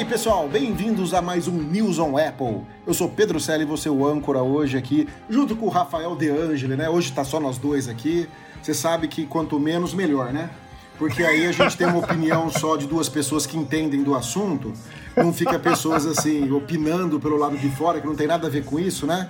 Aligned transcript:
Aí, 0.00 0.06
pessoal, 0.06 0.48
bem-vindos 0.48 1.12
a 1.12 1.20
mais 1.20 1.46
um 1.46 1.52
News 1.52 1.98
on 1.98 2.16
Apple. 2.16 2.62
Eu 2.86 2.94
sou 2.94 3.06
Pedro 3.06 3.38
Selle, 3.38 3.66
você 3.66 3.86
é 3.86 3.92
o 3.92 4.08
âncora 4.08 4.42
hoje 4.42 4.78
aqui, 4.78 5.06
junto 5.28 5.54
com 5.54 5.66
o 5.66 5.68
Rafael 5.68 6.16
De 6.16 6.30
Angeli, 6.30 6.74
né? 6.74 6.88
Hoje 6.88 7.12
tá 7.12 7.22
só 7.22 7.38
nós 7.38 7.58
dois 7.58 7.86
aqui. 7.86 8.26
Você 8.62 8.72
sabe 8.72 9.08
que 9.08 9.26
quanto 9.26 9.60
menos, 9.60 9.92
melhor, 9.92 10.32
né? 10.32 10.48
Porque 10.98 11.22
aí 11.22 11.46
a 11.46 11.52
gente 11.52 11.76
tem 11.76 11.86
uma 11.86 11.98
opinião 11.98 12.48
só 12.48 12.78
de 12.78 12.86
duas 12.86 13.10
pessoas 13.10 13.44
que 13.44 13.58
entendem 13.58 14.02
do 14.02 14.14
assunto, 14.14 14.72
não 15.14 15.34
fica 15.34 15.58
pessoas 15.58 16.06
assim, 16.06 16.50
opinando 16.50 17.20
pelo 17.20 17.36
lado 17.36 17.58
de 17.58 17.68
fora, 17.68 18.00
que 18.00 18.06
não 18.06 18.16
tem 18.16 18.26
nada 18.26 18.46
a 18.46 18.50
ver 18.50 18.64
com 18.64 18.80
isso, 18.80 19.06
né? 19.06 19.28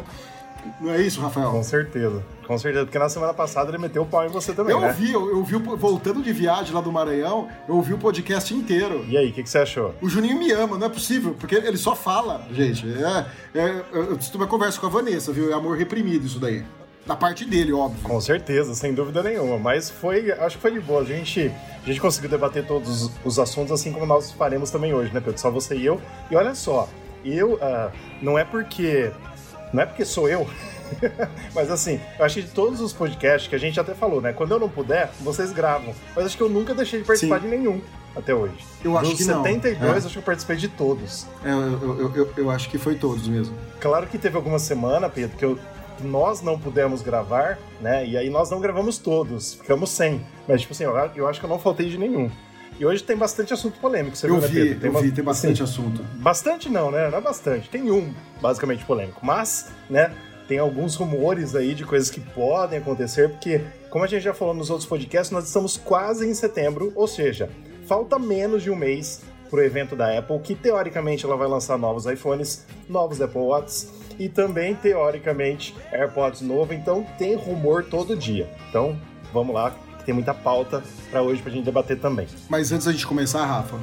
Não 0.81 0.93
é 0.93 1.01
isso, 1.03 1.21
Rafael? 1.21 1.51
Com 1.51 1.63
certeza, 1.63 2.23
com 2.47 2.59
certeza. 2.59 2.85
Porque 2.85 2.99
na 2.99 3.09
semana 3.09 3.35
passada 3.35 3.71
ele 3.71 3.79
meteu 3.79 4.03
o 4.03 4.07
pau 4.07 4.25
em 4.25 4.29
você 4.29 4.53
também, 4.53 4.75
eu 4.75 4.81
né? 4.81 4.89
Ouvi, 4.89 5.13
eu, 5.13 5.31
eu 5.31 5.45
vi, 5.45 5.57
voltando 5.57 6.23
de 6.23 6.33
viagem 6.33 6.75
lá 6.75 6.81
do 6.81 6.91
Maranhão, 6.91 7.49
eu 7.69 7.77
ouvi 7.77 7.95
o 7.95 7.99
podcast 7.99 8.55
inteiro. 8.55 9.05
E 9.09 9.17
aí, 9.17 9.31
o 9.31 9.33
que, 9.33 9.43
que, 9.43 9.51
você 9.51 9.59
achou? 9.59 9.95
O 10.01 10.09
Juninho 10.09 10.39
me 10.39 10.51
ama, 10.53 10.79
não 10.79 10.87
é 10.87 10.91
possível, 10.91 11.35
porque 11.39 11.55
ele 11.55 11.77
só 11.77 11.95
fala, 11.95 12.47
gente. 12.53 12.87
É, 12.87 13.27
é, 13.59 13.85
eu 13.93 14.17
tive 14.17 14.37
uma 14.37 14.47
conversa 14.47 14.81
com 14.81 14.87
a 14.87 14.91
Vanessa, 14.91 15.33
viu? 15.33 15.51
É 15.51 15.55
amor 15.55 15.77
reprimido 15.77 16.27
isso 16.27 16.39
daí. 16.39 16.65
Da 17.07 17.17
parte 17.17 17.45
dele, 17.45 17.73
óbvio. 17.73 18.01
Com 18.03 18.21
certeza, 18.21 18.75
sem 18.75 18.95
dúvida 18.95 19.23
nenhuma. 19.23 19.59
Mas 19.59 19.91
foi, 19.91 20.31
acho 20.31 20.57
que 20.57 20.63
foi 20.63 20.73
de 20.73 20.81
boa. 20.81 21.01
A 21.01 21.05
gente, 21.05 21.51
a 21.83 21.87
gente 21.87 22.01
conseguiu 22.01 22.31
debater 22.31 22.67
todos 22.67 23.11
os 23.25 23.39
assuntos 23.39 23.73
assim 23.73 23.93
como 23.93 24.07
nós 24.07 24.31
faremos 24.31 24.71
também 24.71 24.95
hoje, 24.95 25.13
né, 25.13 25.21
Pedro? 25.21 25.41
Só 25.41 25.51
você 25.51 25.77
e 25.77 25.87
eu. 25.87 26.01
E 26.31 26.37
olha 26.37 26.55
só, 26.55 26.89
eu, 27.25 27.55
uh, 27.55 27.91
não 28.23 28.39
é 28.39 28.45
porque 28.45 29.11
não 29.73 29.83
é 29.83 29.87
porque 29.87 30.05
sou 30.05 30.29
eu, 30.29 30.49
mas 31.55 31.71
assim, 31.71 32.01
eu 32.19 32.25
acho 32.25 32.37
que 32.37 32.43
de 32.43 32.51
todos 32.51 32.81
os 32.81 32.93
podcasts 32.93 33.49
que 33.49 33.55
a 33.55 33.59
gente 33.59 33.79
até 33.79 33.95
falou, 33.95 34.21
né? 34.21 34.33
Quando 34.33 34.53
eu 34.53 34.59
não 34.59 34.69
puder, 34.69 35.11
vocês 35.21 35.53
gravam. 35.53 35.95
Mas 36.15 36.27
acho 36.27 36.37
que 36.37 36.43
eu 36.43 36.49
nunca 36.49 36.75
deixei 36.75 37.01
de 37.01 37.07
participar 37.07 37.41
Sim. 37.41 37.49
de 37.49 37.57
nenhum 37.57 37.81
até 38.15 38.35
hoje. 38.35 38.55
Eu 38.85 38.97
acho 38.97 39.11
Dos 39.11 39.19
que 39.19 39.25
72, 39.25 39.81
não. 39.81 39.95
É. 39.95 39.97
acho 39.99 40.09
que 40.09 40.19
eu 40.19 40.23
participei 40.23 40.57
de 40.57 40.69
todos. 40.69 41.27
É, 41.45 41.51
eu, 41.51 42.01
eu, 42.01 42.17
eu, 42.17 42.33
eu, 42.37 42.51
acho 42.51 42.69
que 42.69 42.79
foi 42.79 42.97
todos 42.97 43.29
mesmo. 43.29 43.57
Claro 43.81 44.07
que 44.07 44.19
teve 44.19 44.37
alguma 44.37 44.59
semana, 44.59 45.09
Pedro, 45.09 45.37
que, 45.37 45.45
eu, 45.45 45.59
que 45.97 46.05
nós 46.05 46.43
não 46.43 46.59
pudemos 46.59 47.03
gravar, 47.03 47.59
né? 47.81 48.05
E 48.07 48.17
aí 48.17 48.29
nós 48.29 48.51
não 48.51 48.61
gravamos 48.61 48.99
todos, 48.99 49.55
ficamos 49.55 49.91
sem. 49.91 50.21
Mas, 50.49 50.63
tipo 50.63 50.73
assim, 50.73 50.85
eu, 50.85 50.97
eu 51.15 51.29
acho 51.29 51.39
que 51.39 51.47
eu 51.47 51.51
não 51.51 51.59
faltei 51.59 51.89
de 51.89 51.99
nenhum. 51.99 52.31
E 52.81 52.87
hoje 52.87 53.05
tem 53.05 53.15
bastante 53.15 53.53
assunto 53.53 53.79
polêmico, 53.79 54.17
você 54.17 54.27
eu 54.27 54.41
viu, 54.41 54.49
vi, 54.49 54.59
né, 54.59 54.65
Pedro? 54.65 54.81
Tem 54.81 54.91
eu 54.91 55.03
vi, 55.03 55.13
tem 55.13 55.23
bastante 55.23 55.63
assim, 55.63 55.71
assunto. 55.71 56.03
Bastante 56.15 56.71
não, 56.71 56.91
né? 56.91 57.11
Não 57.11 57.19
é 57.19 57.21
bastante. 57.21 57.69
Tem 57.69 57.91
um, 57.91 58.15
basicamente, 58.41 58.87
polêmico. 58.87 59.21
Mas, 59.23 59.71
né, 59.91 60.11
tem 60.49 60.59
alguns 60.59 60.97
rumores 60.97 61.55
aí 61.55 61.75
de 61.75 61.85
coisas 61.85 62.09
que 62.09 62.21
podem 62.21 62.79
acontecer, 62.79 63.29
porque, 63.29 63.61
como 63.91 64.03
a 64.03 64.07
gente 64.09 64.23
já 64.23 64.33
falou 64.33 64.55
nos 64.55 64.71
outros 64.71 64.89
podcasts, 64.89 65.31
nós 65.31 65.45
estamos 65.47 65.77
quase 65.77 66.27
em 66.27 66.33
setembro, 66.33 66.91
ou 66.97 67.07
seja, 67.07 67.51
falta 67.87 68.19
menos 68.19 68.63
de 68.63 68.71
um 68.71 68.77
mês 68.77 69.21
pro 69.51 69.63
evento 69.63 69.95
da 69.95 70.19
Apple, 70.19 70.39
que 70.39 70.55
teoricamente 70.55 71.27
ela 71.27 71.37
vai 71.37 71.49
lançar 71.49 71.77
novos 71.77 72.07
iPhones, 72.07 72.65
novos 72.89 73.21
Apple 73.21 73.43
Watches 73.43 73.93
e 74.19 74.27
também, 74.27 74.75
teoricamente, 74.75 75.77
AirPods 75.93 76.41
novo, 76.41 76.73
então 76.73 77.07
tem 77.19 77.35
rumor 77.35 77.85
todo 77.85 78.17
dia. 78.17 78.49
Então, 78.71 78.99
vamos 79.35 79.55
lá, 79.55 79.77
tem 80.05 80.15
muita 80.15 80.35
pauta 80.35 80.83
para 81.11 81.23
hoje 81.23 81.43
pra 81.43 81.51
gente 81.51 81.65
debater 81.65 81.99
também. 81.99 82.27
Mas 82.49 82.73
antes 82.73 82.87
da 82.87 82.93
gente 82.93 83.07
começar, 83.07 83.45
Rafa, 83.45 83.77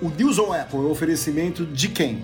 o 0.00 0.08
News 0.08 0.38
on 0.38 0.52
Apple 0.52 0.78
é 0.78 0.82
um 0.82 0.90
oferecimento 0.90 1.64
de 1.66 1.88
quem? 1.88 2.22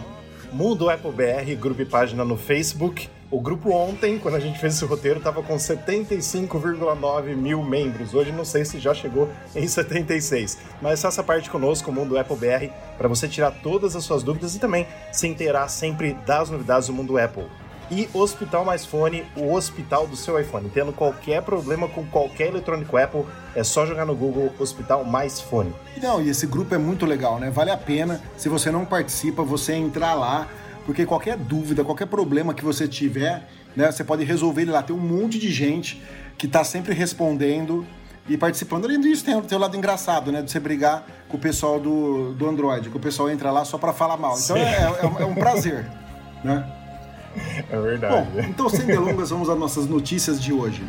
Mundo 0.52 0.88
Apple 0.88 1.10
BR, 1.10 1.54
grupo 1.60 1.82
e 1.82 1.84
página 1.84 2.24
no 2.24 2.36
Facebook. 2.36 3.08
O 3.30 3.40
grupo 3.40 3.70
ontem, 3.70 4.18
quando 4.18 4.36
a 4.36 4.40
gente 4.40 4.58
fez 4.58 4.76
esse 4.76 4.84
roteiro, 4.84 5.18
estava 5.18 5.42
com 5.42 5.56
75,9 5.56 7.34
mil 7.34 7.62
membros. 7.62 8.14
Hoje 8.14 8.30
não 8.30 8.44
sei 8.44 8.64
se 8.64 8.78
já 8.78 8.94
chegou 8.94 9.28
em 9.54 9.66
76. 9.66 10.58
Mas 10.80 11.02
faça 11.02 11.22
parte 11.22 11.50
conosco, 11.50 11.90
o 11.90 11.94
Mundo 11.94 12.16
Apple 12.16 12.36
BR, 12.36 12.70
para 12.96 13.08
você 13.08 13.26
tirar 13.26 13.50
todas 13.50 13.96
as 13.96 14.04
suas 14.04 14.22
dúvidas 14.22 14.54
e 14.54 14.60
também 14.60 14.86
se 15.12 15.26
inteirar 15.26 15.68
sempre 15.68 16.14
das 16.24 16.48
novidades 16.48 16.86
do 16.86 16.94
mundo 16.94 17.18
Apple 17.18 17.44
e 17.90 18.08
Hospital 18.12 18.64
Mais 18.64 18.84
Fone, 18.84 19.24
o 19.36 19.52
hospital 19.52 20.06
do 20.06 20.16
seu 20.16 20.38
iPhone. 20.40 20.68
Tendo 20.72 20.92
qualquer 20.92 21.42
problema 21.42 21.88
com 21.88 22.04
qualquer 22.06 22.48
eletrônico 22.48 22.96
Apple, 22.96 23.24
é 23.54 23.62
só 23.62 23.86
jogar 23.86 24.04
no 24.04 24.14
Google 24.14 24.52
Hospital 24.58 25.04
Mais 25.04 25.40
Fone. 25.40 25.72
Não, 26.02 26.20
e 26.20 26.28
esse 26.28 26.46
grupo 26.46 26.74
é 26.74 26.78
muito 26.78 27.06
legal, 27.06 27.38
né? 27.38 27.50
Vale 27.50 27.70
a 27.70 27.76
pena, 27.76 28.20
se 28.36 28.48
você 28.48 28.70
não 28.70 28.84
participa, 28.84 29.42
você 29.42 29.74
entrar 29.74 30.14
lá, 30.14 30.48
porque 30.84 31.06
qualquer 31.06 31.36
dúvida, 31.36 31.84
qualquer 31.84 32.06
problema 32.06 32.54
que 32.54 32.64
você 32.64 32.88
tiver, 32.88 33.48
né, 33.74 33.90
você 33.90 34.04
pode 34.04 34.24
resolver 34.24 34.62
ele 34.62 34.70
lá. 34.70 34.82
Tem 34.82 34.94
um 34.94 35.00
monte 35.00 35.38
de 35.38 35.50
gente 35.52 36.02
que 36.36 36.46
está 36.46 36.64
sempre 36.64 36.94
respondendo 36.94 37.86
e 38.28 38.36
participando. 38.36 38.84
Além 38.84 39.00
disso, 39.00 39.24
tem 39.24 39.36
o 39.36 39.42
teu 39.42 39.58
lado 39.58 39.76
engraçado, 39.76 40.32
né? 40.32 40.42
De 40.42 40.50
você 40.50 40.58
brigar 40.58 41.04
com 41.28 41.36
o 41.36 41.40
pessoal 41.40 41.78
do, 41.78 42.32
do 42.34 42.48
Android, 42.48 42.90
que 42.90 42.96
o 42.96 43.00
pessoal 43.00 43.30
entra 43.30 43.50
lá 43.50 43.64
só 43.64 43.78
para 43.78 43.92
falar 43.92 44.16
mal. 44.16 44.36
Então 44.38 44.56
é, 44.56 44.62
é, 44.62 45.22
é 45.22 45.24
um 45.24 45.34
prazer, 45.34 45.86
né? 46.42 46.75
É 47.70 47.80
verdade. 47.80 48.28
Bom, 48.30 48.40
então 48.40 48.68
sem 48.68 48.86
delongas, 48.86 49.30
vamos 49.30 49.48
às 49.48 49.58
nossas 49.58 49.86
notícias 49.86 50.40
de 50.40 50.52
hoje. 50.52 50.82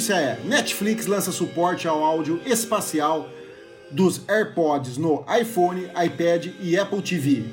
Notícia 0.00 0.14
é: 0.14 0.40
Netflix 0.44 1.06
lança 1.06 1.30
suporte 1.30 1.86
ao 1.86 2.02
áudio 2.02 2.40
espacial 2.46 3.28
dos 3.90 4.22
AirPods 4.26 4.96
no 4.96 5.24
iPhone, 5.38 5.90
iPad 6.04 6.46
e 6.58 6.78
Apple 6.78 7.02
TV. 7.02 7.44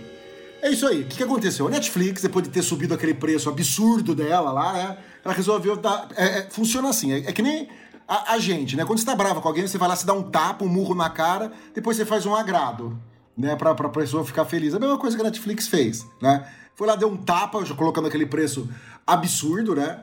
É 0.62 0.70
isso 0.70 0.88
aí. 0.88 1.02
O 1.02 1.06
que, 1.06 1.22
aconteceu? 1.22 1.68
A 1.68 1.70
Netflix, 1.70 2.22
depois 2.22 2.46
de 2.46 2.52
ter 2.52 2.62
subido 2.62 2.94
aquele 2.94 3.14
preço 3.14 3.50
absurdo 3.50 4.16
dela 4.16 4.52
lá, 4.52 4.74
né? 4.74 4.98
Ela 5.26 5.34
resolveu 5.34 5.76
dar. 5.76 6.08
É, 6.16 6.40
é, 6.40 6.42
funciona 6.50 6.90
assim. 6.90 7.12
É, 7.12 7.18
é 7.18 7.34
que 7.34 7.42
nem 7.42 7.68
a, 8.08 8.34
a, 8.34 8.40
gente, 8.40 8.78
né? 8.78 8.86
Quando 8.86 9.00
você 9.00 9.06
tá 9.06 9.16
brava 9.16 9.42
com 9.42 9.48
alguém, 9.48 9.68
você 9.68 9.78
vai 9.78 9.90
lá, 9.90 9.96
se 9.96 10.06
dá 10.06 10.14
um 10.14 10.24
tapa, 10.24 10.64
um 10.64 10.70
murro 10.70 10.96
na 10.96 11.10
cara, 11.10 11.52
depois 11.76 11.98
você 11.98 12.06
faz 12.06 12.26
um 12.26 12.34
agrado, 12.34 12.98
né? 13.38 13.58
Pra, 13.58 13.76
pra 13.76 13.90
pessoa 13.90 14.24
ficar 14.24 14.46
feliz. 14.46 14.74
A 14.74 14.80
mesma 14.80 14.98
coisa 14.98 15.18
que 15.18 15.22
a 15.22 15.26
Netflix 15.26 15.68
fez, 15.68 16.08
né? 16.22 16.48
Foi 16.76 16.88
lá, 16.88 16.96
deu 16.96 17.10
um 17.10 17.18
tapa, 17.18 17.64
colocando 17.76 18.08
aquele 18.08 18.26
preço 18.26 18.70
absurdo, 19.06 19.76
né? 19.76 20.00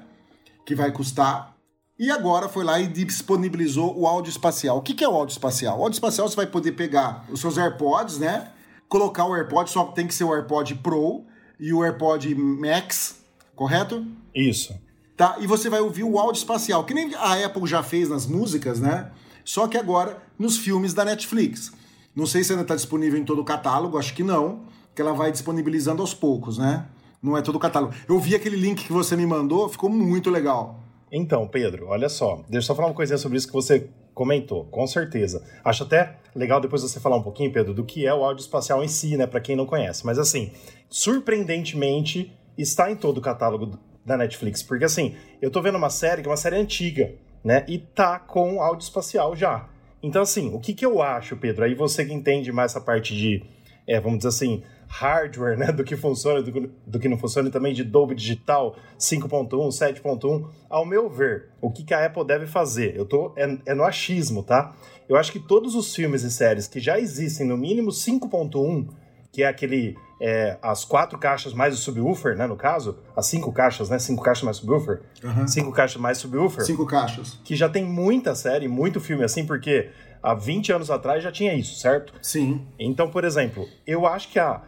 Que 0.66 0.74
vai 0.74 0.92
custar. 0.92 1.53
E 1.96 2.10
agora 2.10 2.48
foi 2.48 2.64
lá 2.64 2.80
e 2.80 2.88
disponibilizou 2.88 3.96
o 3.96 4.06
áudio 4.06 4.30
espacial. 4.30 4.78
O 4.78 4.82
que 4.82 5.04
é 5.04 5.08
o 5.08 5.14
áudio 5.14 5.32
espacial? 5.32 5.78
O 5.78 5.82
áudio 5.82 5.94
espacial 5.96 6.28
você 6.28 6.34
vai 6.34 6.46
poder 6.46 6.72
pegar 6.72 7.24
os 7.30 7.40
seus 7.40 7.56
AirPods, 7.56 8.18
né? 8.18 8.50
Colocar 8.88 9.24
o 9.26 9.34
AirPod, 9.34 9.70
só 9.70 9.84
tem 9.86 10.06
que 10.06 10.14
ser 10.14 10.24
o 10.24 10.34
AirPod 10.34 10.74
Pro 10.76 11.24
e 11.58 11.72
o 11.72 11.84
AirPod 11.84 12.34
Max, 12.34 13.20
correto? 13.54 14.04
Isso. 14.34 14.74
Tá? 15.16 15.36
E 15.38 15.46
você 15.46 15.70
vai 15.70 15.80
ouvir 15.80 16.02
o 16.02 16.18
áudio 16.18 16.40
espacial, 16.40 16.84
que 16.84 16.92
nem 16.92 17.14
a 17.14 17.44
Apple 17.46 17.66
já 17.66 17.82
fez 17.82 18.08
nas 18.08 18.26
músicas, 18.26 18.80
né? 18.80 19.10
Só 19.44 19.68
que 19.68 19.78
agora 19.78 20.20
nos 20.36 20.58
filmes 20.58 20.92
da 20.94 21.04
Netflix. 21.04 21.72
Não 22.14 22.26
sei 22.26 22.42
se 22.42 22.52
ainda 22.52 22.62
está 22.62 22.74
disponível 22.74 23.18
em 23.20 23.24
todo 23.24 23.40
o 23.40 23.44
catálogo, 23.44 23.98
acho 23.98 24.14
que 24.14 24.24
não, 24.24 24.62
que 24.94 25.00
ela 25.00 25.12
vai 25.12 25.30
disponibilizando 25.30 26.02
aos 26.02 26.12
poucos, 26.12 26.58
né? 26.58 26.86
Não 27.22 27.36
é 27.36 27.42
todo 27.42 27.56
o 27.56 27.60
catálogo. 27.60 27.94
Eu 28.08 28.18
vi 28.18 28.34
aquele 28.34 28.56
link 28.56 28.84
que 28.84 28.92
você 28.92 29.16
me 29.16 29.26
mandou, 29.26 29.68
ficou 29.68 29.88
muito 29.88 30.28
legal. 30.28 30.83
Então, 31.16 31.46
Pedro, 31.46 31.86
olha 31.86 32.08
só, 32.08 32.42
deixa 32.48 32.56
eu 32.56 32.62
só 32.62 32.74
falar 32.74 32.88
uma 32.88 32.94
coisinha 32.94 33.16
sobre 33.16 33.38
isso 33.38 33.46
que 33.46 33.52
você 33.52 33.88
comentou, 34.12 34.64
com 34.64 34.84
certeza. 34.84 35.44
Acho 35.64 35.84
até 35.84 36.16
legal 36.34 36.60
depois 36.60 36.82
você 36.82 36.98
falar 36.98 37.16
um 37.16 37.22
pouquinho, 37.22 37.52
Pedro, 37.52 37.72
do 37.72 37.84
que 37.84 38.04
é 38.04 38.12
o 38.12 38.24
áudio 38.24 38.42
espacial 38.42 38.82
em 38.82 38.88
si, 38.88 39.16
né, 39.16 39.24
para 39.24 39.40
quem 39.40 39.54
não 39.54 39.64
conhece. 39.64 40.04
Mas 40.04 40.18
assim, 40.18 40.50
surpreendentemente 40.90 42.32
está 42.58 42.90
em 42.90 42.96
todo 42.96 43.18
o 43.18 43.20
catálogo 43.20 43.78
da 44.04 44.16
Netflix, 44.16 44.60
porque 44.60 44.86
assim, 44.86 45.14
eu 45.40 45.52
tô 45.52 45.62
vendo 45.62 45.78
uma 45.78 45.88
série 45.88 46.20
que 46.20 46.26
é 46.26 46.30
uma 46.32 46.36
série 46.36 46.56
antiga, 46.56 47.14
né, 47.44 47.64
e 47.68 47.78
tá 47.78 48.18
com 48.18 48.60
áudio 48.60 48.82
espacial 48.82 49.36
já. 49.36 49.68
Então 50.02 50.22
assim, 50.22 50.52
o 50.52 50.58
que 50.58 50.74
que 50.74 50.84
eu 50.84 51.00
acho, 51.00 51.36
Pedro? 51.36 51.64
Aí 51.64 51.76
você 51.76 52.04
que 52.04 52.12
entende 52.12 52.50
mais 52.50 52.72
essa 52.72 52.80
parte 52.80 53.14
de, 53.14 53.40
é, 53.86 54.00
vamos 54.00 54.18
dizer 54.18 54.30
assim, 54.30 54.64
hardware, 54.94 55.58
né, 55.58 55.72
do 55.72 55.82
que 55.82 55.96
funciona 55.96 56.40
do, 56.40 56.70
do, 56.86 56.98
que 57.00 57.08
não 57.08 57.18
funciona, 57.18 57.48
e 57.48 57.50
também 57.50 57.74
de 57.74 57.82
Dolby 57.82 58.14
Digital 58.14 58.76
5.1, 58.96 59.48
7.1. 59.50 60.48
Ao 60.70 60.86
meu 60.86 61.10
ver, 61.10 61.48
o 61.60 61.68
que, 61.68 61.82
que 61.82 61.92
a 61.92 62.06
Apple 62.06 62.24
deve 62.24 62.46
fazer? 62.46 62.94
Eu 62.96 63.04
tô 63.04 63.32
é, 63.36 63.58
é, 63.66 63.74
no 63.74 63.82
achismo, 63.82 64.44
tá? 64.44 64.72
Eu 65.08 65.16
acho 65.16 65.32
que 65.32 65.40
todos 65.40 65.74
os 65.74 65.92
filmes 65.92 66.22
e 66.22 66.30
séries 66.30 66.68
que 66.68 66.78
já 66.78 66.98
existem 66.98 67.44
no 67.44 67.56
mínimo 67.56 67.90
5.1, 67.90 68.88
que 69.32 69.42
é 69.42 69.48
aquele 69.48 69.96
é, 70.22 70.56
as 70.62 70.84
quatro 70.84 71.18
caixas 71.18 71.52
mais 71.52 71.74
o 71.74 71.76
subwoofer, 71.76 72.36
né, 72.36 72.46
no 72.46 72.56
caso, 72.56 72.96
as 73.16 73.26
cinco 73.26 73.52
caixas, 73.52 73.90
né, 73.90 73.98
cinco 73.98 74.22
caixas 74.22 74.44
mais 74.44 74.58
subwoofer, 74.58 75.02
uhum. 75.24 75.48
cinco 75.48 75.72
caixas 75.72 76.00
mais 76.00 76.18
subwoofer, 76.18 76.64
cinco 76.64 76.86
caixas, 76.86 77.40
que 77.44 77.56
já 77.56 77.68
tem 77.68 77.84
muita 77.84 78.32
série, 78.36 78.68
muito 78.68 79.00
filme 79.00 79.24
assim, 79.24 79.44
porque 79.44 79.90
há 80.22 80.34
20 80.34 80.72
anos 80.72 80.88
atrás 80.88 81.22
já 81.22 81.32
tinha 81.32 81.52
isso, 81.52 81.80
certo? 81.80 82.14
Sim. 82.22 82.64
Então, 82.78 83.10
por 83.10 83.24
exemplo, 83.24 83.68
eu 83.84 84.06
acho 84.06 84.28
que 84.30 84.38
a 84.38 84.62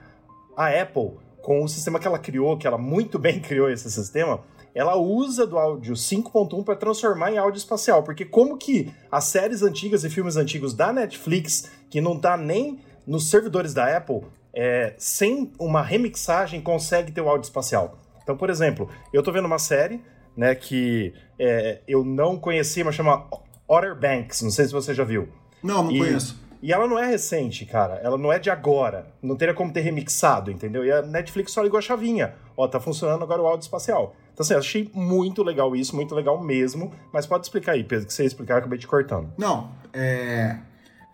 a 0.57 0.69
Apple, 0.69 1.13
com 1.43 1.63
o 1.63 1.69
sistema 1.69 2.01
que 2.01 2.07
ela 2.07 2.19
criou, 2.19 2.57
que 2.57 2.67
ela 2.67 2.79
muito 2.79 3.19
bem 3.19 3.39
criou 3.41 3.71
esse 3.71 3.91
sistema, 3.91 4.41
ela 4.75 4.97
usa 4.97 5.47
do 5.47 5.59
áudio 5.59 5.95
5.1 5.95 6.65
para 6.65 6.77
transformar 6.77 7.33
em 7.33 7.39
áudio 7.39 7.59
espacial. 7.59 8.03
Porque 8.03 8.25
como 8.25 8.59
que 8.59 8.93
as 9.11 9.25
séries 9.25 9.63
antigas 9.63 10.05
e 10.05 10.11
filmes 10.11 10.37
antigos 10.37 10.75
da 10.75 10.93
Netflix, 10.93 11.71
que 11.89 12.01
não 12.01 12.19
tá 12.19 12.37
nem 12.37 12.79
nos 13.07 13.31
servidores 13.31 13.73
da 13.73 13.97
Apple, 13.97 14.23
é, 14.53 14.95
sem 14.99 15.53
uma 15.59 15.83
remixagem, 15.83 16.61
consegue 16.61 17.13
ter 17.13 17.21
o 17.21 17.29
áudio 17.29 17.47
espacial? 17.47 17.99
Então, 18.23 18.37
por 18.37 18.51
exemplo, 18.51 18.91
eu 19.13 19.23
tô 19.23 19.33
vendo 19.33 19.47
uma 19.47 19.59
série, 19.59 20.03
né, 20.37 20.55
que 20.55 21.15
é, 21.39 21.81
eu 21.89 22.05
não 22.05 22.37
conhecia, 22.37 22.85
mas 22.85 22.95
chama 22.95 23.27
Outer 23.69 23.95
Banks, 23.99 24.43
não 24.43 24.51
sei 24.51 24.67
se 24.67 24.73
você 24.73 24.93
já 24.93 25.05
viu. 25.05 25.29
Não, 25.63 25.85
não 25.85 25.93
e, 25.93 25.99
conheço. 25.99 26.39
E 26.63 26.73
ela 26.73 26.87
não 26.87 26.99
é 26.99 27.07
recente, 27.07 27.65
cara. 27.67 28.01
Ela 28.03 28.17
não 28.17 28.33
é 28.33 28.39
de 28.39 28.51
agora. 28.51 29.07
Não 29.23 29.37
teria 29.37 29.55
como 29.55 29.73
ter 29.73 29.81
remixado, 29.81 30.51
entendeu? 30.51 30.85
E 30.85 30.91
a 30.91 31.03
Netflix 31.03 31.53
só 31.53 31.63
ligou 31.63 31.79
a 31.79 31.83
chavinha. 31.83 32.35
Ó, 32.57 32.67
tá 32.67 32.81
funcionando 32.81 33.23
agora 33.23 33.43
o 33.43 33.47
áudio 33.47 33.65
espacial. 33.65 34.17
Então, 34.33 34.45
assim, 34.45 34.55
achei 34.55 34.91
muito 34.95 35.43
legal 35.43 35.75
isso, 35.75 35.95
muito 35.95 36.15
legal 36.15 36.43
mesmo. 36.43 36.93
Mas 37.13 37.27
pode 37.27 37.47
explicar 37.47 37.73
aí, 37.73 37.85
Pedro, 37.85 38.07
que 38.07 38.13
você 38.13 38.25
explicar, 38.25 38.55
eu 38.55 38.59
acabei 38.59 38.79
te 38.79 38.87
cortando. 38.87 39.33
Não, 39.39 39.71
é. 39.93 40.59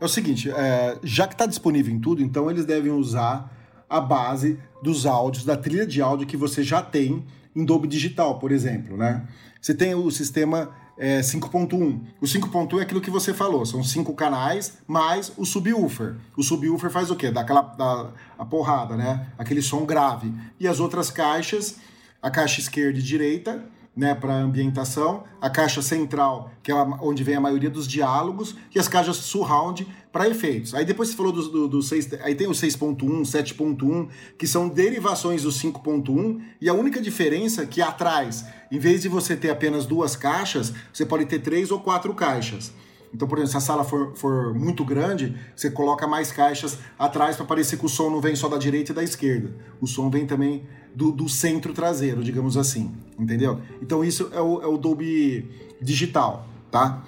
É 0.00 0.04
o 0.04 0.08
seguinte, 0.08 0.50
é, 0.50 0.98
já 1.04 1.28
que 1.28 1.34
está 1.34 1.46
disponível 1.46 1.94
em 1.94 2.00
tudo, 2.00 2.22
então 2.22 2.50
eles 2.50 2.64
devem 2.64 2.90
usar 2.90 3.52
a 3.88 4.00
base 4.00 4.58
dos 4.82 5.06
áudios, 5.06 5.44
da 5.44 5.56
trilha 5.56 5.86
de 5.86 6.02
áudio 6.02 6.26
que 6.26 6.36
você 6.36 6.62
já 6.64 6.82
tem 6.82 7.24
em 7.54 7.64
Dolby 7.64 7.86
Digital, 7.86 8.38
por 8.40 8.50
exemplo, 8.50 8.96
né? 8.96 9.24
Você 9.60 9.72
tem 9.72 9.94
o 9.94 10.10
sistema 10.10 10.74
é, 11.02 11.18
5.1. 11.18 12.00
O 12.20 12.24
5.1 12.24 12.78
é 12.78 12.82
aquilo 12.82 13.00
que 13.00 13.10
você 13.10 13.34
falou, 13.34 13.66
são 13.66 13.82
cinco 13.82 14.14
canais 14.14 14.78
mais 14.86 15.32
o 15.36 15.44
subwoofer. 15.44 16.14
O 16.36 16.44
subwoofer 16.44 16.90
faz 16.90 17.10
o 17.10 17.16
quê? 17.16 17.28
Dá 17.28 17.40
aquela 17.40 17.62
dá 17.62 18.10
a 18.38 18.44
porrada, 18.44 18.96
né? 18.96 19.26
Aquele 19.36 19.60
som 19.60 19.84
grave. 19.84 20.32
E 20.60 20.68
as 20.68 20.78
outras 20.78 21.10
caixas, 21.10 21.76
a 22.22 22.30
caixa 22.30 22.60
esquerda 22.60 23.00
e 23.00 23.02
direita, 23.02 23.64
né, 23.94 24.14
para 24.14 24.34
ambientação, 24.34 25.24
a 25.40 25.50
caixa 25.50 25.82
central, 25.82 26.50
que 26.62 26.72
é 26.72 26.74
onde 26.74 27.22
vem 27.22 27.34
a 27.34 27.40
maioria 27.40 27.68
dos 27.68 27.86
diálogos, 27.86 28.56
e 28.74 28.78
as 28.78 28.88
caixas 28.88 29.16
surround 29.16 29.86
para 30.10 30.28
efeitos. 30.28 30.74
Aí 30.74 30.84
depois 30.84 31.10
você 31.10 31.16
falou 31.16 31.32
do, 31.32 31.48
do, 31.48 31.68
do 31.68 31.82
6, 31.82 32.14
aí 32.22 32.34
tem 32.34 32.46
o 32.46 32.52
6.1, 32.52 32.96
7.1, 33.22 34.08
que 34.38 34.46
são 34.46 34.68
derivações 34.68 35.42
do 35.42 35.50
5.1, 35.50 36.40
e 36.60 36.68
a 36.68 36.74
única 36.74 37.00
diferença 37.00 37.62
é 37.62 37.66
que 37.66 37.82
atrás, 37.82 38.46
em 38.70 38.78
vez 38.78 39.02
de 39.02 39.08
você 39.08 39.36
ter 39.36 39.50
apenas 39.50 39.84
duas 39.84 40.16
caixas, 40.16 40.72
você 40.92 41.04
pode 41.04 41.26
ter 41.26 41.40
três 41.40 41.70
ou 41.70 41.80
quatro 41.80 42.14
caixas. 42.14 42.72
Então, 43.14 43.28
por 43.28 43.36
exemplo, 43.36 43.50
se 43.50 43.56
a 43.58 43.60
sala 43.60 43.84
for, 43.84 44.16
for 44.16 44.54
muito 44.54 44.84
grande, 44.84 45.36
você 45.54 45.70
coloca 45.70 46.06
mais 46.06 46.32
caixas 46.32 46.78
atrás 46.98 47.36
para 47.36 47.44
parecer 47.44 47.78
que 47.78 47.84
o 47.84 47.88
som 47.88 48.08
não 48.08 48.22
vem 48.22 48.34
só 48.34 48.48
da 48.48 48.56
direita 48.56 48.92
e 48.92 48.94
da 48.94 49.02
esquerda. 49.02 49.54
O 49.80 49.86
som 49.86 50.08
vem 50.08 50.26
também 50.26 50.66
do, 50.94 51.10
do 51.10 51.28
centro 51.28 51.72
traseiro, 51.72 52.22
digamos 52.22 52.56
assim, 52.56 52.92
entendeu? 53.18 53.60
Então 53.80 54.04
isso 54.04 54.30
é 54.32 54.40
o, 54.40 54.62
é 54.62 54.66
o 54.66 54.76
Dolby 54.76 55.48
Digital, 55.80 56.46
tá? 56.70 57.02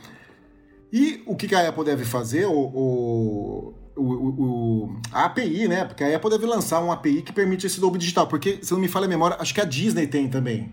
E 0.92 1.22
o 1.26 1.34
que, 1.34 1.52
a 1.54 1.69
Apple 1.69 1.84
deve 1.84 2.04
fazer, 2.04 2.46
o, 2.46 2.52
o, 2.52 3.75
o, 3.96 4.96
a 5.12 5.25
API, 5.25 5.66
né? 5.66 5.84
Porque 5.84 6.04
a 6.04 6.16
Apple 6.16 6.31
deve 6.31 6.46
lançar 6.46 6.81
uma 6.81 6.94
API 6.94 7.20
que 7.22 7.32
permite 7.32 7.66
esse 7.66 7.81
Dolby 7.81 7.98
Digital, 7.98 8.28
porque, 8.28 8.60
se 8.62 8.72
não 8.72 8.81
me 8.81 8.86
falha 8.86 9.06
a 9.06 9.08
memória, 9.08 9.36
acho 9.40 9.52
que 9.52 9.60
a 9.60 9.64
Disney 9.64 10.06
tem 10.06 10.28
também. 10.28 10.70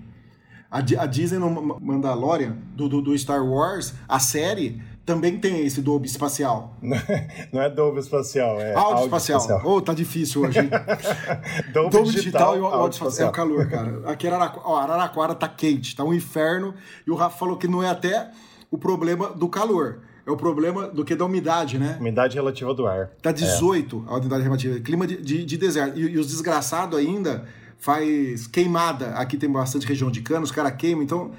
A, 0.70 0.78
a 0.78 1.06
Disney 1.06 1.40
no 1.40 1.80
Mandalorian, 1.82 2.56
do, 2.76 2.88
do, 2.88 3.02
do 3.02 3.18
Star 3.18 3.44
Wars, 3.44 3.96
a 4.08 4.20
série 4.20 4.82
também 5.06 5.38
tem 5.38 5.66
esse 5.66 5.82
Dolby 5.82 6.08
espacial. 6.08 6.78
Não 7.52 7.62
é 7.62 7.70
Dolby 7.70 8.00
espacial, 8.00 8.60
é 8.60 8.74
áudio, 8.74 9.06
espacial. 9.06 9.40
espacial. 9.40 9.62
Oh, 9.66 9.82
tá 9.82 9.94
difícil 9.94 10.42
hoje? 10.42 10.60
Dolby, 11.74 11.90
Dolby 11.92 12.12
digital, 12.12 12.54
digital, 12.54 12.58
e 12.58 12.60
áudio 12.60 12.96
espacial. 12.96 13.28
É 13.28 13.30
o 13.30 13.34
calor, 13.34 13.70
cara. 13.70 14.02
Aqui 14.06 14.28
Araraquara, 14.28 14.62
ó, 14.66 14.78
Araraquara 14.78 15.36
tá 15.36 15.48
quente, 15.48 15.96
tá 15.96 16.04
um 16.04 16.14
inferno. 16.14 16.74
E 17.06 17.12
o 17.12 17.16
Rafa 17.16 17.38
falou 17.38 17.58
que 17.58 17.68
não 17.68 17.82
é 17.82 17.90
até 17.90 18.30
o 18.70 18.78
problema 18.78 19.30
do 19.30 19.50
calor. 19.50 20.00
É 20.26 20.30
o 20.30 20.38
problema 20.38 20.88
do 20.88 21.04
que 21.04 21.16
da 21.16 21.26
umidade, 21.26 21.80
né? 21.80 21.98
Umidade 22.00 22.36
relativa 22.36 22.74
do 22.74 22.86
ar. 22.86 23.10
Tá 23.22 23.32
18 23.32 24.06
é. 24.08 24.14
a 24.14 24.18
umidade 24.18 24.44
relativa. 24.44 24.80
Clima 24.80 25.08
de, 25.08 25.18
de, 25.18 25.44
de 25.44 25.58
deserto. 25.58 26.00
E, 26.00 26.02
e 26.02 26.18
os 26.18 26.28
desgraçados 26.28 26.98
ainda 26.98 27.46
faz 27.80 28.46
queimada. 28.46 29.16
Aqui 29.16 29.36
tem 29.36 29.52
bastante 29.52 29.88
região 29.88 30.12
de 30.12 30.22
cana, 30.22 30.44
os 30.44 30.52
caras 30.52 30.74
queimam, 30.76 31.04
então 31.04 31.32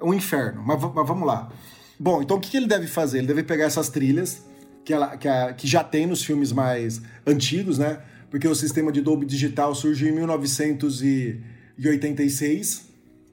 é 0.00 0.04
um 0.04 0.14
inferno. 0.14 0.62
Mas, 0.64 0.80
mas 0.82 1.06
vamos 1.06 1.26
lá. 1.26 1.50
Bom, 2.02 2.22
então 2.22 2.38
o 2.38 2.40
que 2.40 2.56
ele 2.56 2.66
deve 2.66 2.86
fazer? 2.86 3.18
Ele 3.18 3.26
deve 3.26 3.42
pegar 3.42 3.66
essas 3.66 3.90
trilhas 3.90 4.42
que, 4.82 4.94
ela, 4.94 5.18
que, 5.18 5.28
a, 5.28 5.52
que 5.52 5.66
já 5.66 5.84
tem 5.84 6.06
nos 6.06 6.24
filmes 6.24 6.50
mais 6.50 7.02
antigos, 7.26 7.76
né? 7.76 8.00
Porque 8.30 8.48
o 8.48 8.54
sistema 8.54 8.90
de 8.90 9.02
Dolby 9.02 9.26
Digital 9.26 9.74
surgiu 9.74 10.08
em 10.08 10.12
1986, 10.12 12.88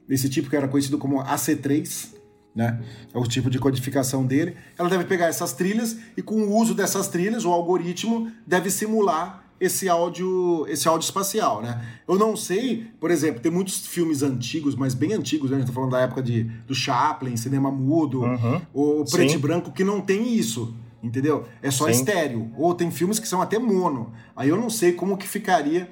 esse 0.09 0.27
tipo 0.27 0.49
que 0.49 0.57
era 0.57 0.67
conhecido 0.67 0.97
como 0.97 1.23
AC3, 1.23 2.09
né? 2.53 2.81
É 3.13 3.17
o 3.17 3.23
tipo 3.23 3.49
de 3.49 3.57
codificação 3.57 4.25
dele. 4.25 4.57
Ela 4.77 4.89
deve 4.89 5.05
pegar 5.05 5.27
essas 5.27 5.53
trilhas 5.53 5.95
e 6.17 6.21
com 6.21 6.35
o 6.35 6.53
uso 6.53 6.75
dessas 6.75 7.07
trilhas, 7.07 7.45
o 7.45 7.53
algoritmo 7.53 8.29
deve 8.45 8.69
simular 8.69 9.46
esse 9.59 9.89
áudio, 9.89 10.65
esse 10.67 10.87
áudio 10.87 11.05
espacial, 11.05 11.61
né? 11.61 11.83
Eu 12.07 12.17
não 12.17 12.35
sei, 12.35 12.87
por 12.99 13.09
exemplo, 13.09 13.41
tem 13.41 13.51
muitos 13.51 13.85
filmes 13.87 14.21
antigos, 14.21 14.75
mas 14.75 14.93
bem 14.93 15.13
antigos, 15.13 15.49
né? 15.49 15.57
A 15.57 15.59
gente 15.59 15.69
tá 15.69 15.73
falando 15.73 15.91
da 15.91 16.01
época 16.01 16.21
de, 16.21 16.43
do 16.43 16.75
Chaplin, 16.75 17.35
cinema 17.35 17.71
mudo, 17.71 18.21
uhum. 18.21 18.61
ou 18.73 19.05
preto 19.05 19.31
Sim. 19.31 19.35
e 19.35 19.39
branco, 19.39 19.71
que 19.71 19.83
não 19.83 19.99
tem 19.99 20.33
isso, 20.33 20.75
entendeu? 21.01 21.45
É 21.61 21.71
só 21.71 21.85
Sim. 21.85 21.91
estéreo. 21.91 22.51
Ou 22.55 22.73
tem 22.75 22.91
filmes 22.91 23.19
que 23.19 23.27
são 23.27 23.41
até 23.41 23.57
mono. 23.57 24.13
Aí 24.35 24.49
eu 24.49 24.57
não 24.57 24.69
sei 24.69 24.93
como 24.93 25.17
que 25.17 25.27
ficaria 25.27 25.89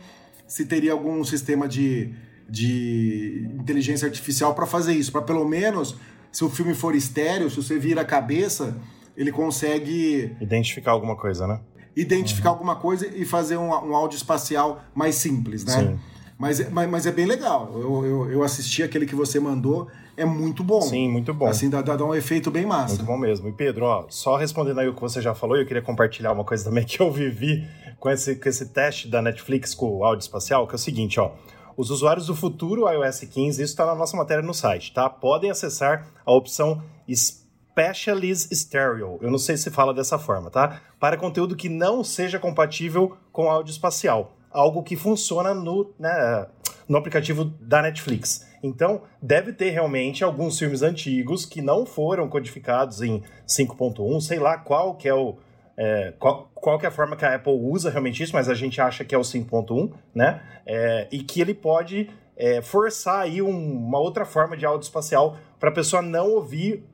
se 0.47 0.65
teria 0.65 0.91
algum 0.91 1.23
sistema 1.23 1.67
de, 1.67 2.13
de 2.47 3.49
inteligência 3.59 4.07
artificial 4.07 4.53
para 4.53 4.67
fazer 4.67 4.93
isso, 4.93 5.11
para 5.11 5.23
pelo 5.23 5.47
menos, 5.47 5.97
se 6.31 6.43
o 6.43 6.49
filme 6.49 6.75
for 6.75 6.95
estéreo, 6.95 7.49
se 7.49 7.55
você 7.55 7.79
vira 7.79 8.01
a 8.01 8.05
cabeça, 8.05 8.77
ele 9.17 9.31
consegue... 9.31 10.35
Identificar 10.39 10.91
alguma 10.91 11.15
coisa, 11.15 11.47
né? 11.47 11.59
Identificar 11.95 12.49
uhum. 12.49 12.55
alguma 12.55 12.75
coisa 12.75 13.07
e 13.07 13.25
fazer 13.25 13.57
um, 13.57 13.69
um 13.69 13.95
áudio 13.95 14.17
espacial 14.17 14.83
mais 14.93 15.15
simples, 15.15 15.63
né? 15.63 15.73
Sim. 15.73 15.99
Mas, 16.37 16.69
mas, 16.69 16.89
mas 16.89 17.05
é 17.05 17.11
bem 17.11 17.25
legal. 17.25 17.71
Eu, 17.73 18.05
eu, 18.05 18.31
eu, 18.31 18.43
assisti 18.43 18.83
aquele 18.83 19.05
que 19.05 19.15
você 19.15 19.39
mandou, 19.39 19.87
é 20.17 20.25
muito 20.25 20.63
bom. 20.63 20.81
Sim, 20.81 21.09
muito 21.09 21.33
bom. 21.33 21.47
Assim, 21.47 21.69
dá, 21.69 21.81
dá 21.81 22.03
um 22.03 22.13
efeito 22.13 22.51
bem 22.51 22.65
massa. 22.65 22.95
Muito 22.95 23.05
bom 23.05 23.17
mesmo. 23.17 23.47
E 23.47 23.53
Pedro, 23.53 23.85
ó, 23.85 24.05
só 24.09 24.35
respondendo 24.35 24.79
aí 24.81 24.87
o 24.87 24.93
que 24.93 25.01
você 25.01 25.21
já 25.21 25.33
falou, 25.33 25.55
eu 25.55 25.65
queria 25.65 25.81
compartilhar 25.81 26.33
uma 26.33 26.43
coisa 26.43 26.65
também 26.65 26.83
que 26.85 26.99
eu 26.99 27.09
vivi 27.09 27.65
com 27.99 28.09
esse, 28.09 28.35
com 28.35 28.49
esse 28.49 28.67
teste 28.67 29.07
da 29.07 29.21
Netflix 29.21 29.73
com 29.73 29.97
o 29.97 30.03
áudio 30.03 30.23
espacial, 30.23 30.67
que 30.67 30.73
é 30.73 30.75
o 30.75 30.79
seguinte, 30.79 31.19
ó. 31.19 31.31
Os 31.77 31.89
usuários 31.89 32.27
do 32.27 32.35
futuro 32.35 32.89
iOS 32.89 33.21
15, 33.21 33.61
isso 33.61 33.73
está 33.73 33.85
na 33.85 33.95
nossa 33.95 34.15
matéria 34.15 34.41
no 34.41 34.53
site, 34.53 34.93
tá? 34.93 35.09
Podem 35.09 35.51
acessar 35.51 36.07
a 36.25 36.31
opção 36.31 36.81
Specialist 37.75 38.53
Stereo, 38.53 39.19
eu 39.21 39.29
não 39.29 39.37
sei 39.37 39.57
se 39.57 39.69
fala 39.69 39.93
dessa 39.93 40.17
forma, 40.17 40.49
tá? 40.49 40.81
Para 40.97 41.17
conteúdo 41.17 41.57
que 41.57 41.67
não 41.67 42.05
seja 42.05 42.39
compatível 42.39 43.17
com 43.33 43.51
áudio 43.51 43.71
espacial, 43.71 44.37
algo 44.49 44.81
que 44.81 44.95
funciona 44.95 45.53
no, 45.53 45.93
né, 45.99 46.47
no 46.87 46.97
aplicativo 46.97 47.43
da 47.43 47.81
Netflix. 47.81 48.47
Então, 48.63 49.01
deve 49.21 49.51
ter 49.51 49.71
realmente 49.71 50.23
alguns 50.23 50.57
filmes 50.57 50.81
antigos 50.81 51.45
que 51.45 51.61
não 51.61 51.85
foram 51.85 52.29
codificados 52.29 53.01
em 53.01 53.21
5.1, 53.45 54.21
sei 54.21 54.39
lá 54.39 54.57
qual 54.57 54.95
que 54.95 55.09
é 55.09 55.13
o 55.13 55.35
é, 55.77 56.13
qual, 56.17 56.49
qual 56.55 56.79
que 56.79 56.85
é 56.85 56.89
a 56.89 56.91
forma 56.91 57.17
que 57.17 57.25
a 57.25 57.35
Apple 57.35 57.51
usa 57.51 57.89
realmente 57.89 58.23
isso, 58.23 58.31
mas 58.31 58.47
a 58.47 58.53
gente 58.53 58.79
acha 58.79 59.03
que 59.03 59.13
é 59.13 59.17
o 59.17 59.21
5.1, 59.21 59.91
né? 60.13 60.41
É, 60.65 61.09
e 61.11 61.19
que 61.19 61.41
ele 61.41 61.53
pode 61.53 62.09
é, 62.37 62.61
forçar 62.61 63.19
aí 63.19 63.41
um, 63.41 63.49
uma 63.49 63.99
outra 63.99 64.23
forma 64.23 64.55
de 64.55 64.65
áudio 64.65 64.85
espacial 64.85 65.37
para 65.59 65.67
a 65.67 65.73
pessoa 65.73 66.01
não 66.01 66.31
ouvir 66.31 66.85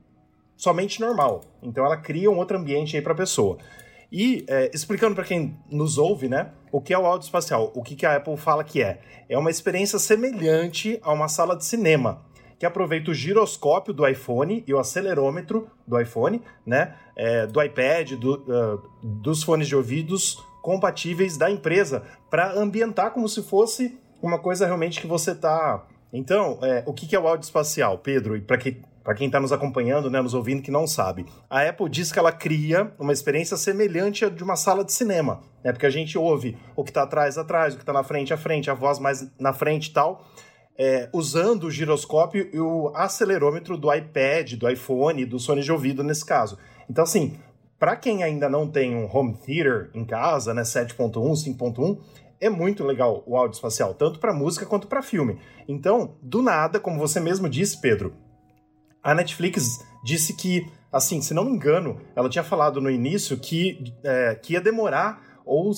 somente 0.62 1.02
normal. 1.02 1.42
Então 1.64 1.84
ela 1.84 1.98
cria 1.98 2.30
um 2.30 2.38
outro 2.38 2.56
ambiente 2.56 2.96
aí 2.96 3.02
para 3.02 3.14
a 3.14 3.16
pessoa. 3.16 3.58
E 4.12 4.46
é, 4.48 4.70
explicando 4.72 5.16
para 5.16 5.24
quem 5.24 5.58
nos 5.72 5.98
ouve, 5.98 6.30
né, 6.30 6.52
o 6.72 6.80
que 6.80 6.94
é 6.94 7.00
o 7.00 7.06
áudio 7.08 7.26
espacial, 7.26 7.72
o 7.74 7.82
que, 7.82 7.96
que 7.96 8.06
a 8.06 8.18
Apple 8.18 8.38
fala 8.38 8.64
que 8.64 8.84
é? 8.84 9.00
É 9.28 9.36
uma 9.36 9.50
experiência 9.50 9.98
semelhante 9.98 11.00
a 11.02 11.12
uma 11.12 11.28
sala 11.28 11.56
de 11.56 11.66
cinema, 11.66 12.24
que 12.60 12.66
aproveita 12.66 13.10
o 13.10 13.14
giroscópio 13.14 13.92
do 13.92 14.08
iPhone 14.08 14.64
e 14.68 14.72
o 14.72 14.78
acelerômetro 14.78 15.68
do 15.88 16.00
iPhone, 16.00 16.44
né, 16.64 16.96
é, 17.16 17.48
do 17.48 17.60
iPad, 17.60 18.12
do, 18.12 18.36
uh, 18.36 18.84
dos 19.02 19.42
fones 19.42 19.68
de 19.68 19.76
ouvidos 19.76 20.38
compatíveis 20.62 21.38
da 21.38 21.50
empresa, 21.50 22.04
para 22.30 22.54
ambientar 22.54 23.12
como 23.12 23.28
se 23.28 23.42
fosse 23.42 23.98
uma 24.22 24.38
coisa 24.38 24.68
realmente 24.68 25.02
que 25.02 25.08
você 25.08 25.32
está. 25.32 25.88
Então, 26.14 26.60
é, 26.62 26.84
o 26.86 26.94
que, 26.94 27.08
que 27.08 27.16
é 27.16 27.20
o 27.20 27.28
áudio 27.28 27.46
espacial, 27.46 27.98
Pedro? 27.98 28.38
E 28.38 28.42
para 28.42 28.60
que 28.60 28.80
para 29.04 29.16
quem 29.16 29.28
está 29.28 29.40
nos 29.40 29.52
acompanhando, 29.52 30.10
né, 30.10 30.22
nos 30.22 30.34
ouvindo 30.34 30.62
que 30.62 30.72
não 30.72 30.86
sabe, 30.86 31.26
a 31.50 31.62
Apple 31.62 31.90
diz 31.90 32.12
que 32.12 32.20
ela 32.20 32.32
cria 32.32 32.92
uma 33.00 33.14
experiência 33.14 33.58
semelhante 33.58 34.26
à 34.26 34.30
de 34.30 34.44
uma 34.44 34.56
sala 34.56 34.84
de 34.84 34.94
cinema, 34.94 35.42
né? 35.64 35.72
Porque 35.72 35.86
a 35.86 35.90
gente 35.90 36.18
ouve 36.18 36.58
o 36.76 36.84
que 36.84 36.92
está 36.92 37.04
atrás, 37.04 37.38
atrás, 37.38 37.74
o 37.74 37.78
que 37.78 37.84
está 37.84 37.94
na 37.94 38.04
frente, 38.04 38.34
à 38.34 38.38
frente, 38.38 38.70
a 38.70 38.74
voz 38.74 39.00
mais 39.00 39.28
na 39.40 39.54
frente 39.54 39.88
e 39.88 39.94
tal, 39.94 40.26
é, 40.78 41.10
usando 41.14 41.66
o 41.66 41.72
giroscópio 41.72 42.50
e 42.54 42.60
o 42.60 42.92
acelerômetro 42.96 43.78
do 43.78 43.94
iPad, 43.94 44.54
do 44.54 44.70
iPhone, 44.70 45.26
do 45.26 45.40
Sony 45.40 45.62
de 45.62 45.72
ouvido 45.72 46.04
nesse 46.04 46.26
caso. 46.26 46.58
Então, 46.90 47.04
assim, 47.04 47.38
para 47.80 47.96
quem 47.96 48.24
ainda 48.24 48.50
não 48.50 48.68
tem 48.68 48.96
um 48.96 49.10
home 49.12 49.36
theater 49.38 49.90
em 49.94 50.06
casa, 50.06 50.54
né, 50.54 50.62
7.1, 50.62 51.12
5.1, 51.12 52.00
é 52.40 52.50
muito 52.50 52.84
legal 52.84 53.24
o 53.26 53.38
áudio 53.38 53.56
espacial, 53.56 53.94
tanto 53.94 54.20
para 54.20 54.34
música 54.34 54.66
quanto 54.66 54.88
para 54.88 55.02
filme. 55.02 55.40
Então, 55.68 56.16
do 56.22 56.42
nada, 56.42 56.80
como 56.80 56.98
você 56.98 57.20
mesmo 57.20 57.48
disse, 57.48 57.80
Pedro, 57.80 58.14
a 59.04 59.14
Netflix 59.16 59.80
disse 60.04 60.34
que, 60.34 60.68
assim, 60.92 61.22
se 61.22 61.34
não 61.34 61.46
me 61.46 61.52
engano, 61.52 62.00
ela 62.16 62.30
tinha 62.30 62.44
falado 62.44 62.80
no 62.82 62.90
início 62.90 63.38
que, 63.38 63.94
é, 64.04 64.36
que 64.36 64.54
ia 64.54 64.62
demorar 64.62 65.42
ou 65.46 65.72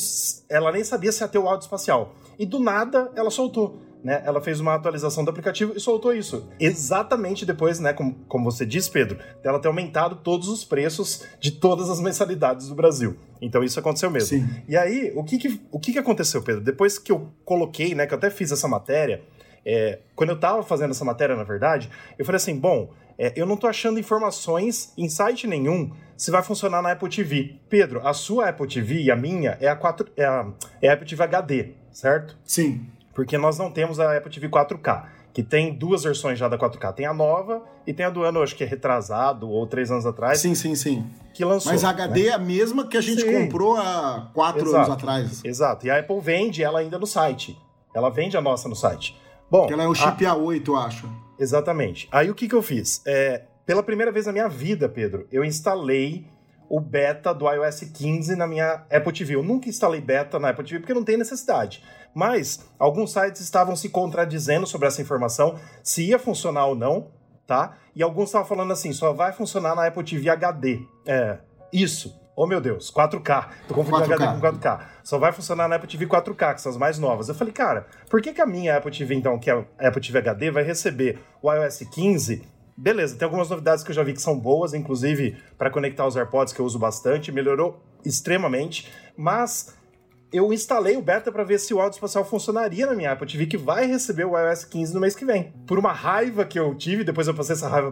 ela 0.49 0.71
nem 0.71 0.83
sabia 0.83 1.11
se 1.11 1.23
ia 1.23 1.27
ter 1.27 1.39
o 1.39 1.47
áudio 1.47 1.65
espacial. 1.65 2.15
E 2.37 2.45
do 2.45 2.59
nada 2.59 3.11
ela 3.15 3.29
soltou. 3.29 3.81
Né, 4.03 4.21
ela 4.25 4.41
fez 4.41 4.59
uma 4.59 4.75
atualização 4.75 5.23
do 5.23 5.29
aplicativo 5.29 5.71
e 5.77 5.79
soltou 5.79 6.13
isso. 6.13 6.49
Exatamente 6.59 7.45
depois, 7.45 7.79
né, 7.79 7.93
como, 7.93 8.15
como 8.27 8.51
você 8.51 8.65
disse, 8.65 8.91
Pedro, 8.91 9.17
dela 9.41 9.61
ter 9.61 9.69
aumentado 9.69 10.17
todos 10.17 10.49
os 10.49 10.65
preços 10.65 11.25
de 11.39 11.51
todas 11.51 11.89
as 11.89 12.01
mensalidades 12.01 12.67
do 12.67 12.75
Brasil. 12.75 13.15
Então 13.41 13.63
isso 13.63 13.79
aconteceu 13.79 14.11
mesmo. 14.11 14.27
Sim. 14.27 14.49
E 14.67 14.75
aí, 14.75 15.13
o 15.15 15.23
que, 15.23 15.37
que, 15.37 15.61
o 15.71 15.79
que, 15.79 15.93
que 15.93 15.99
aconteceu, 15.99 16.43
Pedro? 16.43 16.59
Depois 16.61 16.99
que 16.99 17.13
eu 17.13 17.29
coloquei, 17.45 17.95
né, 17.95 18.05
que 18.05 18.13
eu 18.13 18.17
até 18.17 18.29
fiz 18.29 18.51
essa 18.51 18.67
matéria, 18.67 19.23
é, 19.65 19.99
quando 20.15 20.31
eu 20.31 20.39
tava 20.39 20.61
fazendo 20.63 20.91
essa 20.91 21.05
matéria, 21.05 21.35
na 21.35 21.43
verdade, 21.43 21.89
eu 22.19 22.25
falei 22.25 22.37
assim, 22.37 22.59
bom, 22.59 22.91
é, 23.17 23.34
eu 23.36 23.46
não 23.46 23.58
tô 23.58 23.67
achando 23.67 24.00
informações 24.00 24.93
em 24.98 25.08
site 25.10 25.48
nenhum 25.48 25.91
se 26.17 26.32
vai 26.32 26.41
funcionar 26.41 26.82
na 26.82 26.91
Apple 26.91 27.10
TV. 27.10 27.55
Pedro, 27.70 28.05
a 28.05 28.13
sua 28.13 28.50
Apple 28.50 28.67
TV 28.67 29.01
e 29.01 29.12
a 29.12 29.15
minha 29.15 29.58
é 29.60 29.67
a, 29.67 29.75
4, 29.75 30.08
é 30.15 30.25
a, 30.25 30.48
é 30.82 30.89
a 30.89 30.93
Apple 30.93 31.08
TV 31.08 31.24
HD, 31.24 31.72
certo? 31.91 32.38
Sim. 32.43 32.86
Porque 33.13 33.38
nós 33.38 33.58
não 33.58 33.70
temos 33.70 34.00
a 34.00 34.15
Apple 34.17 34.32
TV 34.32 34.50
4K, 34.50 35.05
que 35.34 35.43
tem 35.43 35.74
duas 35.74 36.03
versões 36.03 36.39
já 36.39 36.48
da 36.48 36.58
4K. 36.58 36.93
Tem 36.93 37.05
a 37.05 37.13
nova 37.13 37.63
e 37.86 37.93
tem 37.93 38.05
a 38.05 38.10
do 38.10 38.24
ano, 38.24 38.41
acho 38.41 38.55
que 38.55 38.63
é 38.63 38.67
retrasado, 38.67 39.50
ou 39.50 39.67
três 39.67 39.91
anos 39.91 40.05
atrás. 40.05 40.39
Sim, 40.39 40.55
sim, 40.55 40.75
sim. 40.75 41.05
Que 41.34 41.46
lançou. 41.46 41.72
Mas 41.72 41.84
a 41.84 41.89
HD 41.89 42.24
né? 42.24 42.27
é 42.29 42.34
a 42.34 42.39
mesma 42.39 42.88
que 42.88 42.98
a 42.98 43.01
gente 43.01 43.22
sim. 43.22 43.32
comprou 43.32 43.75
há 43.77 44.32
quatro 44.34 44.62
Exato. 44.62 44.77
anos 44.77 44.89
atrás. 44.89 45.46
Exato. 45.46 45.86
E 45.86 45.91
a 45.91 46.00
Apple 46.00 46.20
vende 46.20 46.63
ela 46.63 46.79
ainda 46.79 46.98
no 46.98 47.08
site. 47.08 47.58
Ela 47.93 48.10
vende 48.10 48.36
a 48.36 48.41
nossa 48.41 48.67
no 48.67 48.75
site. 48.75 49.15
Bom, 49.50 49.67
que 49.67 49.74
ela 49.74 49.84
é 49.84 49.88
o 49.88 49.93
chip 49.93 50.25
a... 50.25 50.34
A8, 50.34 50.67
eu 50.67 50.75
acho. 50.77 51.08
Exatamente. 51.43 52.07
Aí 52.12 52.29
o 52.29 52.35
que, 52.35 52.47
que 52.47 52.55
eu 52.55 52.62
fiz? 52.62 53.01
É, 53.05 53.43
pela 53.65 53.83
primeira 53.83 54.12
vez 54.12 54.25
na 54.25 54.31
minha 54.31 54.47
vida, 54.47 54.88
Pedro, 54.88 55.27
eu 55.31 55.43
instalei 55.43 56.25
o 56.69 56.79
beta 56.79 57.33
do 57.33 57.47
iOS 57.51 57.81
15 57.81 58.35
na 58.35 58.47
minha 58.47 58.85
Apple 58.89 59.12
TV. 59.12 59.35
Eu 59.35 59.43
nunca 59.43 59.67
instalei 59.67 60.00
beta 60.00 60.39
na 60.39 60.50
Apple 60.50 60.65
TV 60.65 60.79
porque 60.79 60.93
não 60.93 61.03
tem 61.03 61.17
necessidade. 61.17 61.83
Mas 62.15 62.65
alguns 62.79 63.12
sites 63.12 63.41
estavam 63.41 63.75
se 63.75 63.89
contradizendo 63.89 64.65
sobre 64.65 64.88
essa 64.88 65.01
informação, 65.01 65.59
se 65.83 66.07
ia 66.07 66.17
funcionar 66.17 66.65
ou 66.67 66.75
não, 66.75 67.12
tá? 67.45 67.77
E 67.93 68.01
alguns 68.01 68.29
estavam 68.29 68.47
falando 68.47 68.71
assim, 68.71 68.93
só 68.93 69.12
vai 69.12 69.33
funcionar 69.33 69.75
na 69.75 69.85
Apple 69.85 70.03
TV 70.03 70.29
HD. 70.29 70.81
É, 71.05 71.39
isso. 71.71 72.22
Oh 72.35 72.47
meu 72.47 72.59
Deus, 72.59 72.91
4K. 72.91 73.49
Tô 73.67 73.75
confundindo 73.75 74.07
4K. 74.07 74.13
HD 74.13 74.41
com 74.41 74.57
4K. 74.57 74.79
Só 75.03 75.17
vai 75.17 75.31
funcionar 75.31 75.67
na 75.67 75.75
Apple 75.75 75.89
TV 75.89 76.07
4K, 76.07 76.55
que 76.55 76.61
são 76.61 76.71
as 76.71 76.77
mais 76.77 76.97
novas. 76.97 77.29
Eu 77.29 77.35
falei, 77.35 77.53
cara, 77.53 77.85
por 78.09 78.21
que, 78.21 78.33
que 78.33 78.41
a 78.41 78.45
minha 78.45 78.75
Apple 78.77 78.91
TV, 78.91 79.13
então, 79.13 79.37
que 79.37 79.49
é 79.49 79.53
a 79.53 79.87
Apple 79.87 80.01
TV 80.01 80.17
HD, 80.17 80.51
vai 80.51 80.63
receber 80.63 81.19
o 81.41 81.51
iOS 81.51 81.79
15 81.93 82.53
Beleza, 82.75 83.15
tem 83.15 83.25
algumas 83.25 83.49
novidades 83.49 83.83
que 83.83 83.91
eu 83.91 83.95
já 83.95 84.03
vi 84.03 84.13
que 84.13 84.21
são 84.21 84.37
boas, 84.37 84.73
inclusive 84.73 85.37
para 85.57 85.69
conectar 85.69 86.07
os 86.07 86.15
AirPods, 86.15 86.53
que 86.53 86.59
eu 86.59 86.65
uso 86.65 86.79
bastante, 86.79 87.31
melhorou 87.31 87.79
extremamente, 88.03 88.91
mas 89.15 89.75
eu 90.31 90.51
instalei 90.51 90.97
o 90.97 91.01
beta 91.01 91.31
para 91.31 91.43
ver 91.43 91.59
se 91.59 91.73
o 91.73 91.79
áudio 91.79 91.95
espacial 91.97 92.25
funcionaria 92.25 92.87
na 92.87 92.95
minha 92.95 93.11
Apple 93.11 93.27
TV, 93.27 93.45
que 93.45 93.57
vai 93.57 93.85
receber 93.85 94.25
o 94.25 94.37
iOS 94.37 94.65
15 94.65 94.93
no 94.93 94.99
mês 94.99 95.15
que 95.15 95.23
vem. 95.23 95.53
Por 95.67 95.77
uma 95.77 95.93
raiva 95.93 96.43
que 96.43 96.59
eu 96.59 96.73
tive, 96.73 97.03
depois 97.03 97.27
eu 97.27 97.35
passei 97.35 97.53
essa 97.53 97.69
raiva 97.69 97.91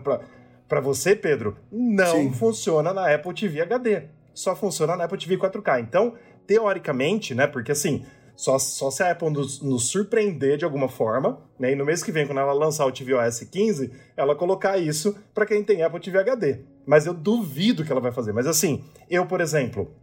para 0.68 0.80
você, 0.80 1.16
Pedro, 1.16 1.56
não 1.72 2.24
Sim. 2.24 2.34
funciona 2.34 2.92
na 2.92 3.14
Apple 3.14 3.34
TV 3.36 3.62
HD. 3.62 4.04
Só 4.34 4.56
funciona 4.56 4.96
na 4.96 5.06
Apple 5.06 5.18
TV 5.18 5.38
4K. 5.38 5.82
Então, 5.82 6.14
teoricamente, 6.48 7.36
né, 7.36 7.48
porque 7.48 7.72
assim, 7.72 8.06
só, 8.36 8.58
só 8.58 8.90
se 8.90 9.04
a 9.04 9.12
Apple 9.12 9.30
nos, 9.30 9.62
nos, 9.62 9.90
surpreender 9.90 10.58
de 10.58 10.66
alguma 10.66 10.90
forma, 10.90 11.40
né? 11.60 11.74
E 11.74 11.76
no 11.76 11.86
mês 11.86 12.02
que 12.02 12.12
vem, 12.12 12.26
quando 12.26 12.40
ela 12.40 12.54
lançar 12.54 12.86
o 12.88 12.92
tvOS 12.92 13.42
15, 13.42 13.92
ela 14.18 14.36
colocar 14.36 14.80
isso 14.80 15.16
para 15.34 15.46
quem 15.46 15.64
tem 15.64 15.84
Apple 15.84 16.00
TV 16.00 16.18
HD. 16.18 16.60
Mas 16.86 17.06
eu 17.06 17.14
duvido 17.14 17.86
que 17.86 17.92
ela 17.92 18.02
vai 18.02 18.12
fazer. 18.12 18.34
Mas 18.34 18.48
assim, 18.48 18.84
eu, 19.10 19.28
por 19.28 19.42
exemplo, 19.42 19.94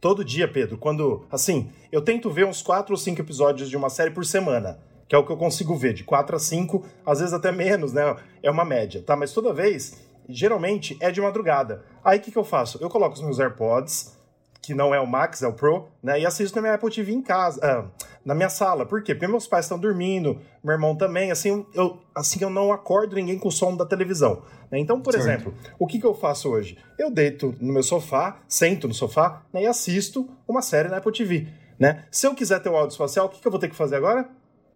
todo 0.00 0.24
dia, 0.24 0.46
Pedro, 0.46 0.78
quando. 0.78 1.26
Assim, 1.32 1.72
eu 1.90 2.00
tento 2.00 2.30
ver 2.30 2.46
uns 2.46 2.62
4 2.62 2.92
ou 2.92 2.96
5 2.96 3.20
episódios 3.20 3.68
de 3.68 3.76
uma 3.76 3.90
série 3.90 4.10
por 4.12 4.24
semana. 4.24 4.78
Que 5.08 5.14
é 5.14 5.18
o 5.18 5.26
que 5.26 5.32
eu 5.32 5.36
consigo 5.36 5.76
ver, 5.76 5.94
de 5.94 6.04
4 6.04 6.36
a 6.36 6.38
5, 6.38 6.82
às 7.04 7.18
vezes 7.18 7.34
até 7.34 7.50
menos, 7.50 7.92
né? 7.92 8.16
É 8.42 8.50
uma 8.50 8.64
média, 8.64 9.02
tá? 9.02 9.16
Mas 9.16 9.32
toda 9.32 9.52
vez, 9.52 10.00
geralmente, 10.28 10.96
é 11.00 11.10
de 11.10 11.20
madrugada. 11.20 11.84
Aí 12.04 12.18
o 12.18 12.20
que, 12.20 12.30
que 12.30 12.38
eu 12.38 12.44
faço? 12.44 12.78
Eu 12.80 12.88
coloco 12.88 13.14
os 13.14 13.22
meus 13.22 13.38
AirPods, 13.38 14.16
que 14.64 14.74
não 14.74 14.94
é 14.94 15.00
o 15.00 15.06
Max, 15.06 15.42
é 15.42 15.46
o 15.46 15.52
Pro, 15.52 15.88
né? 16.02 16.20
E 16.20 16.26
assisto 16.26 16.56
na 16.56 16.62
minha 16.62 16.74
Apple 16.74 16.90
TV 16.90 17.12
em 17.12 17.20
casa, 17.20 17.60
ah, 17.62 18.06
na 18.24 18.34
minha 18.34 18.48
sala. 18.48 18.86
Por 18.86 19.02
quê? 19.02 19.14
Porque 19.14 19.26
meus 19.26 19.46
pais 19.46 19.66
estão 19.66 19.78
dormindo, 19.78 20.40
meu 20.62 20.72
irmão 20.72 20.96
também, 20.96 21.30
assim 21.30 21.66
eu, 21.74 21.98
assim 22.14 22.38
eu 22.42 22.48
não 22.48 22.72
acordo 22.72 23.14
ninguém 23.14 23.38
com 23.38 23.48
o 23.48 23.52
som 23.52 23.76
da 23.76 23.84
televisão. 23.84 24.42
Né? 24.70 24.78
Então, 24.78 25.00
por 25.00 25.12
certo. 25.12 25.26
exemplo, 25.26 25.54
o 25.78 25.86
que, 25.86 25.98
que 25.98 26.06
eu 26.06 26.14
faço 26.14 26.48
hoje? 26.48 26.78
Eu 26.98 27.10
deito 27.10 27.54
no 27.60 27.74
meu 27.74 27.82
sofá, 27.82 28.38
sento 28.48 28.88
no 28.88 28.94
sofá 28.94 29.42
né, 29.52 29.64
e 29.64 29.66
assisto 29.66 30.28
uma 30.48 30.62
série 30.62 30.88
na 30.88 30.96
Apple 30.96 31.12
TV. 31.12 31.46
Né? 31.78 32.04
Se 32.10 32.26
eu 32.26 32.34
quiser 32.34 32.60
ter 32.60 32.70
o 32.70 32.76
áudio 32.76 32.92
espacial, 32.92 33.26
o 33.26 33.28
que, 33.28 33.40
que 33.40 33.46
eu 33.46 33.50
vou 33.50 33.60
ter 33.60 33.68
que 33.68 33.76
fazer 33.76 33.96
agora? 33.96 34.28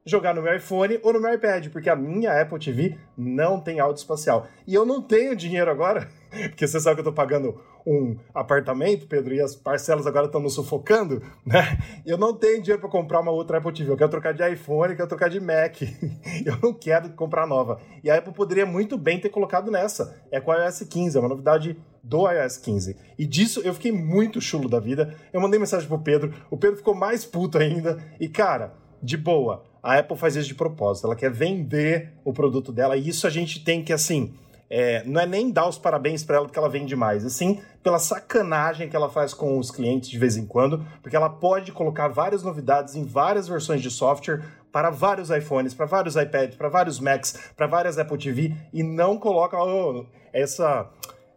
Jogar 0.09 0.35
no 0.35 0.43
meu 0.43 0.55
iPhone 0.57 0.99
ou 1.03 1.12
no 1.12 1.21
meu 1.21 1.33
iPad, 1.35 1.69
porque 1.69 1.91
a 1.91 1.97
minha 1.97 2.41
Apple 2.41 2.59
TV 2.59 2.97
não 3.17 3.61
tem 3.61 3.79
áudio 3.79 4.00
espacial. 4.00 4.47
E 4.67 4.75
eu 4.75 4.87
não 4.87 5.03
tenho 5.03 5.37
dinheiro 5.37 5.71
agora, 5.71 6.09
porque 6.49 6.67
você 6.67 6.81
sabe 6.81 6.97
que 6.97 7.00
eu 7.00 7.05
tô 7.05 7.12
pagando 7.12 7.61
um 7.87 8.17
apartamento, 8.35 9.07
Pedro, 9.07 9.35
e 9.35 9.41
as 9.41 9.55
parcelas 9.57 10.07
agora 10.07 10.27
estão 10.27 10.41
nos 10.41 10.55
sufocando, 10.55 11.23
né? 11.45 11.79
Eu 12.05 12.19
não 12.19 12.35
tenho 12.35 12.61
dinheiro 12.61 12.81
para 12.81 12.91
comprar 12.91 13.21
uma 13.21 13.31
outra 13.31 13.59
Apple 13.59 13.73
TV. 13.73 13.91
Eu 13.91 13.97
quero 13.97 14.11
trocar 14.11 14.35
de 14.35 14.47
iPhone, 14.47 14.95
quero 14.95 15.09
trocar 15.09 15.31
de 15.31 15.41
Mac. 15.41 15.81
eu 16.45 16.59
não 16.62 16.75
quero 16.75 17.11
comprar 17.11 17.47
nova. 17.47 17.81
E 18.05 18.11
a 18.11 18.19
Apple 18.19 18.35
poderia 18.35 18.67
muito 18.67 18.99
bem 18.99 19.19
ter 19.19 19.31
colocado 19.31 19.71
nessa. 19.71 20.23
É 20.31 20.38
com 20.38 20.53
a 20.53 20.65
iOS 20.65 20.81
15, 20.81 21.17
é 21.17 21.21
uma 21.21 21.31
novidade 21.31 21.79
do 22.03 22.31
iOS 22.31 22.59
15. 22.59 22.97
E 23.19 23.27
disso 23.27 23.61
eu 23.65 23.73
fiquei 23.73 23.93
muito 23.93 24.41
chulo 24.41 24.69
da 24.69 24.79
vida. 24.79 25.15
Eu 25.33 25.41
mandei 25.41 25.59
mensagem 25.59 25.88
pro 25.88 25.99
Pedro, 25.99 26.35
o 26.50 26.57
Pedro 26.57 26.77
ficou 26.77 26.95
mais 26.95 27.25
puto 27.25 27.57
ainda. 27.57 27.99
E 28.21 28.29
cara, 28.29 28.75
de 29.02 29.17
boa, 29.17 29.64
a 29.83 29.99
Apple 29.99 30.17
faz 30.17 30.37
isso 30.37 30.49
de 30.49 30.55
propósito. 30.55 31.07
Ela 31.07 31.17
quer 31.17 31.31
vender 31.31 32.12
o 32.25 32.33
produto 32.33 32.73
dela 32.73 32.97
e 32.97 33.09
isso 33.09 33.26
a 33.26 33.31
gente 33.31 33.64
tem 33.64 33.83
que, 33.83 33.93
assim, 33.93 34.35
é, 34.71 35.02
não 35.05 35.21
é 35.21 35.26
nem 35.26 35.50
dar 35.50 35.67
os 35.67 35.78
parabéns 35.78 36.23
para 36.23 36.37
ela 36.37 36.47
porque 36.47 36.59
ela 36.59 36.69
vende 36.69 36.95
mais, 36.95 37.25
assim, 37.25 37.61
pela 37.83 37.99
sacanagem 37.99 38.88
que 38.88 38.97
ela 38.97 39.09
faz 39.09 39.33
com 39.33 39.59
os 39.59 39.71
clientes 39.71 40.11
de 40.11 40.19
vez 40.19 40.37
em 40.37 40.45
quando, 40.45 40.85
porque 41.02 41.17
ela 41.17 41.31
pode 41.31 41.73
colocar 41.73 42.09
várias 42.09 42.43
novidades 42.43 42.95
em 42.95 43.05
várias 43.05 43.49
versões 43.49 43.81
de 43.81 43.90
software 43.90 44.43
para 44.71 44.90
vários 44.90 45.31
iPhones, 45.31 45.73
para 45.73 45.87
vários 45.87 46.17
iPads, 46.17 46.57
para 46.57 46.69
vários 46.69 47.00
Macs, 47.00 47.52
para 47.57 47.67
várias 47.67 47.99
Apple 47.99 48.19
TV 48.19 48.55
e 48.73 48.83
não 48.83 49.17
coloca 49.17 49.57
oh, 49.57 50.05
essa 50.33 50.90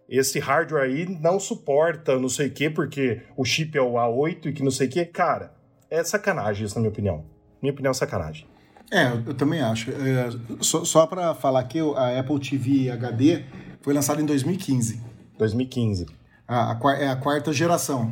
esse 0.09 0.39
hardware 0.39 0.83
aí 0.83 1.07
não 1.21 1.39
suporta 1.39 2.19
não 2.19 2.27
sei 2.27 2.47
o 2.47 2.51
que 2.51 2.69
porque 2.69 3.21
o 3.37 3.45
chip 3.45 3.77
é 3.77 3.81
o 3.81 3.93
A8 3.93 4.47
e 4.47 4.51
que 4.53 4.61
não 4.61 4.71
sei 4.71 4.87
o 4.87 4.89
que, 4.89 5.05
cara, 5.05 5.53
é 5.89 6.03
sacanagem 6.03 6.65
isso 6.65 6.75
na 6.75 6.81
minha 6.81 6.91
opinião. 6.91 7.23
Minha 7.61 7.73
opinião, 7.73 7.91
é 7.91 7.93
sacanagem. 7.93 8.47
É, 8.91 9.11
eu 9.25 9.33
também 9.33 9.61
acho. 9.61 9.89
É, 9.91 10.29
só 10.59 10.83
só 10.83 11.07
para 11.07 11.33
falar 11.33 11.61
aqui, 11.61 11.79
a 11.79 12.19
Apple 12.19 12.39
TV 12.39 12.89
HD 12.89 13.43
foi 13.81 13.93
lançada 13.93 14.21
em 14.21 14.25
2015. 14.25 15.01
2015. 15.37 16.07
A, 16.47 16.73
a, 16.73 16.93
é 16.97 17.07
a 17.07 17.15
quarta 17.15 17.53
geração. 17.53 18.11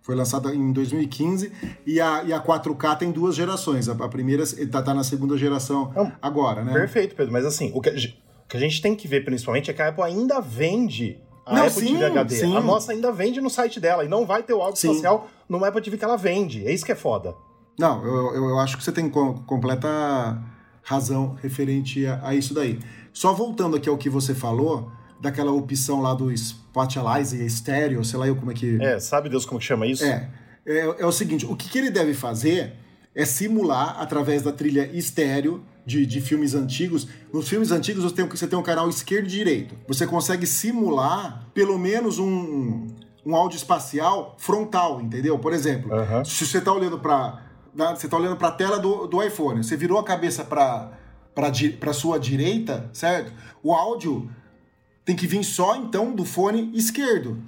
Foi 0.00 0.14
lançada 0.14 0.54
em 0.54 0.72
2015 0.72 1.50
e 1.86 2.00
a, 2.00 2.24
e 2.24 2.32
a 2.32 2.40
4K 2.40 2.98
tem 2.98 3.10
duas 3.10 3.34
gerações. 3.34 3.88
A, 3.88 3.92
a 3.92 4.08
primeira 4.08 4.42
está 4.42 4.82
tá 4.82 4.92
na 4.92 5.04
segunda 5.04 5.36
geração 5.36 5.92
Não, 5.94 6.12
agora, 6.20 6.62
né? 6.62 6.72
Perfeito, 6.72 7.14
Pedro. 7.14 7.32
Mas 7.32 7.44
assim, 7.44 7.70
o 7.74 7.80
que, 7.80 7.90
o 7.90 8.48
que 8.48 8.56
a 8.56 8.60
gente 8.60 8.82
tem 8.82 8.94
que 8.94 9.08
ver 9.08 9.24
principalmente 9.24 9.70
é 9.70 9.74
que 9.74 9.80
a 9.80 9.88
Apple 9.88 10.04
ainda 10.04 10.40
vende 10.40 11.18
a 11.46 11.54
não, 11.54 11.66
Apple 11.66 11.86
sim, 11.86 11.92
TV 11.94 12.04
HD. 12.04 12.34
Sim. 12.36 12.56
A 12.56 12.60
nossa 12.60 12.92
ainda 12.92 13.12
vende 13.12 13.40
no 13.40 13.50
site 13.50 13.78
dela 13.78 14.04
e 14.04 14.08
não 14.08 14.26
vai 14.26 14.42
ter 14.42 14.54
o 14.54 14.60
áudio 14.60 14.80
sim. 14.80 14.88
espacial 14.88 15.28
no 15.48 15.62
Apple 15.64 15.80
TV 15.82 15.96
que 15.96 16.04
ela 16.04 16.16
vende. 16.16 16.66
É 16.66 16.72
isso 16.72 16.84
que 16.84 16.92
é 16.92 16.96
foda. 16.96 17.34
Não, 17.78 18.04
eu, 18.04 18.34
eu, 18.34 18.48
eu 18.50 18.58
acho 18.58 18.76
que 18.76 18.84
você 18.84 18.92
tem 18.92 19.08
completa 19.10 20.40
razão 20.82 21.36
referente 21.42 22.06
a, 22.06 22.28
a, 22.28 22.34
isso 22.34 22.54
daí. 22.54 22.78
Só 23.12 23.32
voltando 23.32 23.76
aqui 23.76 23.88
ao 23.88 23.96
que 23.96 24.08
você 24.08 24.34
falou, 24.34 24.92
daquela 25.20 25.50
opção 25.50 26.00
lá 26.00 26.14
do 26.14 26.30
Spotlight 26.32 27.34
estéreo, 27.44 28.04
sei 28.04 28.18
lá 28.18 28.26
eu 28.26 28.36
como 28.36 28.50
é 28.50 28.54
que... 28.54 28.80
É, 28.80 29.00
sabe 29.00 29.28
Deus 29.28 29.44
como 29.46 29.58
que 29.58 29.66
chama 29.66 29.86
isso? 29.86 30.04
É, 30.04 30.30
é, 30.66 30.78
é 30.98 31.06
o 31.06 31.12
seguinte, 31.12 31.46
o 31.46 31.56
que, 31.56 31.68
que 31.68 31.78
ele 31.78 31.90
deve 31.90 32.14
fazer 32.14 32.74
é 33.14 33.24
simular, 33.24 34.00
através 34.00 34.42
da 34.42 34.52
trilha 34.52 34.90
estéreo 34.92 35.62
de, 35.86 36.04
de 36.04 36.20
filmes 36.20 36.54
antigos, 36.54 37.06
nos 37.32 37.48
filmes 37.48 37.70
antigos 37.70 38.02
você 38.02 38.14
tem, 38.14 38.26
você 38.26 38.46
tem 38.46 38.58
um 38.58 38.62
canal 38.62 38.88
esquerdo 38.88 39.26
e 39.26 39.30
direito. 39.30 39.76
Você 39.86 40.06
consegue 40.06 40.46
simular 40.46 41.46
pelo 41.54 41.78
menos 41.78 42.18
um, 42.18 42.86
um 43.24 43.36
áudio 43.36 43.56
espacial 43.56 44.34
frontal, 44.38 45.00
entendeu? 45.00 45.38
Por 45.38 45.52
exemplo, 45.52 45.90
se 46.24 46.46
você 46.46 46.58
está 46.58 46.72
olhando 46.72 46.98
para 46.98 47.43
você 47.74 48.06
está 48.06 48.16
olhando 48.16 48.36
para 48.36 48.48
a 48.48 48.52
tela 48.52 48.78
do, 48.78 49.06
do 49.06 49.22
iPhone, 49.22 49.62
você 49.62 49.76
virou 49.76 49.98
a 49.98 50.04
cabeça 50.04 50.44
para 50.44 50.92
para 51.34 51.92
sua 51.92 52.16
direita, 52.16 52.88
certo? 52.92 53.32
O 53.60 53.74
áudio 53.74 54.30
tem 55.04 55.16
que 55.16 55.26
vir 55.26 55.42
só 55.42 55.74
então 55.74 56.14
do 56.14 56.24
fone 56.24 56.70
esquerdo, 56.74 57.42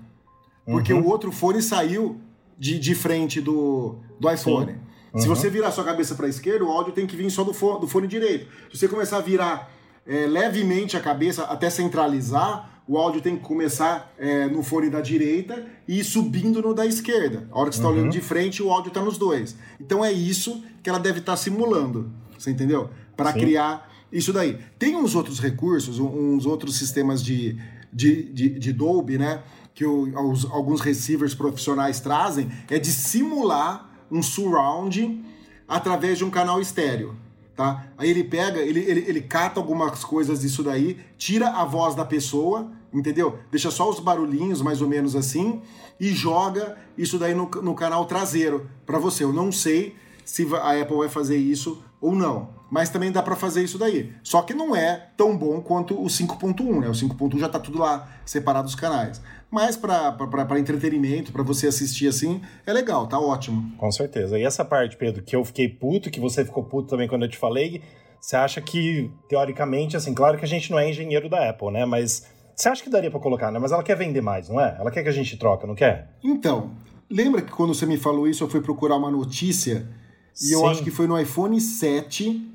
porque 0.65 0.93
uhum. 0.93 1.03
o 1.03 1.09
outro 1.09 1.31
fone 1.31 1.63
saiu 1.63 2.21
de, 2.59 2.81
de 2.81 2.95
frente 2.97 3.41
do, 3.41 3.97
do 4.19 4.29
iPhone. 4.29 4.73
Uhum. 5.13 5.21
Se 5.21 5.29
você 5.29 5.49
virar 5.49 5.71
sua 5.71 5.85
cabeça 5.85 6.17
para 6.17 6.27
a 6.27 6.29
esquerda, 6.29 6.65
o 6.65 6.71
áudio 6.71 6.93
tem 6.93 7.07
que 7.07 7.15
vir 7.17 7.31
só 7.31 7.45
do 7.45 7.55
fone, 7.55 7.81
do 7.81 7.87
fone 7.87 8.09
direito. 8.09 8.49
Se 8.73 8.79
você 8.79 8.89
começar 8.89 9.19
a 9.19 9.21
virar 9.21 9.71
é, 10.05 10.27
levemente 10.27 10.97
a 10.97 11.01
cabeça 11.01 11.45
até 11.45 11.71
centralizar, 11.71 12.76
o 12.89 12.97
áudio 12.99 13.21
tem 13.21 13.37
que 13.37 13.43
começar 13.43 14.15
é, 14.17 14.47
no 14.47 14.63
fone 14.63 14.89
da 14.89 15.01
direita 15.01 15.67
e 15.89 15.99
ir 15.99 16.05
subindo 16.05 16.63
no 16.63 16.73
da 16.73 16.87
esquerda. 16.87 17.49
A 17.51 17.59
hora 17.59 17.69
que 17.69 17.77
você 17.77 17.81
está 17.81 17.89
uhum. 17.89 17.97
olhando 17.97 18.13
de 18.13 18.21
frente, 18.21 18.63
o 18.63 18.71
áudio 18.71 18.89
está 18.89 19.03
nos 19.03 19.19
dois. 19.19 19.57
Então 19.81 20.05
é 20.05 20.13
isso 20.13 20.63
que 20.83 20.89
ela 20.89 20.99
deve 20.99 21.19
estar 21.19 21.33
tá 21.33 21.37
simulando. 21.37 22.11
Você 22.39 22.51
entendeu? 22.51 22.91
Para 23.17 23.33
criar 23.33 23.91
isso 24.13 24.33
daí. 24.33 24.59
Tem 24.79 24.95
uns 24.95 25.15
outros 25.17 25.41
recursos, 25.41 25.99
uns 25.99 26.47
outros 26.47 26.77
sistemas 26.77 27.23
de, 27.23 27.59
de, 27.93 28.23
de, 28.33 28.49
de 28.51 28.73
Dolby, 28.73 29.19
né? 29.19 29.43
Que 29.75 29.85
o, 29.85 30.31
os, 30.31 30.45
alguns 30.45 30.81
receivers 30.81 31.35
profissionais 31.35 31.99
trazem, 31.99 32.51
é 32.71 32.79
de 32.79 32.91
simular 32.93 33.91
um 34.11 34.23
surround 34.23 35.25
através 35.67 36.19
de 36.19 36.25
um 36.25 36.31
canal 36.31 36.61
estéreo 36.61 37.17
tá? 37.57 37.87
Aí 37.97 38.11
ele 38.11 38.23
pega, 38.23 38.61
ele, 38.61 38.81
ele, 38.81 39.05
ele 39.09 39.21
cata 39.23 39.59
algumas 39.59 40.05
coisas 40.05 40.41
disso 40.41 40.63
daí, 40.63 40.99
tira 41.17 41.49
a 41.49 41.65
voz 41.65 41.95
da 41.95 42.05
pessoa, 42.05 42.71
entendeu? 42.93 43.39
Deixa 43.51 43.71
só 43.71 43.89
os 43.89 43.99
barulhinhos, 43.99 44.61
mais 44.61 44.83
ou 44.83 44.89
menos 44.89 45.17
assim, 45.17 45.63
e 45.99 46.09
joga 46.13 46.77
isso 46.99 47.19
daí 47.19 47.35
no, 47.35 47.49
no 47.63 47.75
canal 47.75 48.05
traseiro 48.05 48.69
para 48.85 48.99
você. 48.99 49.25
Eu 49.25 49.33
não 49.33 49.51
sei 49.51 49.97
se 50.25 50.47
a 50.55 50.81
Apple 50.81 50.99
vai 50.99 51.09
fazer 51.09 51.39
isso 51.39 51.83
ou 52.01 52.15
não. 52.15 52.55
Mas 52.69 52.91
também 52.91 53.13
dá 53.13 53.23
para 53.23 53.37
fazer 53.37 53.63
isso 53.63 53.79
daí. 53.79 54.13
Só 54.25 54.43
que 54.43 54.53
não 54.53 54.75
é 54.75 55.11
tão 55.17 55.37
bom 55.37 55.61
quanto 55.61 55.95
o 55.95 56.07
5.1, 56.07 56.81
né? 56.81 56.89
O 56.89 56.93
5.1 56.93 57.39
já 57.39 57.49
tá 57.49 57.61
tudo 57.61 57.79
lá 57.79 58.09
separado 58.25 58.67
os 58.67 58.75
canais. 58.75 59.23
Mas 59.51 59.77
para 59.77 60.59
entretenimento, 60.59 61.33
para 61.33 61.43
você 61.43 61.69
assistir 61.69 62.09
assim, 62.09 62.43
é 62.67 62.73
legal, 62.73 63.07
tá 63.07 63.19
ótimo. 63.19 63.73
Com 63.79 63.91
certeza. 63.93 64.39
E 64.39 64.43
essa 64.43 64.65
parte, 64.65 64.97
Pedro, 64.97 65.23
que 65.23 65.37
eu 65.37 65.45
fiquei 65.45 65.69
puto, 65.69 66.11
que 66.11 66.21
você 66.21 66.45
ficou 66.45 66.65
puto 66.65 66.89
também 66.89 67.09
quando 67.09 67.25
eu 67.25 67.29
te 67.29 67.39
falei, 67.39 67.83
você 68.21 68.37
acha 68.37 68.61
que, 68.61 69.11
teoricamente, 69.29 69.97
assim, 69.97 70.13
claro 70.13 70.37
que 70.37 70.45
a 70.45 70.49
gente 70.49 70.71
não 70.71 70.79
é 70.79 70.91
engenheiro 70.91 71.29
da 71.29 71.49
Apple, 71.49 71.71
né? 71.71 71.85
Mas 71.85 72.27
você 72.57 72.69
acha 72.69 72.83
que 72.83 72.91
daria 72.91 73.11
para 73.11 73.21
colocar, 73.21 73.53
né? 73.53 73.59
Mas 73.59 73.71
ela 73.71 73.83
quer 73.83 73.97
vender 73.97 74.21
mais, 74.21 74.49
não 74.49 74.61
é? 74.61 74.77
Ela 74.81 74.91
quer 74.91 75.03
que 75.03 75.09
a 75.09 75.13
gente 75.13 75.37
troca, 75.37 75.67
não 75.67 75.75
quer? 75.75 76.17
Então, 76.25 76.73
lembra 77.09 77.41
que 77.41 77.53
quando 77.53 77.73
você 77.73 77.87
me 77.87 77.97
falou 77.97 78.27
isso, 78.27 78.43
eu 78.43 78.49
fui 78.49 78.61
procurar 78.61 78.97
uma 78.97 79.11
notícia 79.11 79.89
e 80.35 80.47
Sim. 80.47 80.55
eu 80.55 80.67
acho 80.67 80.83
que 80.83 80.91
foi 80.91 81.07
no 81.07 81.19
iPhone 81.19 81.61
7, 81.61 82.53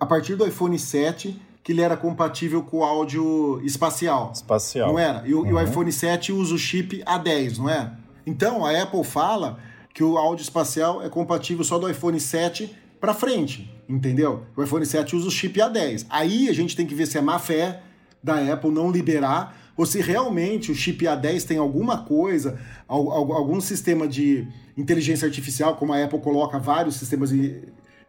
a 0.00 0.04
partir 0.04 0.34
do 0.34 0.46
iPhone 0.46 0.78
7, 0.78 1.40
que 1.68 1.72
ele 1.72 1.82
era 1.82 1.98
compatível 1.98 2.62
com 2.62 2.78
o 2.78 2.82
áudio 2.82 3.60
espacial. 3.62 4.32
Espacial. 4.34 4.88
Não 4.88 4.98
era? 4.98 5.22
E, 5.28 5.34
uhum. 5.34 5.46
e, 5.46 5.52
o 5.52 5.60
iPhone 5.60 5.92
7 5.92 6.32
usa 6.32 6.54
o 6.54 6.58
chip 6.58 7.02
A10, 7.04 7.58
não 7.58 7.68
é? 7.68 7.92
Então, 8.26 8.64
a 8.64 8.82
Apple 8.82 9.04
fala 9.04 9.58
que 9.92 10.02
o 10.02 10.16
áudio 10.16 10.42
espacial 10.42 11.02
é 11.02 11.10
compatível 11.10 11.62
só 11.62 11.78
do 11.78 11.86
iPhone 11.86 12.18
7 12.18 12.74
para 12.98 13.12
frente, 13.12 13.70
entendeu? 13.86 14.44
O 14.56 14.62
iPhone 14.62 14.86
7 14.86 15.14
usa 15.14 15.28
o 15.28 15.30
chip 15.30 15.60
A10. 15.60 16.06
Aí 16.08 16.48
a 16.48 16.54
gente 16.54 16.74
tem 16.74 16.86
que 16.86 16.94
ver 16.94 17.04
se 17.04 17.18
é 17.18 17.20
má 17.20 17.38
fé 17.38 17.82
da 18.24 18.50
Apple 18.50 18.70
não 18.70 18.90
liberar 18.90 19.54
ou 19.76 19.84
se 19.84 20.00
realmente 20.00 20.72
o 20.72 20.74
chip 20.74 21.04
A10 21.04 21.44
tem 21.44 21.58
alguma 21.58 21.98
coisa, 21.98 22.58
algum 22.88 23.60
sistema 23.60 24.08
de 24.08 24.48
inteligência 24.74 25.26
artificial, 25.26 25.76
como 25.76 25.92
a 25.92 26.02
Apple 26.02 26.18
coloca 26.20 26.58
vários 26.58 26.96
sistemas 26.96 27.28
de 27.28 27.60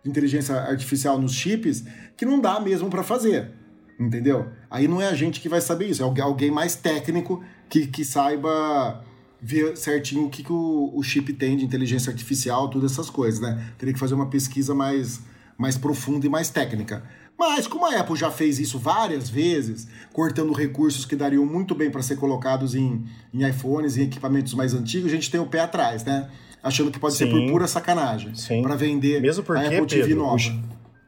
inteligência 0.06 0.56
artificial 0.56 1.20
nos 1.20 1.34
chips, 1.34 1.84
que 2.16 2.26
não 2.26 2.40
dá 2.40 2.60
mesmo 2.60 2.90
para 2.90 3.04
fazer. 3.04 3.52
Entendeu? 4.00 4.48
Aí 4.70 4.88
não 4.88 5.02
é 5.02 5.08
a 5.08 5.14
gente 5.14 5.42
que 5.42 5.50
vai 5.50 5.60
saber 5.60 5.88
isso, 5.88 6.02
é 6.02 6.22
alguém 6.22 6.50
mais 6.50 6.76
técnico 6.76 7.44
que, 7.68 7.86
que 7.86 8.06
saiba 8.06 9.04
ver 9.42 9.78
certinho 9.78 10.26
o 10.26 10.30
que, 10.30 10.44
que 10.44 10.52
o, 10.52 10.92
o 10.94 11.04
chip 11.04 11.34
tem 11.34 11.58
de 11.58 11.66
inteligência 11.66 12.12
artificial, 12.12 12.70
todas 12.70 12.92
essas 12.92 13.10
coisas, 13.10 13.40
né? 13.40 13.72
Teria 13.78 13.94
que 13.94 14.00
fazer 14.00 14.14
uma 14.14 14.30
pesquisa 14.30 14.74
mais, 14.74 15.22
mais 15.58 15.78
profunda 15.78 16.26
e 16.26 16.30
mais 16.30 16.50
técnica. 16.50 17.04
Mas 17.38 17.68
como 17.68 17.86
a 17.86 17.98
Apple 17.98 18.18
já 18.18 18.30
fez 18.30 18.60
isso 18.60 18.78
várias 18.78 19.30
vezes, 19.30 19.88
cortando 20.12 20.52
recursos 20.52 21.06
que 21.06 21.16
dariam 21.16 21.46
muito 21.46 21.74
bem 21.74 21.90
para 21.90 22.02
ser 22.02 22.18
colocados 22.18 22.76
em, 22.76 23.06
em 23.34 23.48
iPhones 23.48 23.96
e 23.96 24.02
equipamentos 24.02 24.54
mais 24.54 24.74
antigos, 24.74 25.10
a 25.10 25.16
gente 25.16 25.32
tem 25.32 25.40
o 25.40 25.46
pé 25.46 25.62
atrás, 25.62 26.04
né? 26.04 26.30
Achando 26.62 26.92
que 26.92 27.00
pode 27.00 27.16
sim, 27.16 27.26
ser 27.26 27.32
por 27.32 27.46
pura 27.50 27.68
sacanagem 27.68 28.34
para 28.62 28.76
vender 28.76 29.22
mesmo 29.22 29.44
porque, 29.44 29.62
a 29.62 29.68
Apple 29.68 29.86
TV 29.86 30.04
Pedro, 30.04 30.18
nova. 30.18 30.54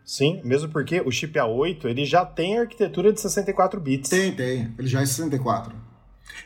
Sim, 0.05 0.41
mesmo 0.43 0.69
porque 0.69 1.01
o 1.01 1.11
chip 1.11 1.37
A8 1.37 1.85
ele 1.85 2.05
já 2.05 2.25
tem 2.25 2.57
arquitetura 2.57 3.13
de 3.13 3.21
64 3.21 3.79
bits. 3.79 4.09
Tem, 4.09 4.31
tem. 4.31 4.73
Ele 4.77 4.87
já 4.87 5.01
é 5.01 5.05
64. 5.05 5.73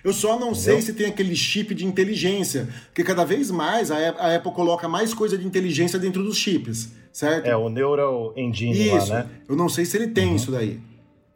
Eu 0.04 0.14
só 0.14 0.34
não 0.34 0.52
Entendeu? 0.52 0.56
sei 0.56 0.82
se 0.82 0.94
tem 0.94 1.08
aquele 1.08 1.36
chip 1.36 1.74
de 1.74 1.86
inteligência, 1.86 2.68
porque 2.88 3.04
cada 3.04 3.24
vez 3.24 3.50
mais 3.50 3.90
a 3.92 4.36
Apple 4.36 4.52
coloca 4.52 4.88
mais 4.88 5.14
coisa 5.14 5.38
de 5.38 5.46
inteligência 5.46 5.98
dentro 5.98 6.24
dos 6.24 6.38
chips, 6.38 6.92
certo? 7.12 7.46
É, 7.48 7.56
o 7.56 7.70
Neural 7.70 8.34
Engine 8.36 8.88
isso. 8.88 9.10
lá, 9.10 9.20
né? 9.20 9.30
Eu 9.48 9.56
não 9.56 9.70
sei 9.70 9.86
se 9.86 9.98
ele 9.98 10.08
tem 10.08 10.30
uhum. 10.30 10.36
isso 10.36 10.52
daí. 10.52 10.80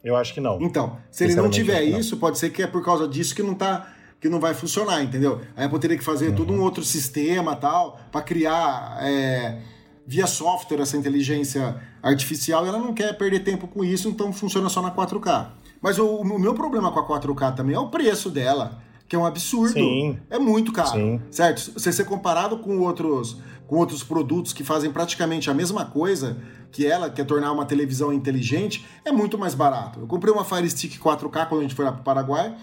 Eu 0.04 0.16
acho 0.16 0.34
que 0.34 0.40
não. 0.40 0.62
Então, 0.62 0.98
se 1.12 1.24
ele 1.24 1.36
não 1.36 1.50
tiver 1.50 1.84
isso, 1.84 2.18
pode 2.18 2.38
ser 2.38 2.52
que 2.52 2.64
é 2.64 2.68
por 2.68 2.84
causa 2.84 3.08
disso 3.08 3.36
que 3.36 3.44
não 3.44 3.54
tá 3.54 3.92
que 4.20 4.28
não 4.28 4.40
vai 4.40 4.54
funcionar, 4.54 5.02
entendeu? 5.02 5.42
A 5.56 5.66
Apple 5.66 5.80
teria 5.80 5.98
que 5.98 6.04
fazer 6.04 6.30
uhum. 6.30 6.36
todo 6.36 6.54
um 6.54 6.62
outro 6.62 6.84
sistema 6.84 7.56
tal 7.56 8.00
para 8.12 8.22
criar 8.22 8.98
é, 9.02 9.62
via 10.06 10.28
software 10.28 10.82
essa 10.82 10.98
inteligência 10.98 11.80
artificial 12.02 12.66
e 12.66 12.70
ela 12.70 12.80
não 12.80 12.94
quer 12.94 13.18
perder 13.18 13.42
tempo 13.42 13.68
com 13.68 13.84
isso, 13.84 14.10
então 14.10 14.34
funciona 14.34 14.68
só 14.68 14.82
na 14.82 14.92
4K. 14.92 15.50
Mas 15.82 15.98
o, 15.98 16.06
o 16.06 16.40
meu 16.40 16.54
problema 16.54 16.92
com 16.92 17.00
a 17.00 17.20
4K 17.20 17.56
também 17.56 17.76
é 17.76 17.80
o 17.80 17.88
preço 17.88 18.30
dela, 18.30 18.82
que 19.08 19.16
é 19.16 19.20
um 19.20 19.26
absurdo. 19.26 19.74
Sim. 19.74 20.20
É 20.30 20.38
muito 20.38 20.74
caro, 20.74 20.92
Sim. 20.92 21.22
certo? 21.32 21.80
Se 21.80 21.94
ser 21.94 22.04
comparado 22.04 22.58
com 22.58 22.80
outros, 22.80 23.38
com 23.68 23.78
outros 23.78 24.04
produtos 24.04 24.52
que 24.52 24.64
fazem 24.64 24.92
praticamente 24.92 25.50
a 25.50 25.54
mesma 25.54 25.86
coisa 25.86 26.38
que 26.72 26.86
ela, 26.86 27.10
que 27.10 27.22
é 27.22 27.24
tornar 27.24 27.52
uma 27.52 27.66
televisão 27.66 28.12
inteligente, 28.12 28.86
é 29.06 29.12
muito 29.12 29.38
mais 29.38 29.56
barato. 29.56 30.02
Eu 30.02 30.08
comprei 30.08 30.34
uma 30.34 30.44
Fire 30.44 30.70
Stick 30.70 31.00
4K 31.00 31.48
quando 31.48 31.60
a 31.60 31.64
gente 31.64 31.76
foi 31.76 31.86
lá 31.86 31.92
para 31.92 32.02
o 32.02 32.04
Paraguai, 32.04 32.56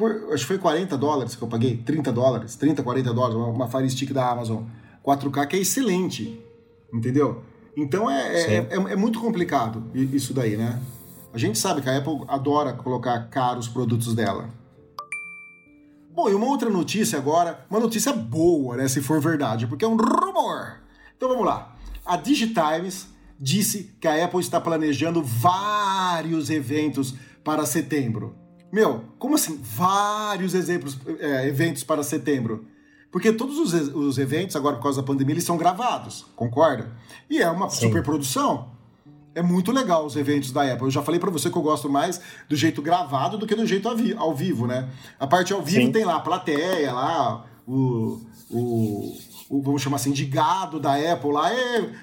por, 0.00 0.32
acho 0.32 0.44
que 0.44 0.46
foi 0.46 0.58
40 0.58 0.96
dólares 0.96 1.36
que 1.36 1.42
eu 1.42 1.46
paguei, 1.46 1.76
30 1.76 2.10
dólares, 2.10 2.56
30, 2.56 2.82
40 2.82 3.12
dólares, 3.12 3.36
uma, 3.36 3.48
uma 3.48 3.68
Fire 3.68 3.88
Stick 3.90 4.14
da 4.14 4.30
Amazon 4.30 4.62
4K 5.04 5.46
que 5.46 5.56
é 5.56 5.58
excelente, 5.58 6.42
entendeu? 6.90 7.42
Então 7.76 8.10
é, 8.10 8.40
é, 8.40 8.54
é, 8.56 8.74
é, 8.74 8.96
muito 8.96 9.20
complicado 9.20 9.90
isso 9.94 10.32
daí, 10.32 10.56
né? 10.56 10.80
A 11.34 11.36
gente 11.36 11.58
sabe 11.58 11.82
que 11.82 11.88
a 11.90 11.98
Apple 11.98 12.24
adora 12.28 12.72
colocar 12.72 13.28
caros 13.28 13.68
produtos 13.68 14.14
dela. 14.14 14.48
Bom, 16.12 16.30
e 16.30 16.34
uma 16.34 16.46
outra 16.46 16.70
notícia 16.70 17.18
agora, 17.18 17.66
uma 17.68 17.78
notícia 17.78 18.12
boa, 18.14 18.78
né, 18.78 18.88
se 18.88 19.02
for 19.02 19.20
verdade, 19.20 19.66
porque 19.66 19.84
é 19.84 19.88
um 19.88 19.96
rumor. 19.96 20.80
Então 21.14 21.28
vamos 21.28 21.44
lá. 21.44 21.76
A 22.06 22.16
Digitimes 22.16 23.06
disse 23.38 23.94
que 24.00 24.08
a 24.08 24.24
Apple 24.24 24.40
está 24.40 24.58
planejando 24.60 25.22
vários 25.22 26.48
eventos 26.48 27.14
para 27.44 27.66
setembro. 27.66 28.39
Meu, 28.72 29.04
como 29.18 29.34
assim? 29.34 29.58
Vários 29.62 30.54
exemplos, 30.54 30.96
é, 31.18 31.48
eventos 31.48 31.82
para 31.82 32.02
setembro. 32.02 32.66
Porque 33.10 33.32
todos 33.32 33.58
os, 33.58 33.72
os, 33.94 34.18
eventos, 34.18 34.54
agora 34.54 34.76
por 34.76 34.84
causa 34.84 35.00
da 35.00 35.06
pandemia, 35.06 35.34
eles 35.34 35.44
são 35.44 35.56
gravados, 35.56 36.26
concorda? 36.36 36.92
E 37.28 37.42
é 37.42 37.50
uma 37.50 37.68
Sim. 37.68 37.86
superprodução. 37.86 38.68
É 39.34 39.42
muito 39.42 39.72
legal 39.72 40.06
os 40.06 40.16
eventos 40.16 40.52
da 40.52 40.62
Apple. 40.62 40.86
Eu 40.86 40.90
já 40.90 41.02
falei 41.02 41.18
para 41.18 41.30
você 41.30 41.50
que 41.50 41.56
eu 41.56 41.62
gosto 41.62 41.88
mais 41.88 42.20
do 42.48 42.54
jeito 42.54 42.80
gravado 42.82 43.38
do 43.38 43.46
que 43.46 43.54
do 43.54 43.66
jeito 43.66 43.88
ao 44.16 44.34
vivo, 44.34 44.66
né? 44.66 44.88
A 45.18 45.26
parte 45.26 45.52
ao 45.52 45.62
vivo 45.62 45.86
Sim. 45.86 45.92
tem 45.92 46.04
lá 46.04 46.16
a 46.16 46.20
plateia, 46.20 46.92
lá 46.92 47.46
o, 47.66 48.20
o, 48.48 48.58
o, 48.58 49.18
vamos 49.50 49.82
chamar 49.82 49.96
assim, 49.96 50.12
de 50.12 50.24
gado 50.24 50.78
da 50.78 50.94
Apple 50.94 51.32
lá. 51.32 51.50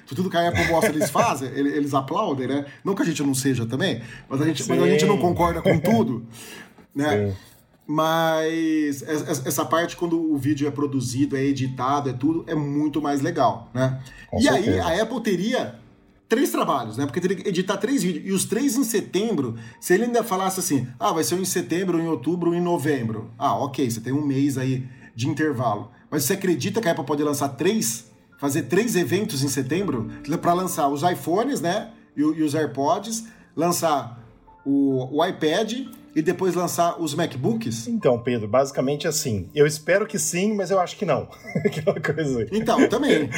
Tudo 0.06 0.28
que 0.28 0.36
a 0.36 0.48
Apple 0.48 0.66
mostra 0.66 0.90
eles 0.90 1.10
fazem, 1.10 1.48
eles 1.48 1.94
aplaudem, 1.94 2.46
né? 2.46 2.66
Não 2.84 2.94
que 2.94 3.02
a 3.02 3.06
gente 3.06 3.22
não 3.22 3.34
seja 3.34 3.64
também, 3.64 4.02
mas 4.28 4.42
a 4.42 4.44
gente, 4.44 4.68
mas 4.68 4.82
a 4.82 4.88
gente 4.88 5.06
não 5.06 5.16
concorda 5.18 5.62
com 5.62 5.78
tudo, 5.78 6.26
né? 6.94 7.28
Sim. 7.28 7.36
Mas 7.90 9.02
essa 9.46 9.64
parte, 9.64 9.96
quando 9.96 10.20
o 10.20 10.36
vídeo 10.36 10.68
é 10.68 10.70
produzido, 10.70 11.34
é 11.38 11.42
editado, 11.42 12.10
é 12.10 12.12
tudo, 12.12 12.44
é 12.46 12.54
muito 12.54 13.00
mais 13.00 13.22
legal, 13.22 13.70
né? 13.72 13.98
Com 14.30 14.38
e 14.38 14.42
certeza. 14.42 14.84
aí 14.86 15.00
a 15.00 15.02
Apple 15.02 15.22
teria 15.22 15.76
três 16.28 16.50
trabalhos, 16.50 16.98
né? 16.98 17.06
Porque 17.06 17.18
teria 17.18 17.38
que 17.38 17.48
editar 17.48 17.78
três 17.78 18.02
vídeos. 18.02 18.26
E 18.26 18.32
os 18.32 18.44
três 18.44 18.76
em 18.76 18.84
setembro, 18.84 19.54
se 19.80 19.94
ele 19.94 20.04
ainda 20.04 20.22
falasse 20.22 20.60
assim, 20.60 20.86
ah, 21.00 21.12
vai 21.12 21.24
ser 21.24 21.36
um 21.36 21.40
em 21.40 21.46
setembro, 21.46 21.98
em 21.98 22.06
outubro, 22.06 22.54
em 22.54 22.60
novembro. 22.60 23.30
Ah, 23.38 23.56
ok, 23.56 23.90
você 23.90 24.02
tem 24.02 24.12
um 24.12 24.26
mês 24.26 24.58
aí 24.58 24.86
de 25.18 25.28
intervalo. 25.28 25.90
Mas 26.08 26.22
você 26.22 26.34
acredita 26.34 26.80
que 26.80 26.86
a 26.86 26.92
Apple 26.92 27.04
pode 27.04 27.24
lançar 27.24 27.48
três, 27.48 28.08
fazer 28.38 28.62
três 28.62 28.94
eventos 28.94 29.42
em 29.42 29.48
setembro 29.48 30.08
para 30.40 30.52
lançar 30.52 30.88
os 30.88 31.02
iPhones, 31.02 31.60
né? 31.60 31.90
E, 32.16 32.20
e, 32.20 32.42
os 32.42 32.54
AirPods, 32.54 33.24
lançar 33.56 34.24
o, 34.64 35.18
o 35.18 35.26
iPad 35.26 35.72
e 36.14 36.22
depois 36.22 36.54
lançar 36.54 37.00
os 37.02 37.16
MacBooks? 37.16 37.88
Então, 37.88 38.20
Pedro, 38.20 38.46
basicamente 38.46 39.08
assim. 39.08 39.48
Eu 39.52 39.66
espero 39.66 40.06
que 40.06 40.20
sim, 40.20 40.54
mas 40.54 40.70
eu 40.70 40.78
acho 40.78 40.96
que 40.96 41.04
não. 41.04 41.28
Aquela 41.66 42.00
coisa. 42.00 42.46
Então, 42.52 42.88
também. 42.88 43.28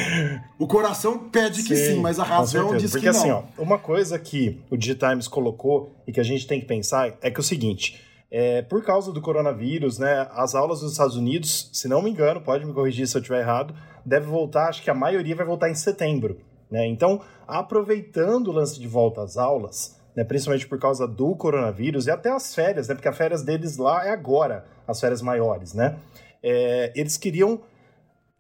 O 0.58 0.66
coração 0.66 1.30
pede 1.30 1.62
que 1.62 1.74
sim, 1.74 1.94
sim 1.94 2.00
mas 2.00 2.18
a 2.18 2.24
razão 2.24 2.76
diz 2.76 2.90
Porque, 2.90 3.06
que 3.06 3.12
não. 3.12 3.20
Porque 3.20 3.30
assim, 3.30 3.48
ó, 3.58 3.62
uma 3.62 3.78
coisa 3.78 4.18
que 4.18 4.60
o 4.70 4.76
Digitimes 4.76 5.26
colocou 5.26 5.96
e 6.06 6.12
que 6.12 6.20
a 6.20 6.24
gente 6.24 6.46
tem 6.46 6.60
que 6.60 6.66
pensar 6.66 7.16
é 7.22 7.30
que 7.30 7.38
é 7.38 7.40
o 7.40 7.42
seguinte: 7.42 7.98
é, 8.30 8.62
por 8.62 8.84
causa 8.84 9.12
do 9.12 9.20
coronavírus, 9.20 9.98
né, 9.98 10.28
as 10.32 10.54
aulas 10.54 10.80
dos 10.80 10.92
Estados 10.92 11.16
Unidos, 11.16 11.68
se 11.72 11.88
não 11.88 12.00
me 12.00 12.10
engano, 12.10 12.40
pode 12.40 12.64
me 12.64 12.72
corrigir 12.72 13.06
se 13.06 13.16
eu 13.16 13.20
estiver 13.20 13.40
errado, 13.40 13.74
deve 14.04 14.26
voltar, 14.26 14.68
acho 14.68 14.82
que 14.82 14.90
a 14.90 14.94
maioria 14.94 15.34
vai 15.34 15.44
voltar 15.44 15.68
em 15.68 15.74
setembro. 15.74 16.38
Né? 16.70 16.86
Então, 16.86 17.20
aproveitando 17.46 18.48
o 18.48 18.52
lance 18.52 18.78
de 18.78 18.86
volta 18.86 19.22
às 19.22 19.36
aulas, 19.36 19.98
né, 20.14 20.22
principalmente 20.22 20.68
por 20.68 20.78
causa 20.78 21.06
do 21.06 21.34
coronavírus 21.34 22.06
e 22.06 22.10
até 22.10 22.30
as 22.30 22.54
férias, 22.54 22.88
né, 22.88 22.94
porque 22.94 23.08
as 23.08 23.16
férias 23.16 23.42
deles 23.42 23.76
lá 23.76 24.06
é 24.06 24.10
agora, 24.10 24.64
as 24.86 25.00
férias 25.00 25.22
maiores, 25.22 25.74
né? 25.74 25.96
É, 26.42 26.92
eles 26.96 27.16
queriam 27.16 27.60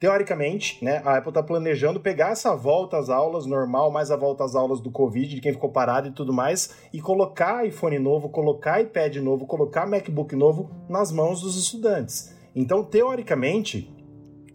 teoricamente, 0.00 0.82
né, 0.82 1.02
a 1.04 1.18
Apple 1.18 1.28
está 1.28 1.42
planejando 1.42 2.00
pegar 2.00 2.30
essa 2.30 2.56
volta 2.56 2.96
às 2.96 3.10
aulas 3.10 3.44
normal, 3.44 3.90
mais 3.90 4.10
a 4.10 4.16
volta 4.16 4.42
às 4.42 4.54
aulas 4.56 4.80
do 4.80 4.90
Covid, 4.90 5.34
de 5.34 5.42
quem 5.42 5.52
ficou 5.52 5.70
parado 5.70 6.08
e 6.08 6.10
tudo 6.10 6.32
mais, 6.32 6.74
e 6.90 7.02
colocar 7.02 7.66
iPhone 7.66 7.98
novo, 7.98 8.30
colocar 8.30 8.80
iPad 8.80 9.16
novo, 9.16 9.46
colocar 9.46 9.86
MacBook 9.86 10.34
novo 10.34 10.70
nas 10.88 11.12
mãos 11.12 11.42
dos 11.42 11.54
estudantes. 11.54 12.34
Então, 12.56 12.82
teoricamente, 12.82 13.94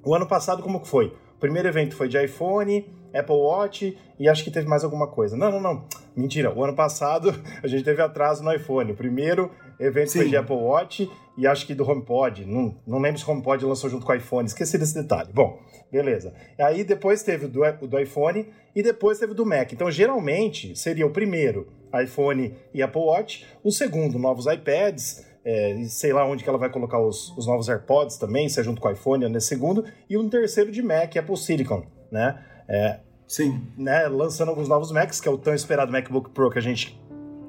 o 0.04 0.16
ano 0.16 0.26
passado 0.26 0.64
como 0.64 0.82
que 0.82 0.88
foi? 0.88 1.16
O 1.36 1.40
primeiro 1.40 1.68
evento 1.68 1.96
foi 1.96 2.10
de 2.10 2.22
iPhone, 2.22 2.84
Apple 3.14 3.36
Watch 3.36 3.98
e 4.20 4.28
acho 4.28 4.44
que 4.44 4.52
teve 4.52 4.68
mais 4.68 4.84
alguma 4.84 5.08
coisa. 5.08 5.38
Não, 5.38 5.52
não, 5.52 5.62
não. 5.62 5.86
Mentira. 6.16 6.52
O 6.54 6.64
ano 6.64 6.74
passado 6.74 7.34
a 7.64 7.68
gente 7.68 7.84
teve 7.84 8.02
atraso 8.02 8.44
no 8.44 8.54
iPhone. 8.54 8.92
O 8.92 8.96
primeiro 8.96 9.52
evento 9.80 10.12
Sim. 10.12 10.20
foi 10.20 10.30
de 10.30 10.38
Apple 10.38 10.56
Watch 10.56 11.10
e 11.38 11.46
acho 11.46 11.66
que 11.66 11.74
do 11.74 11.90
HomePod. 11.90 12.46
Não, 12.46 12.76
não 12.86 13.00
lembro 13.00 13.20
se 13.20 13.28
o 13.28 13.32
HomePod 13.32 13.66
lançou 13.66 13.90
junto 13.90 14.06
com 14.06 14.12
o 14.12 14.16
iPhone. 14.16 14.48
Esqueci 14.48 14.78
desse 14.78 14.94
detalhe. 14.94 15.30
Bom, 15.34 15.60
beleza. 15.92 16.34
Aí 16.60 16.84
depois 16.84 17.24
teve 17.24 17.46
o 17.46 17.50
do, 17.50 17.62
o 17.82 17.88
do 17.88 18.00
iPhone 18.00 18.48
e 18.76 18.82
depois 18.82 19.20
teve 19.20 19.34
o 19.34 19.36
do 19.36 19.46
Mac. 19.46 19.72
Então, 19.74 19.90
geralmente, 19.92 20.76
seria 20.76 21.06
o 21.06 21.12
primeiro 21.12 21.68
iPhone 22.04 22.54
e 22.74 22.82
Apple 22.82 23.02
Watch. 23.02 23.46
O 23.64 23.72
segundo, 23.72 24.18
novos 24.18 24.46
iPads. 24.46 25.26
É, 25.48 25.84
sei 25.90 26.12
lá 26.12 26.26
onde 26.26 26.44
que 26.44 26.50
ela 26.50 26.58
vai 26.58 26.72
colocar 26.72 27.00
os, 27.00 27.30
os 27.38 27.46
novos 27.46 27.70
AirPods 27.70 28.18
também, 28.18 28.50
se 28.50 28.60
é 28.60 28.64
junto 28.64 28.82
com 28.82 28.88
o 28.88 28.92
iPhone 28.92 29.30
nesse 29.30 29.46
segundo. 29.46 29.86
E 30.10 30.18
um 30.18 30.28
terceiro 30.28 30.72
de 30.72 30.82
Mac, 30.82 31.16
Apple 31.16 31.38
Silicon, 31.38 31.86
né? 32.12 32.44
É, 32.68 33.00
Sim. 33.28 33.68
Né, 33.78 34.08
lançando 34.08 34.50
alguns 34.50 34.68
novos 34.68 34.92
Macs, 34.92 35.20
que 35.20 35.28
é 35.28 35.32
o 35.32 35.38
tão 35.38 35.54
esperado 35.54 35.92
MacBook 35.92 36.30
Pro 36.30 36.50
que 36.50 36.60
a 36.60 36.62
gente 36.62 37.00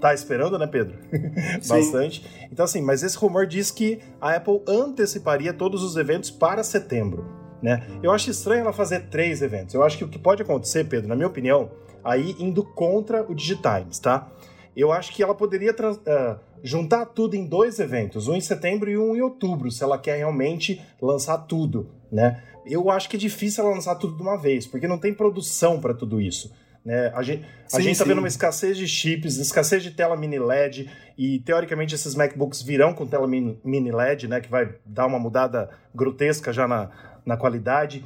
tá 0.01 0.15
esperando, 0.15 0.59
né, 0.59 0.67
Pedro? 0.67 0.99
Bastante. 1.69 2.25
Então, 2.51 2.65
assim, 2.65 2.81
mas 2.81 3.03
esse 3.03 3.17
rumor 3.17 3.47
diz 3.47 3.71
que 3.71 4.01
a 4.21 4.35
Apple 4.35 4.63
anteciparia 4.69 5.53
todos 5.53 5.83
os 5.83 5.97
eventos 5.97 6.31
para 6.31 6.63
setembro. 6.63 7.27
Né? 7.63 7.87
Eu 8.03 8.13
acho 8.13 8.31
estranho 8.31 8.63
ela 8.63 8.73
fazer 8.73 9.09
três 9.09 9.43
eventos. 9.43 9.75
Eu 9.75 9.83
acho 9.83 9.97
que 9.97 10.05
o 10.05 10.09
que 10.09 10.19
pode 10.19 10.43
acontecer, 10.43 10.85
Pedro, 10.85 11.09
na 11.09 11.17
minha 11.17 11.27
opinião, 11.27 11.71
aí 12.05 12.37
indo 12.39 12.63
contra 12.63 13.23
o 13.23 13.35
Digitimes, 13.35 13.99
tá? 13.99 14.31
Eu 14.77 14.93
acho 14.93 15.13
que 15.15 15.23
ela 15.23 15.35
poderia 15.35 15.73
uh, 15.73 16.39
juntar 16.63 17.07
tudo 17.07 17.35
em 17.35 17.47
dois 17.47 17.81
eventos, 17.81 18.29
um 18.29 18.37
em 18.37 18.41
setembro 18.43 18.91
e 18.91 18.99
um 18.99 19.17
em 19.17 19.23
outubro, 19.23 19.71
se 19.71 19.83
ela 19.83 19.97
quer 19.97 20.19
realmente 20.19 20.83
lançar 21.01 21.39
tudo, 21.39 21.89
né? 22.13 22.43
eu 22.67 22.91
acho 22.91 23.09
que 23.09 23.17
é 23.17 23.19
difícil 23.19 23.65
ela 23.65 23.75
lançar 23.75 23.95
tudo 23.95 24.17
de 24.17 24.23
uma 24.23 24.37
vez, 24.37 24.67
porque 24.67 24.89
não 24.89 24.99
tem 24.99 25.15
produção 25.15 25.81
para 25.81 25.95
tudo 25.95 26.21
isso. 26.21 26.53
Né? 26.87 27.11
A 27.17 27.23
gente, 27.25 27.45
a 27.75 27.81
gente 27.81 27.99
tá 27.99 28.05
vendo 28.05 28.19
uma 28.19 28.29
escassez 28.29 28.77
de 28.77 28.87
chips, 28.87 29.39
escassez 29.39 29.83
de 29.83 29.91
tela 29.91 30.17
mini 30.17 30.39
LED, 30.39 30.89
e 31.19 31.41
teoricamente 31.41 31.97
esses 31.97 32.15
MacBooks 32.15 32.63
virão 32.63 32.95
com 32.95 33.05
tela 33.05 33.27
mini 33.27 33.91
LED, 33.91 34.29
né? 34.29 34.41
Que 34.41 34.49
vai 34.49 34.73
dar 34.87 35.07
uma 35.07 35.19
mudada 35.19 35.69
grotesca 35.93 36.53
já 36.53 36.69
na, 36.69 36.89
na 37.27 37.37
qualidade. 37.37 38.05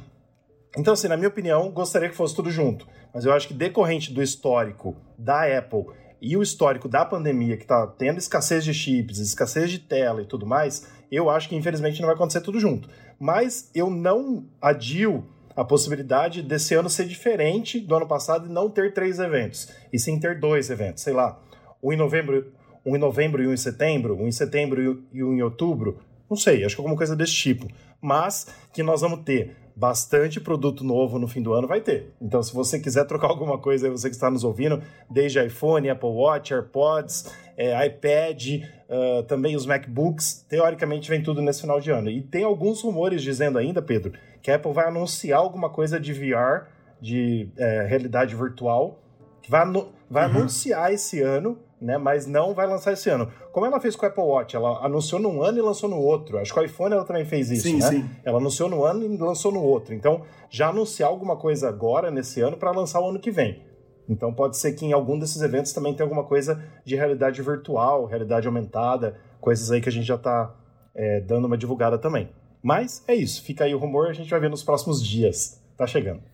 Então, 0.75 0.95
assim, 0.95 1.07
na 1.07 1.15
minha 1.15 1.27
opinião, 1.27 1.69
gostaria 1.69 2.09
que 2.09 2.15
fosse 2.15 2.35
tudo 2.35 2.49
junto. 2.49 2.87
Mas 3.13 3.23
eu 3.23 3.31
acho 3.31 3.47
que 3.47 3.53
decorrente 3.53 4.11
do 4.11 4.23
histórico 4.23 4.95
da 5.15 5.43
Apple 5.59 5.85
e 6.19 6.35
o 6.35 6.41
histórico 6.41 6.89
da 6.89 7.05
pandemia, 7.05 7.57
que 7.57 7.63
está 7.63 7.85
tendo 7.85 8.17
escassez 8.17 8.63
de 8.63 8.73
chips, 8.73 9.19
escassez 9.19 9.69
de 9.69 9.77
tela 9.77 10.23
e 10.23 10.25
tudo 10.25 10.47
mais, 10.47 10.87
eu 11.11 11.29
acho 11.29 11.47
que 11.47 11.55
infelizmente 11.55 11.99
não 12.01 12.07
vai 12.07 12.15
acontecer 12.15 12.41
tudo 12.41 12.59
junto. 12.59 12.89
Mas 13.19 13.69
eu 13.75 13.91
não 13.91 14.43
adio 14.59 15.23
a 15.55 15.63
possibilidade 15.63 16.41
desse 16.41 16.73
ano 16.73 16.89
ser 16.89 17.05
diferente 17.05 17.79
do 17.79 17.95
ano 17.95 18.07
passado 18.07 18.47
e 18.47 18.51
não 18.51 18.69
ter 18.69 18.93
três 18.93 19.19
eventos, 19.19 19.69
e 19.91 19.99
sim 19.99 20.19
ter 20.19 20.39
dois 20.39 20.69
eventos, 20.69 21.03
sei 21.03 21.13
lá, 21.13 21.39
um 21.81 21.91
em 21.91 21.97
novembro, 21.97 22.51
um 22.85 22.95
em 22.95 22.99
novembro 22.99 23.43
e 23.43 23.47
um 23.47 23.53
em 23.53 23.57
setembro, 23.57 24.15
um 24.15 24.27
em 24.27 24.31
setembro 24.31 25.05
e 25.11 25.23
um 25.23 25.33
em 25.33 25.41
outubro, 25.41 25.99
não 26.29 26.37
sei, 26.37 26.63
acho 26.63 26.75
que 26.75 26.79
alguma 26.79 26.95
coisa 26.95 27.13
desse 27.13 27.33
tipo. 27.33 27.67
Mas 27.99 28.47
que 28.73 28.81
nós 28.81 29.01
vamos 29.01 29.25
ter 29.25 29.57
bastante 29.75 30.39
produto 30.39 30.83
novo 30.83 31.17
no 31.17 31.27
fim 31.27 31.41
do 31.41 31.53
ano, 31.53 31.67
vai 31.67 31.81
ter. 31.81 32.13
Então, 32.21 32.41
se 32.41 32.53
você 32.53 32.79
quiser 32.79 33.05
trocar 33.05 33.27
alguma 33.27 33.57
coisa, 33.57 33.89
você 33.89 34.09
que 34.09 34.15
está 34.15 34.29
nos 34.29 34.43
ouvindo, 34.43 34.81
desde 35.09 35.43
iPhone, 35.43 35.89
Apple 35.89 36.09
Watch, 36.09 36.53
AirPods, 36.53 37.33
é, 37.57 37.85
iPad, 37.85 38.63
uh, 38.89 39.23
também 39.23 39.55
os 39.55 39.65
MacBooks, 39.65 40.45
teoricamente 40.49 41.09
vem 41.09 41.21
tudo 41.21 41.41
nesse 41.41 41.61
final 41.61 41.79
de 41.79 41.91
ano. 41.91 42.09
E 42.09 42.21
tem 42.21 42.43
alguns 42.43 42.81
rumores 42.81 43.21
dizendo 43.21 43.57
ainda, 43.57 43.81
Pedro, 43.81 44.13
que 44.41 44.51
a 44.51 44.55
Apple 44.55 44.73
vai 44.73 44.87
anunciar 44.87 45.39
alguma 45.39 45.69
coisa 45.69 45.99
de 45.99 46.13
VR, 46.13 46.67
de 46.99 47.49
é, 47.57 47.85
realidade 47.87 48.35
virtual, 48.35 49.01
que 49.41 49.49
vai, 49.49 49.65
vai 50.09 50.29
uhum. 50.29 50.37
anunciar 50.37 50.93
esse 50.93 51.21
ano 51.21 51.57
né? 51.81 51.97
Mas 51.97 52.27
não 52.27 52.53
vai 52.53 52.67
lançar 52.67 52.93
esse 52.93 53.09
ano. 53.09 53.29
Como 53.51 53.65
ela 53.65 53.79
fez 53.79 53.95
com 53.95 54.05
o 54.05 54.09
Apple 54.09 54.23
Watch, 54.23 54.55
ela 54.55 54.85
anunciou 54.85 55.19
num 55.19 55.41
ano 55.41 55.57
e 55.57 55.61
lançou 55.61 55.89
no 55.89 55.97
outro. 55.97 56.37
Acho 56.37 56.53
que 56.53 56.59
o 56.59 56.63
iPhone 56.63 56.93
ela 56.93 57.03
também 57.03 57.25
fez 57.25 57.49
isso, 57.49 57.63
sim, 57.63 57.77
né? 57.77 57.87
Sim. 57.87 58.09
Ela 58.23 58.37
anunciou 58.37 58.69
no 58.69 58.85
ano 58.85 59.03
e 59.03 59.17
lançou 59.17 59.51
no 59.51 59.63
outro. 59.63 59.93
Então, 59.93 60.21
já 60.49 60.69
anunciar 60.69 61.09
alguma 61.09 61.35
coisa 61.35 61.67
agora 61.67 62.11
nesse 62.11 62.39
ano 62.39 62.55
para 62.55 62.71
lançar 62.71 63.01
o 63.01 63.09
ano 63.09 63.19
que 63.19 63.31
vem. 63.31 63.63
Então, 64.07 64.33
pode 64.33 64.57
ser 64.57 64.73
que 64.73 64.85
em 64.85 64.93
algum 64.93 65.17
desses 65.17 65.41
eventos 65.41 65.73
também 65.73 65.93
tenha 65.93 66.05
alguma 66.05 66.23
coisa 66.23 66.63
de 66.85 66.95
realidade 66.95 67.41
virtual, 67.41 68.05
realidade 68.05 68.45
aumentada, 68.45 69.17
coisas 69.39 69.71
aí 69.71 69.81
que 69.81 69.89
a 69.89 69.91
gente 69.91 70.05
já 70.05 70.15
está 70.15 70.53
é, 70.93 71.21
dando 71.21 71.45
uma 71.45 71.57
divulgada 71.57 71.97
também. 71.97 72.29
Mas 72.61 73.03
é 73.07 73.15
isso, 73.15 73.41
fica 73.41 73.63
aí 73.63 73.73
o 73.73 73.79
rumor, 73.79 74.07
a 74.07 74.13
gente 74.13 74.29
vai 74.29 74.39
ver 74.39 74.49
nos 74.49 74.63
próximos 74.63 75.03
dias. 75.03 75.59
Tá 75.77 75.87
chegando. 75.87 76.30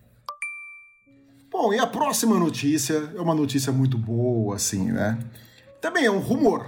Bom, 1.60 1.74
e 1.74 1.78
a 1.80 1.88
próxima 1.88 2.38
notícia 2.38 3.10
é 3.16 3.20
uma 3.20 3.34
notícia 3.34 3.72
muito 3.72 3.98
boa, 3.98 4.54
assim, 4.54 4.92
né? 4.92 5.18
Também 5.80 6.04
é 6.04 6.10
um 6.10 6.20
rumor. 6.20 6.64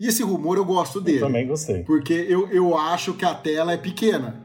E 0.00 0.08
esse 0.08 0.20
rumor 0.24 0.56
eu 0.56 0.64
gosto 0.64 1.00
dele. 1.00 1.18
Eu 1.18 1.26
também 1.26 1.46
gostei. 1.46 1.84
Porque 1.84 2.12
eu, 2.12 2.48
eu 2.48 2.76
acho 2.76 3.14
que 3.14 3.24
a 3.24 3.32
tela 3.32 3.72
é 3.72 3.76
pequena. 3.76 4.42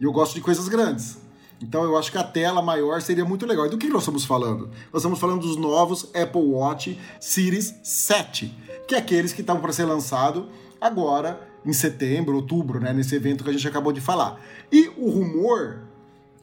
E 0.00 0.04
eu 0.04 0.10
gosto 0.10 0.34
de 0.34 0.40
coisas 0.40 0.66
grandes. 0.66 1.18
Então 1.62 1.84
eu 1.84 1.94
acho 1.94 2.10
que 2.10 2.16
a 2.16 2.24
tela 2.24 2.62
maior 2.62 3.02
seria 3.02 3.22
muito 3.22 3.44
legal. 3.44 3.66
E 3.66 3.68
do 3.68 3.76
que 3.76 3.86
nós 3.90 4.00
estamos 4.00 4.24
falando? 4.24 4.70
Nós 4.90 5.02
estamos 5.02 5.18
falando 5.18 5.42
dos 5.42 5.58
novos 5.58 6.10
Apple 6.14 6.40
Watch 6.40 6.98
Series 7.20 7.74
7, 7.82 8.50
que 8.88 8.94
é 8.94 8.98
aqueles 8.98 9.34
que 9.34 9.42
estavam 9.42 9.60
para 9.60 9.74
ser 9.74 9.84
lançado 9.84 10.48
agora 10.80 11.38
em 11.66 11.74
setembro, 11.74 12.34
outubro, 12.34 12.80
né, 12.80 12.94
nesse 12.94 13.14
evento 13.14 13.44
que 13.44 13.50
a 13.50 13.52
gente 13.52 13.68
acabou 13.68 13.92
de 13.92 14.00
falar. 14.00 14.40
E 14.72 14.88
o 14.96 15.10
rumor 15.10 15.89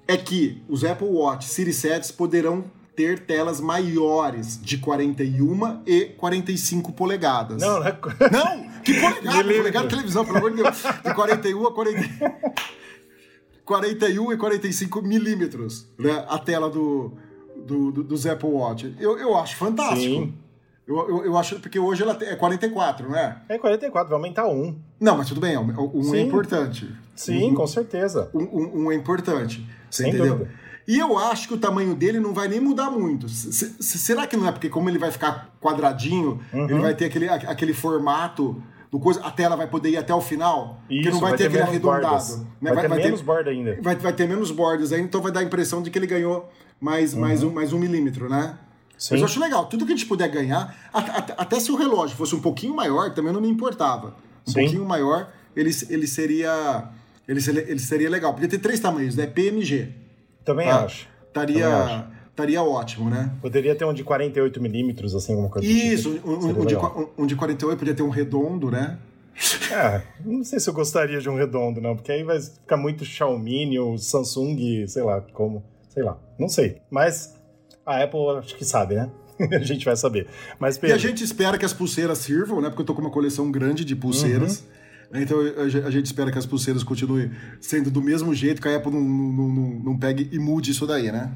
é 0.07 0.17
que 0.17 0.63
os 0.69 0.83
Apple 0.83 1.07
Watch 1.07 1.47
Series 1.47 1.75
7 1.77 2.13
poderão 2.13 2.63
ter 2.95 3.19
telas 3.19 3.61
maiores 3.61 4.59
de 4.59 4.77
41 4.79 5.83
e 5.85 6.05
45 6.17 6.93
polegadas. 6.93 7.61
Não, 7.61 7.79
não 7.79 7.87
é... 7.87 7.91
Não! 8.31 8.81
Que 8.81 8.99
polegada? 8.99 9.43
polegada 9.43 9.87
de 9.87 9.95
televisão, 9.95 10.25
pelo 10.25 10.37
amor 10.37 10.51
de 10.51 10.63
Deus. 10.63 10.83
De 11.03 11.13
41 11.13 11.67
a 11.67 11.73
40... 11.73 12.01
41 13.63 14.31
e 14.31 14.37
45 14.37 15.01
milímetros, 15.01 15.87
né? 15.99 16.25
A 16.29 16.39
tela 16.39 16.69
do, 16.69 17.11
do, 17.55 17.91
do, 17.91 18.03
dos 18.03 18.25
Apple 18.25 18.49
Watch. 18.49 18.95
Eu, 18.97 19.19
eu 19.19 19.37
acho 19.37 19.57
fantástico. 19.57 19.99
Sim. 19.99 20.33
Eu, 20.87 20.97
eu, 21.09 21.25
eu, 21.25 21.37
acho, 21.37 21.59
porque 21.59 21.77
hoje 21.77 22.01
ela 22.01 22.17
é 22.21 22.35
44, 22.37 23.09
não 23.09 23.17
é? 23.17 23.41
É 23.49 23.57
44, 23.57 24.09
vai 24.09 24.17
aumentar 24.17 24.47
um. 24.47 24.79
Não, 24.97 25.17
mas 25.17 25.27
tudo 25.27 25.41
bem, 25.41 25.57
um 25.57 26.15
é 26.15 26.21
importante. 26.21 26.89
Sim, 27.13 27.51
um, 27.51 27.55
com 27.55 27.67
certeza. 27.67 28.31
Um, 28.33 28.43
um, 28.43 28.83
um, 28.85 28.91
é 28.91 28.95
importante. 28.95 29.67
Você 29.89 30.03
Sem 30.03 30.13
entendeu? 30.13 30.37
Dúvida. 30.37 30.51
E 30.87 30.97
eu 30.97 31.17
acho 31.17 31.49
que 31.49 31.53
o 31.53 31.57
tamanho 31.57 31.93
dele 31.93 32.19
não 32.19 32.33
vai 32.33 32.47
nem 32.47 32.61
mudar 32.61 32.89
muito. 32.89 33.25
S 33.25 33.75
será 33.79 34.25
que 34.25 34.37
não 34.37 34.47
é? 34.47 34.51
Porque 34.51 34.69
como 34.69 34.89
ele 34.89 34.97
vai 34.97 35.11
ficar 35.11 35.53
quadradinho, 35.61 36.39
uhum. 36.53 36.69
ele 36.69 36.79
vai 36.79 36.95
ter 36.95 37.05
aquele, 37.05 37.27
aquele 37.27 37.73
formato 37.73 38.61
do 38.89 38.99
coisa, 38.99 39.19
a 39.21 39.29
tela 39.29 39.55
vai 39.57 39.67
poder 39.67 39.89
ir 39.89 39.97
até 39.97 40.13
o 40.13 40.21
final, 40.21 40.81
Isso, 40.89 41.03
que 41.03 41.09
não 41.09 41.19
vai, 41.19 41.31
vai 41.31 41.37
ter, 41.37 41.43
ter 41.43 41.49
aquele 41.49 41.63
arredondado. 41.63 42.47
Né? 42.61 42.71
Vai, 42.71 42.73
vai, 42.73 42.81
ter 42.83 42.87
vai 42.87 42.97
menos 42.99 43.21
borda 43.21 43.49
ainda. 43.49 43.77
Vai, 43.81 43.95
vai 43.97 44.13
ter 44.13 44.27
menos 44.27 44.51
bordas 44.51 44.93
aí, 44.93 45.01
então 45.01 45.21
vai 45.21 45.31
dar 45.31 45.41
a 45.41 45.43
impressão 45.43 45.81
de 45.81 45.91
que 45.91 45.99
ele 45.99 46.07
ganhou 46.07 46.49
mais, 46.79 47.13
uhum. 47.13 47.19
mais, 47.19 47.43
um, 47.43 47.51
mais 47.51 47.73
um 47.73 47.79
milímetro, 47.79 48.29
né? 48.29 48.57
Sim. 48.97 49.09
Mas 49.11 49.21
eu 49.21 49.25
acho 49.25 49.39
legal, 49.39 49.65
tudo 49.65 49.85
que 49.85 49.91
a 49.91 49.95
gente 49.95 50.07
puder 50.07 50.29
ganhar, 50.29 50.75
até 51.37 51.59
se 51.59 51.71
o 51.71 51.75
relógio 51.75 52.15
fosse 52.15 52.33
um 52.33 52.39
pouquinho 52.39 52.75
maior, 52.75 53.13
também 53.13 53.31
não 53.31 53.41
me 53.41 53.49
importava. 53.49 54.15
Um 54.47 54.51
Sim. 54.51 54.61
pouquinho 54.61 54.85
maior, 54.85 55.31
ele, 55.55 55.69
ele 55.89 56.07
seria. 56.07 56.89
Ele, 57.27 57.41
ele 57.67 57.79
seria 57.79 58.09
legal. 58.09 58.33
Podia 58.33 58.47
ter 58.47 58.59
três 58.59 58.79
tamanhos, 58.79 59.15
né? 59.15 59.27
PMG. 59.27 59.89
Também 60.45 60.67
tá? 60.67 60.85
acho. 60.85 61.07
Estaria, 61.27 62.07
estaria 62.29 62.63
ótimo, 62.63 63.09
né? 63.09 63.31
Poderia 63.41 63.75
ter 63.75 63.85
um 63.85 63.93
de 63.93 64.03
48 64.03 64.61
milímetros, 64.61 65.13
assim, 65.13 65.33
alguma 65.33 65.49
coisa 65.49 65.67
tipo. 65.67 65.79
Isso, 65.79 66.13
tipo. 66.13 66.29
um, 66.29 66.61
um, 66.61 66.65
de, 66.65 66.75
um 67.17 67.27
de 67.27 67.35
48 67.35 67.77
podia 67.77 67.93
ter 67.93 68.03
um 68.03 68.09
redondo, 68.09 68.71
né? 68.71 68.97
É, 69.71 70.01
não 70.25 70.43
sei 70.43 70.59
se 70.59 70.67
eu 70.67 70.73
gostaria 70.73 71.19
de 71.19 71.29
um 71.29 71.35
redondo, 71.35 71.79
não, 71.79 71.95
porque 71.95 72.11
aí 72.11 72.23
vai 72.23 72.41
ficar 72.41 72.75
muito 72.75 73.05
Xiaomi 73.05 73.77
ou 73.77 73.95
Samsung, 73.95 74.87
sei 74.87 75.03
lá, 75.03 75.21
como, 75.31 75.63
sei 75.89 76.01
lá, 76.01 76.17
não 76.39 76.49
sei. 76.49 76.81
Mas 76.89 77.35
a 77.85 78.01
Apple 78.01 78.19
acho 78.39 78.55
que 78.55 78.65
sabe, 78.65 78.95
né? 78.95 79.11
a 79.51 79.59
gente 79.59 79.85
vai 79.85 79.95
saber. 79.95 80.27
Mas, 80.59 80.77
Pedro... 80.77 80.95
E 80.95 80.97
a 80.97 80.99
gente 80.99 81.23
espera 81.23 81.57
que 81.57 81.65
as 81.65 81.73
pulseiras 81.73 82.17
sirvam, 82.17 82.61
né? 82.61 82.69
Porque 82.69 82.81
eu 82.81 82.85
tô 82.85 82.95
com 82.95 83.01
uma 83.01 83.11
coleção 83.11 83.51
grande 83.51 83.85
de 83.85 83.95
pulseiras. 83.95 84.59
Uhum. 84.59 84.76
Né, 85.11 85.21
então 85.23 85.39
a 85.39 85.89
gente 85.89 86.05
espera 86.05 86.31
que 86.31 86.37
as 86.37 86.45
pulseiras 86.45 86.83
continuem 86.83 87.31
sendo 87.59 87.89
do 87.89 88.01
mesmo 88.01 88.33
jeito, 88.33 88.61
que 88.61 88.67
a 88.67 88.75
Apple 88.75 88.91
não, 88.91 89.01
não, 89.01 89.47
não, 89.47 89.69
não 89.79 89.97
pegue 89.97 90.29
e 90.31 90.39
mude 90.39 90.71
isso 90.71 90.85
daí, 90.85 91.11
né? 91.11 91.31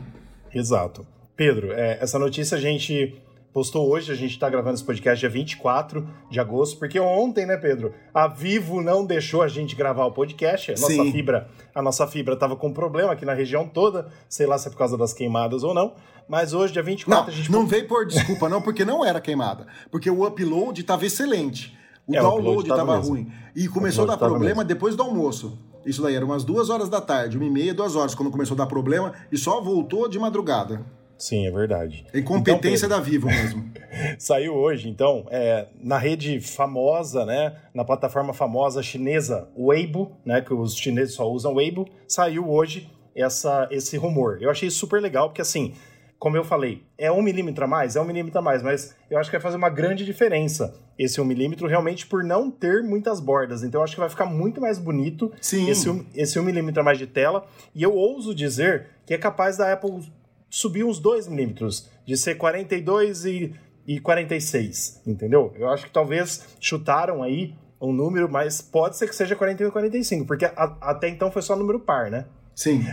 Exato. 0.53 1.05
Pedro, 1.35 1.71
é, 1.71 1.97
essa 2.01 2.19
notícia 2.19 2.57
a 2.57 2.61
gente 2.61 3.15
postou 3.53 3.89
hoje, 3.89 4.11
a 4.11 4.15
gente 4.15 4.31
está 4.31 4.49
gravando 4.49 4.75
esse 4.75 4.83
podcast 4.83 5.19
dia 5.19 5.29
24 5.29 6.07
de 6.29 6.39
agosto, 6.39 6.77
porque 6.77 6.99
ontem, 6.99 7.45
né, 7.45 7.57
Pedro, 7.57 7.93
a 8.13 8.27
Vivo 8.27 8.81
não 8.81 9.05
deixou 9.05 9.41
a 9.41 9.47
gente 9.47 9.75
gravar 9.75 10.05
o 10.05 10.11
podcast, 10.11 10.71
a 10.71 10.75
nossa 10.75 10.87
Sim. 10.87 11.11
fibra, 11.11 11.49
a 11.75 11.81
nossa 11.81 12.07
fibra 12.07 12.33
estava 12.33 12.55
com 12.55 12.71
problema 12.71 13.11
aqui 13.11 13.25
na 13.25 13.33
região 13.33 13.67
toda, 13.67 14.07
sei 14.29 14.45
lá 14.45 14.57
se 14.57 14.67
é 14.67 14.71
por 14.71 14.77
causa 14.77 14.97
das 14.97 15.13
queimadas 15.13 15.63
ou 15.63 15.73
não, 15.73 15.93
mas 16.27 16.53
hoje, 16.53 16.71
dia 16.71 16.83
24, 16.83 17.23
não, 17.23 17.27
a 17.27 17.35
gente... 17.35 17.51
Não 17.51 17.67
veio 17.67 17.87
por 17.87 18.05
desculpa 18.05 18.47
não, 18.47 18.61
porque 18.61 18.85
não 18.85 19.03
era 19.03 19.19
queimada, 19.19 19.67
porque 19.89 20.09
o 20.09 20.25
upload 20.25 20.79
estava 20.79 21.05
excelente, 21.05 21.77
o 22.11 22.19
é, 22.19 22.21
download 22.21 22.69
estava 22.69 22.97
ruim, 22.97 23.31
e 23.55 23.67
começou 23.67 24.03
a 24.03 24.07
dar 24.07 24.17
problema 24.17 24.55
mesmo. 24.55 24.63
depois 24.63 24.95
do 24.95 25.03
almoço. 25.03 25.57
Isso 25.85 26.01
daí, 26.01 26.15
era 26.15 26.23
umas 26.23 26.43
duas 26.43 26.69
horas 26.69 26.89
da 26.89 27.01
tarde, 27.01 27.37
uma 27.37 27.45
e 27.45 27.49
meia, 27.49 27.73
duas 27.73 27.95
horas, 27.95 28.13
quando 28.13 28.29
começou 28.31 28.55
a 28.55 28.57
dar 28.59 28.67
problema, 28.67 29.13
e 29.31 29.37
só 29.37 29.59
voltou 29.59 30.07
de 30.07 30.19
madrugada. 30.19 30.85
Sim, 31.17 31.45
é 31.45 31.51
verdade. 31.51 32.03
Incompetência 32.15 32.87
então, 32.87 32.97
da 32.97 33.03
Vivo 33.03 33.27
mesmo. 33.29 33.71
Saiu 34.17 34.55
hoje, 34.55 34.89
então, 34.89 35.25
é, 35.29 35.67
na 35.79 35.97
rede 35.97 36.39
famosa, 36.39 37.25
né, 37.25 37.55
na 37.73 37.83
plataforma 37.85 38.33
famosa 38.33 38.81
chinesa 38.81 39.47
Weibo, 39.55 40.11
né, 40.25 40.41
que 40.41 40.53
os 40.53 40.75
chineses 40.75 41.13
só 41.13 41.29
usam 41.29 41.53
Weibo, 41.53 41.87
saiu 42.07 42.49
hoje 42.49 42.89
essa, 43.15 43.67
esse 43.69 43.97
rumor. 43.97 44.39
Eu 44.41 44.49
achei 44.49 44.69
super 44.71 44.99
legal, 44.99 45.29
porque 45.29 45.41
assim, 45.41 45.73
como 46.21 46.37
eu 46.37 46.43
falei, 46.43 46.83
é 46.99 47.11
um 47.11 47.19
milímetro 47.19 47.63
a 47.63 47.67
mais? 47.67 47.95
É 47.95 47.99
um 47.99 48.05
milímetro 48.05 48.37
a 48.37 48.43
mais, 48.43 48.61
mas 48.61 48.95
eu 49.09 49.17
acho 49.17 49.27
que 49.27 49.35
vai 49.35 49.41
fazer 49.41 49.57
uma 49.57 49.71
grande 49.71 50.05
diferença 50.05 50.71
esse 50.95 51.19
um 51.19 51.25
milímetro 51.25 51.67
realmente 51.67 52.05
por 52.05 52.23
não 52.23 52.51
ter 52.51 52.83
muitas 52.83 53.19
bordas. 53.19 53.63
Então 53.63 53.81
eu 53.81 53.83
acho 53.83 53.95
que 53.95 53.99
vai 53.99 54.07
ficar 54.07 54.27
muito 54.27 54.61
mais 54.61 54.77
bonito 54.77 55.31
Sim. 55.41 55.67
esse 55.67 55.89
um, 55.89 56.05
esse 56.13 56.39
um 56.39 56.43
milímetro 56.43 56.81
a 56.81 56.83
mais 56.83 56.99
de 56.99 57.07
tela. 57.07 57.47
E 57.73 57.81
eu 57.81 57.95
ouso 57.95 58.35
dizer 58.35 58.89
que 59.03 59.15
é 59.15 59.17
capaz 59.17 59.57
da 59.57 59.73
Apple 59.73 59.99
subiu 60.47 60.87
uns 60.87 60.99
2 60.99 61.27
milímetros, 61.27 61.89
de 62.05 62.15
ser 62.15 62.35
42 62.35 63.25
e, 63.25 63.55
e 63.87 63.99
46, 63.99 65.01
entendeu? 65.07 65.51
Eu 65.57 65.69
acho 65.69 65.87
que 65.87 65.91
talvez 65.91 66.55
chutaram 66.59 67.23
aí 67.23 67.55
um 67.81 67.91
número, 67.91 68.29
mas 68.29 68.61
pode 68.61 68.95
ser 68.95 69.07
que 69.07 69.15
seja 69.15 69.35
41 69.35 69.69
e 69.69 69.71
45, 69.71 70.27
porque 70.27 70.45
a, 70.45 70.77
até 70.81 71.09
então 71.09 71.31
foi 71.31 71.41
só 71.41 71.55
número 71.55 71.79
par, 71.79 72.11
né? 72.11 72.27
Sim. 72.61 72.85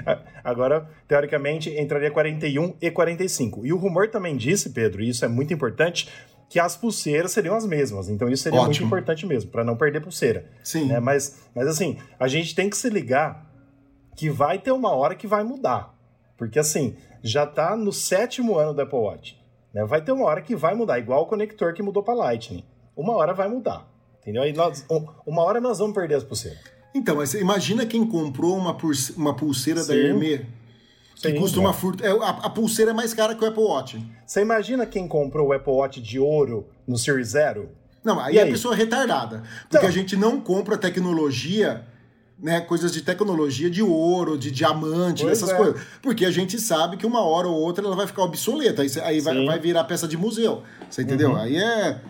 Agora, 0.42 0.88
teoricamente, 1.06 1.68
entraria 1.78 2.10
41 2.10 2.74
e 2.80 2.90
45. 2.90 3.66
E 3.66 3.72
o 3.72 3.76
rumor 3.76 4.08
também 4.08 4.34
disse, 4.34 4.70
Pedro, 4.70 5.02
e 5.02 5.10
isso 5.10 5.26
é 5.26 5.28
muito 5.28 5.52
importante, 5.52 6.08
que 6.48 6.58
as 6.58 6.74
pulseiras 6.74 7.32
seriam 7.32 7.54
as 7.54 7.66
mesmas. 7.66 8.08
Então 8.08 8.30
isso 8.30 8.44
seria 8.44 8.60
Ótimo. 8.60 8.70
muito 8.70 8.84
importante 8.84 9.26
mesmo, 9.26 9.50
para 9.50 9.62
não 9.62 9.76
perder 9.76 10.00
pulseira. 10.00 10.46
Sim. 10.64 10.86
Né? 10.86 10.98
Mas, 11.00 11.42
mas 11.54 11.68
assim, 11.68 11.98
a 12.18 12.26
gente 12.26 12.54
tem 12.54 12.70
que 12.70 12.78
se 12.78 12.88
ligar 12.88 13.46
que 14.16 14.30
vai 14.30 14.58
ter 14.58 14.72
uma 14.72 14.94
hora 14.94 15.14
que 15.14 15.26
vai 15.26 15.44
mudar. 15.44 15.94
Porque 16.38 16.58
assim, 16.58 16.96
já 17.22 17.44
está 17.44 17.76
no 17.76 17.92
sétimo 17.92 18.56
ano 18.56 18.72
do 18.72 18.80
Apple 18.80 18.98
Watch. 18.98 19.38
Né? 19.74 19.84
Vai 19.84 20.00
ter 20.00 20.12
uma 20.12 20.24
hora 20.24 20.40
que 20.40 20.56
vai 20.56 20.74
mudar, 20.74 20.98
igual 20.98 21.24
o 21.24 21.26
conector 21.26 21.74
que 21.74 21.82
mudou 21.82 22.02
para 22.02 22.14
Lightning. 22.14 22.64
Uma 22.96 23.14
hora 23.16 23.34
vai 23.34 23.48
mudar. 23.48 23.86
Entendeu? 24.22 24.42
Aí 24.42 24.54
nós, 24.54 24.86
uma 25.26 25.42
hora 25.42 25.60
nós 25.60 25.78
vamos 25.78 25.94
perder 25.94 26.14
as 26.14 26.24
pulseiras. 26.24 26.77
Então, 26.98 27.16
mas 27.16 27.34
imagina 27.34 27.86
quem 27.86 28.06
comprou 28.06 28.56
uma, 28.56 28.76
uma 29.16 29.34
pulseira 29.34 29.80
Sim. 29.82 29.88
da 29.88 29.96
Hermès 29.96 30.40
que 31.20 31.32
Sim, 31.32 31.34
custa 31.34 31.58
uma 31.58 31.72
fortuna. 31.72 32.08
É, 32.08 32.12
a, 32.12 32.28
a, 32.28 32.50
pulseira 32.50 32.92
é 32.92 32.94
mais 32.94 33.12
cara 33.12 33.34
que 33.34 33.44
o 33.44 33.48
Apple 33.48 33.62
Watch. 33.62 34.00
Você 34.24 34.40
imagina 34.40 34.86
quem 34.86 35.08
comprou 35.08 35.48
o 35.48 35.52
Apple 35.52 35.72
Watch 35.72 36.00
de 36.00 36.18
ouro 36.18 36.68
no 36.86 36.96
Series 36.96 37.28
Zero? 37.28 37.70
Não, 38.04 38.20
aí, 38.20 38.38
é 38.38 38.44
a 38.44 38.46
pessoa 38.46 38.74
retardada. 38.74 39.42
Porque 39.62 39.78
então, 39.78 39.88
a 39.88 39.92
gente 39.92 40.16
não 40.16 40.40
compra 40.40 40.78
tecnologia 40.78 41.84
né, 42.40 42.60
coisas 42.60 42.92
de 42.92 43.02
tecnologia 43.02 43.68
de 43.68 43.82
ouro, 43.82 44.38
de 44.38 44.50
diamante, 44.52 45.24
pois 45.24 45.38
essas 45.38 45.50
é. 45.50 45.56
coisas. 45.56 45.82
Porque 46.00 46.24
a 46.24 46.30
gente 46.30 46.60
sabe 46.60 46.96
que 46.96 47.04
uma 47.04 47.20
hora 47.20 47.48
ou 47.48 47.56
outra 47.60 47.84
ela 47.84 47.96
vai 47.96 48.06
ficar 48.06 48.22
obsoleta, 48.22 48.82
aí, 48.82 48.88
aí 49.02 49.20
vai, 49.20 49.44
vai, 49.44 49.58
virar 49.58 49.82
peça 49.84 50.06
de 50.06 50.16
museu. 50.16 50.62
Você 50.88 51.02
entendeu? 51.02 51.30
Uhum. 51.30 51.36
Aí 51.36 51.56
é, 51.56 52.00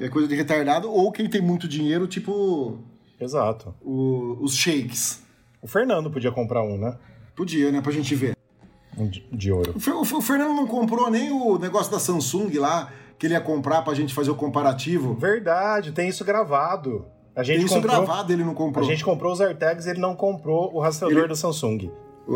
é 0.00 0.08
coisa 0.10 0.28
de 0.28 0.34
retardado, 0.34 0.90
ou 0.90 1.10
quem 1.10 1.26
tem 1.28 1.40
muito 1.40 1.66
dinheiro, 1.66 2.06
tipo. 2.06 2.78
Exato. 3.20 3.74
O, 3.82 4.36
os 4.40 4.54
shakes. 4.54 5.22
O 5.60 5.66
Fernando 5.66 6.10
podia 6.10 6.30
comprar 6.30 6.62
um, 6.62 6.78
né? 6.78 6.96
Podia, 7.34 7.72
né? 7.72 7.80
Pra 7.80 7.92
gente 7.92 8.14
ver. 8.14 8.36
Um 8.96 9.08
de, 9.08 9.24
de 9.32 9.52
ouro. 9.52 9.74
O, 9.74 9.90
o, 9.90 10.18
o 10.18 10.22
Fernando 10.22 10.54
não 10.54 10.66
comprou 10.66 11.10
nem 11.10 11.30
o 11.30 11.58
negócio 11.58 11.90
da 11.90 11.98
Samsung 11.98 12.52
lá, 12.58 12.90
que 13.18 13.26
ele 13.26 13.34
ia 13.34 13.40
comprar 13.40 13.82
pra 13.82 13.94
gente 13.94 14.14
fazer 14.14 14.30
o 14.30 14.34
comparativo. 14.34 15.14
Verdade, 15.14 15.92
tem 15.92 16.08
isso 16.08 16.24
gravado. 16.24 17.04
A 17.34 17.42
gente 17.44 17.58
Tem 17.58 17.66
isso 17.66 17.74
comprou, 17.76 17.96
gravado, 17.96 18.32
ele 18.32 18.44
não 18.44 18.54
comprou. 18.54 18.84
A 18.84 18.88
gente 18.88 19.04
comprou 19.04 19.32
os 19.32 19.40
AirTags 19.40 19.86
e 19.86 19.90
ele 19.90 20.00
não 20.00 20.16
comprou 20.16 20.74
o 20.74 20.80
rastreador 20.80 21.20
ele... 21.20 21.28
da 21.28 21.36
Samsung. 21.36 21.90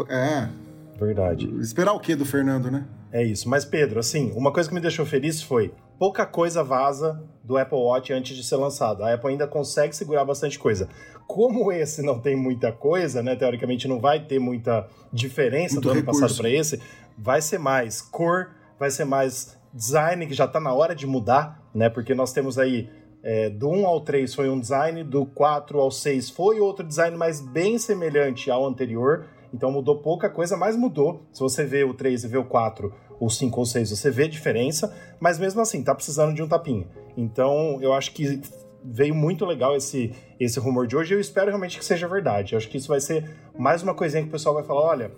É. 0.08 0.48
Verdade. 0.96 1.52
Esperar 1.60 1.92
o 1.92 1.98
que 1.98 2.14
do 2.14 2.24
Fernando, 2.24 2.70
né? 2.70 2.84
É 3.10 3.24
isso. 3.24 3.48
Mas, 3.48 3.64
Pedro, 3.64 3.98
assim, 3.98 4.30
uma 4.36 4.52
coisa 4.52 4.68
que 4.68 4.74
me 4.74 4.80
deixou 4.80 5.04
feliz 5.04 5.42
foi 5.42 5.74
pouca 6.02 6.26
coisa 6.26 6.64
vaza 6.64 7.22
do 7.44 7.56
Apple 7.56 7.78
Watch 7.78 8.12
antes 8.12 8.36
de 8.36 8.42
ser 8.42 8.56
lançado. 8.56 9.04
A 9.04 9.14
Apple 9.14 9.30
ainda 9.30 9.46
consegue 9.46 9.94
segurar 9.94 10.24
bastante 10.24 10.58
coisa. 10.58 10.88
Como 11.28 11.70
esse 11.70 12.02
não 12.02 12.18
tem 12.18 12.34
muita 12.34 12.72
coisa, 12.72 13.22
né? 13.22 13.36
Teoricamente 13.36 13.86
não 13.86 14.00
vai 14.00 14.18
ter 14.18 14.40
muita 14.40 14.88
diferença 15.12 15.74
Muito 15.74 15.86
do 15.86 15.92
ano 15.92 16.02
passado 16.02 16.34
para 16.34 16.50
esse, 16.50 16.82
vai 17.16 17.40
ser 17.40 17.58
mais 17.58 18.02
cor, 18.02 18.50
vai 18.80 18.90
ser 18.90 19.04
mais 19.04 19.56
design, 19.72 20.26
que 20.26 20.34
já 20.34 20.46
está 20.46 20.58
na 20.58 20.74
hora 20.74 20.92
de 20.92 21.06
mudar, 21.06 21.62
né? 21.72 21.88
Porque 21.88 22.16
nós 22.16 22.32
temos 22.32 22.58
aí 22.58 22.90
é, 23.22 23.48
do 23.48 23.68
1 23.68 23.86
ao 23.86 24.00
3 24.00 24.34
foi 24.34 24.48
um 24.50 24.58
design, 24.58 25.04
do 25.04 25.24
4 25.24 25.78
ao 25.78 25.92
6 25.92 26.30
foi 26.30 26.58
outro 26.58 26.84
design, 26.84 27.16
mas 27.16 27.40
bem 27.40 27.78
semelhante 27.78 28.50
ao 28.50 28.66
anterior. 28.66 29.26
Então 29.54 29.70
mudou 29.70 29.98
pouca 29.98 30.28
coisa, 30.28 30.56
mas 30.56 30.74
mudou. 30.74 31.22
Se 31.32 31.38
você 31.38 31.64
vê 31.64 31.84
o 31.84 31.94
3 31.94 32.24
e 32.24 32.26
vê 32.26 32.38
o 32.38 32.44
4, 32.44 32.92
o 33.24 33.30
5 33.30 33.60
ou 33.60 33.64
6, 33.64 33.90
você 33.90 34.10
vê 34.10 34.26
diferença, 34.26 34.92
mas 35.20 35.38
mesmo 35.38 35.60
assim, 35.60 35.80
tá 35.82 35.94
precisando 35.94 36.34
de 36.34 36.42
um 36.42 36.48
tapinha. 36.48 36.84
Então 37.16 37.78
eu 37.80 37.92
acho 37.92 38.12
que 38.12 38.40
veio 38.84 39.14
muito 39.14 39.46
legal 39.46 39.76
esse, 39.76 40.12
esse 40.40 40.58
rumor 40.58 40.88
de 40.88 40.96
hoje 40.96 41.12
e 41.12 41.16
eu 41.16 41.20
espero 41.20 41.46
realmente 41.46 41.78
que 41.78 41.84
seja 41.84 42.08
verdade. 42.08 42.52
Eu 42.52 42.58
acho 42.58 42.68
que 42.68 42.76
isso 42.76 42.88
vai 42.88 43.00
ser 43.00 43.30
mais 43.56 43.80
uma 43.80 43.94
coisinha 43.94 44.24
que 44.24 44.28
o 44.28 44.32
pessoal 44.32 44.56
vai 44.56 44.64
falar: 44.64 44.80
olha, 44.80 45.12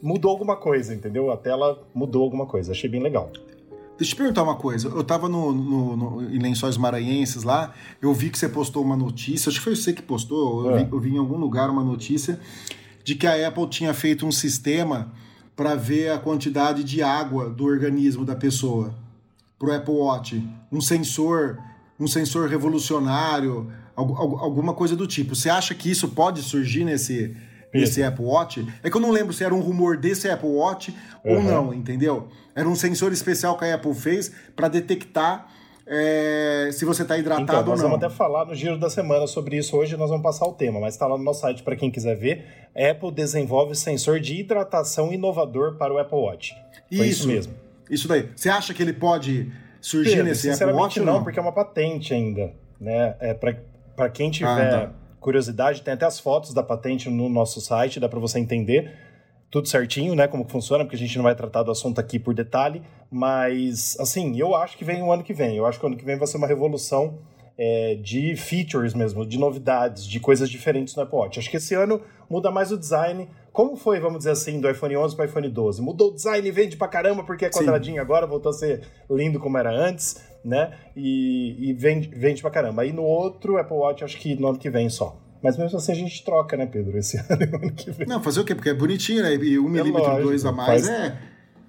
mudou 0.00 0.30
alguma 0.30 0.54
coisa, 0.54 0.94
entendeu? 0.94 1.32
A 1.32 1.36
tela 1.36 1.82
mudou 1.92 2.22
alguma 2.22 2.46
coisa. 2.46 2.70
Achei 2.70 2.88
bem 2.88 3.02
legal. 3.02 3.32
Deixa 3.98 4.12
eu 4.12 4.14
te 4.14 4.16
perguntar 4.16 4.44
uma 4.44 4.54
coisa. 4.54 4.86
Eu 4.86 5.02
tava 5.02 5.28
no, 5.28 5.52
no, 5.52 5.96
no, 5.96 6.30
em 6.30 6.38
Lençóis 6.38 6.76
Maranhenses 6.76 7.42
lá, 7.42 7.74
eu 8.00 8.14
vi 8.14 8.30
que 8.30 8.38
você 8.38 8.48
postou 8.48 8.84
uma 8.84 8.96
notícia, 8.96 9.50
acho 9.50 9.58
que 9.58 9.64
foi 9.64 9.74
você 9.74 9.92
que 9.92 10.02
postou, 10.02 10.66
eu, 10.66 10.76
é. 10.76 10.84
vi, 10.84 10.92
eu 10.92 11.00
vi 11.00 11.14
em 11.16 11.18
algum 11.18 11.36
lugar 11.36 11.68
uma 11.68 11.82
notícia 11.82 12.38
de 13.02 13.16
que 13.16 13.26
a 13.26 13.48
Apple 13.48 13.66
tinha 13.66 13.92
feito 13.92 14.24
um 14.24 14.30
sistema 14.30 15.12
para 15.58 15.74
ver 15.74 16.12
a 16.12 16.18
quantidade 16.20 16.84
de 16.84 17.02
água 17.02 17.50
do 17.50 17.64
organismo 17.64 18.24
da 18.24 18.36
pessoa 18.36 18.94
pro 19.58 19.74
Apple 19.74 19.92
Watch. 19.92 20.48
Um 20.70 20.80
sensor, 20.80 21.58
um 21.98 22.06
sensor 22.06 22.48
revolucionário, 22.48 23.68
alguma 23.96 24.72
coisa 24.72 24.94
do 24.94 25.04
tipo. 25.04 25.34
Você 25.34 25.50
acha 25.50 25.74
que 25.74 25.90
isso 25.90 26.10
pode 26.10 26.42
surgir 26.42 26.84
nesse, 26.84 27.36
nesse 27.74 28.00
Apple 28.04 28.24
Watch? 28.24 28.64
É 28.84 28.88
que 28.88 28.96
eu 28.96 29.00
não 29.00 29.10
lembro 29.10 29.32
se 29.32 29.42
era 29.42 29.52
um 29.52 29.58
rumor 29.58 29.96
desse 29.96 30.30
Apple 30.30 30.48
Watch 30.48 30.94
uhum. 31.24 31.34
ou 31.34 31.42
não, 31.42 31.74
entendeu? 31.74 32.28
Era 32.54 32.68
um 32.68 32.76
sensor 32.76 33.12
especial 33.12 33.58
que 33.58 33.64
a 33.64 33.74
Apple 33.74 33.94
fez 33.94 34.30
para 34.54 34.68
detectar 34.68 35.48
é, 35.90 36.68
se 36.70 36.84
você 36.84 37.02
está 37.02 37.16
hidratado 37.16 37.44
então, 37.44 37.58
ou 37.60 37.64
não. 37.64 37.72
Nós 37.72 37.80
vamos 37.80 37.96
até 37.96 38.10
falar 38.14 38.44
no 38.44 38.54
giro 38.54 38.76
da 38.76 38.90
semana 38.90 39.26
sobre 39.26 39.56
isso 39.56 39.74
hoje, 39.74 39.96
nós 39.96 40.10
vamos 40.10 40.22
passar 40.22 40.46
o 40.46 40.52
tema, 40.52 40.78
mas 40.78 40.94
está 40.94 41.06
lá 41.06 41.16
no 41.16 41.24
nosso 41.24 41.40
site 41.40 41.62
para 41.62 41.74
quem 41.76 41.90
quiser 41.90 42.14
ver. 42.14 42.44
Apple 42.76 43.10
desenvolve 43.10 43.74
sensor 43.74 44.20
de 44.20 44.38
hidratação 44.38 45.12
inovador 45.12 45.76
para 45.76 45.92
o 45.92 45.98
Apple 45.98 46.18
Watch. 46.18 46.54
Isso, 46.90 47.04
isso 47.04 47.28
mesmo. 47.28 47.54
Isso 47.90 48.06
daí. 48.06 48.28
Você 48.36 48.50
acha 48.50 48.74
que 48.74 48.82
ele 48.82 48.92
pode 48.92 49.50
surgir 49.80 50.10
Pedro, 50.10 50.24
nesse 50.26 50.50
Apple 50.50 50.72
Watch? 50.72 51.00
Não, 51.00 51.14
não, 51.14 51.22
porque 51.22 51.38
é 51.38 51.42
uma 51.42 51.52
patente 51.52 52.12
ainda. 52.12 52.52
Né? 52.78 53.16
É, 53.18 53.32
para 53.32 54.10
quem 54.10 54.30
tiver 54.30 54.74
ah, 54.74 54.86
tá. 54.86 54.92
curiosidade, 55.18 55.80
tem 55.80 55.94
até 55.94 56.04
as 56.04 56.20
fotos 56.20 56.52
da 56.52 56.62
patente 56.62 57.08
no 57.08 57.30
nosso 57.30 57.62
site, 57.62 57.98
dá 57.98 58.08
para 58.10 58.20
você 58.20 58.38
entender 58.38 59.07
tudo 59.50 59.68
certinho, 59.68 60.14
né? 60.14 60.28
Como 60.28 60.48
funciona, 60.48 60.84
porque 60.84 60.96
a 60.96 60.98
gente 60.98 61.16
não 61.16 61.24
vai 61.24 61.34
tratar 61.34 61.62
do 61.62 61.70
assunto 61.70 62.00
aqui 62.00 62.18
por 62.18 62.34
detalhe. 62.34 62.82
Mas, 63.10 63.96
assim, 63.98 64.38
eu 64.38 64.54
acho 64.54 64.76
que 64.76 64.84
vem 64.84 65.02
o 65.02 65.10
ano 65.10 65.22
que 65.22 65.32
vem. 65.32 65.56
Eu 65.56 65.66
acho 65.66 65.78
que 65.78 65.84
o 65.84 65.88
ano 65.88 65.96
que 65.96 66.04
vem 66.04 66.18
vai 66.18 66.26
ser 66.26 66.36
uma 66.36 66.46
revolução 66.46 67.18
é, 67.56 67.96
de 67.96 68.36
features 68.36 68.94
mesmo, 68.94 69.26
de 69.26 69.38
novidades, 69.38 70.06
de 70.06 70.20
coisas 70.20 70.48
diferentes 70.48 70.94
no 70.94 71.02
Apple 71.02 71.18
Watch. 71.18 71.38
Acho 71.38 71.50
que 71.50 71.56
esse 71.56 71.74
ano 71.74 72.00
muda 72.30 72.50
mais 72.50 72.70
o 72.70 72.78
design. 72.78 73.28
Como 73.52 73.76
foi, 73.76 73.98
vamos 73.98 74.18
dizer 74.18 74.30
assim, 74.30 74.60
do 74.60 74.70
iPhone 74.70 74.96
11 74.96 75.16
para 75.16 75.24
o 75.24 75.28
iPhone 75.28 75.48
12? 75.48 75.82
Mudou 75.82 76.10
o 76.10 76.14
design 76.14 76.46
e 76.46 76.50
vende 76.52 76.76
pra 76.76 76.86
caramba 76.86 77.24
porque 77.24 77.46
é 77.46 77.50
quadradinho 77.50 77.96
Sim. 77.96 78.00
agora, 78.00 78.26
voltou 78.26 78.50
a 78.50 78.52
ser 78.52 78.82
lindo 79.10 79.40
como 79.40 79.58
era 79.58 79.72
antes, 79.72 80.22
né? 80.44 80.72
E, 80.94 81.70
e 81.70 81.72
vende, 81.72 82.08
vende 82.08 82.42
pra 82.42 82.50
caramba. 82.50 82.82
Aí 82.82 82.92
no 82.92 83.02
outro 83.02 83.58
Apple 83.58 83.76
Watch, 83.76 84.04
acho 84.04 84.18
que 84.18 84.36
no 84.36 84.48
ano 84.48 84.58
que 84.58 84.70
vem 84.70 84.88
só. 84.88 85.16
Mas 85.42 85.56
mesmo 85.56 85.78
assim 85.78 85.92
a 85.92 85.94
gente 85.94 86.24
troca, 86.24 86.56
né, 86.56 86.66
Pedro? 86.66 86.98
Esse 86.98 87.18
ano 87.28 87.72
que 87.72 87.90
vem. 87.90 88.06
Não, 88.06 88.22
fazer 88.22 88.40
o 88.40 88.44
quê? 88.44 88.54
Porque 88.54 88.70
é 88.70 88.74
bonitinho, 88.74 89.22
né? 89.22 89.34
E 89.34 89.58
um 89.58 89.66
é 89.66 89.70
milímetro, 89.70 90.02
lógico, 90.02 90.22
dois 90.28 90.44
a 90.44 90.52
mais 90.52 90.88
é, 90.88 91.18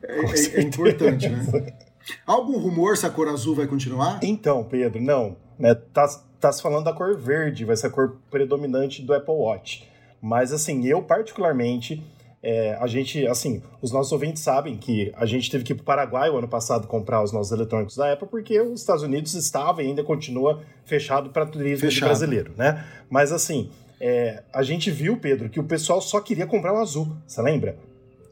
é, 0.03 0.19
é, 0.19 0.55
é, 0.55 0.62
importante, 0.62 1.29
né? 1.29 1.45
Algum 2.25 2.58
rumor 2.58 2.97
se 2.97 3.05
a 3.05 3.10
cor 3.10 3.27
azul 3.27 3.55
vai 3.55 3.67
continuar? 3.67 4.19
Então, 4.23 4.63
Pedro, 4.63 5.01
não. 5.01 5.38
Né, 5.60 5.75
tá, 5.75 6.08
tá 6.39 6.51
se 6.51 6.62
falando 6.62 6.86
da 6.86 6.93
cor 6.93 7.17
verde, 7.17 7.65
vai 7.65 7.75
ser 7.75 7.88
a 7.88 7.89
cor 7.89 8.17
predominante 8.32 9.01
do 9.01 9.13
Apple 9.13 9.34
Watch. 9.34 9.88
Mas, 10.21 10.51
assim, 10.51 10.88
eu 10.88 11.03
particularmente, 11.03 12.03
é, 12.41 12.78
a 12.80 12.88
gente, 12.88 13.28
assim, 13.28 13.62
os 13.82 13.91
nossos 13.91 14.12
ouvintes 14.12 14.41
sabem 14.41 14.78
que 14.78 15.12
a 15.15 15.25
gente 15.25 15.52
teve 15.52 15.63
que 15.63 15.73
ir 15.73 15.75
para 15.75 15.82
o 15.82 15.86
Paraguai 15.86 16.30
o 16.30 16.38
ano 16.38 16.47
passado 16.47 16.88
comprar 16.88 17.21
os 17.21 17.34
nossos 17.34 17.52
eletrônicos 17.52 17.97
da 17.97 18.13
Apple, 18.13 18.28
porque 18.30 18.60
os 18.62 18.80
Estados 18.80 19.04
Unidos 19.04 19.34
estava 19.34 19.84
e 19.84 19.88
ainda 19.88 20.04
continua 20.04 20.62
fechado 20.86 21.32
para 21.32 21.45
turismo 21.45 21.89
brasileiro, 21.99 22.54
né? 22.56 22.86
Mas, 23.10 23.34
assim, 23.34 23.69
é, 23.99 24.43
a 24.54 24.63
gente 24.63 24.89
viu, 24.89 25.17
Pedro, 25.17 25.49
que 25.49 25.60
o 25.60 25.63
pessoal 25.65 26.02
só 26.02 26.21
queria 26.21 26.47
comprar 26.47 26.73
o 26.73 26.78
azul, 26.78 27.10
você 27.28 27.41
lembra? 27.41 27.78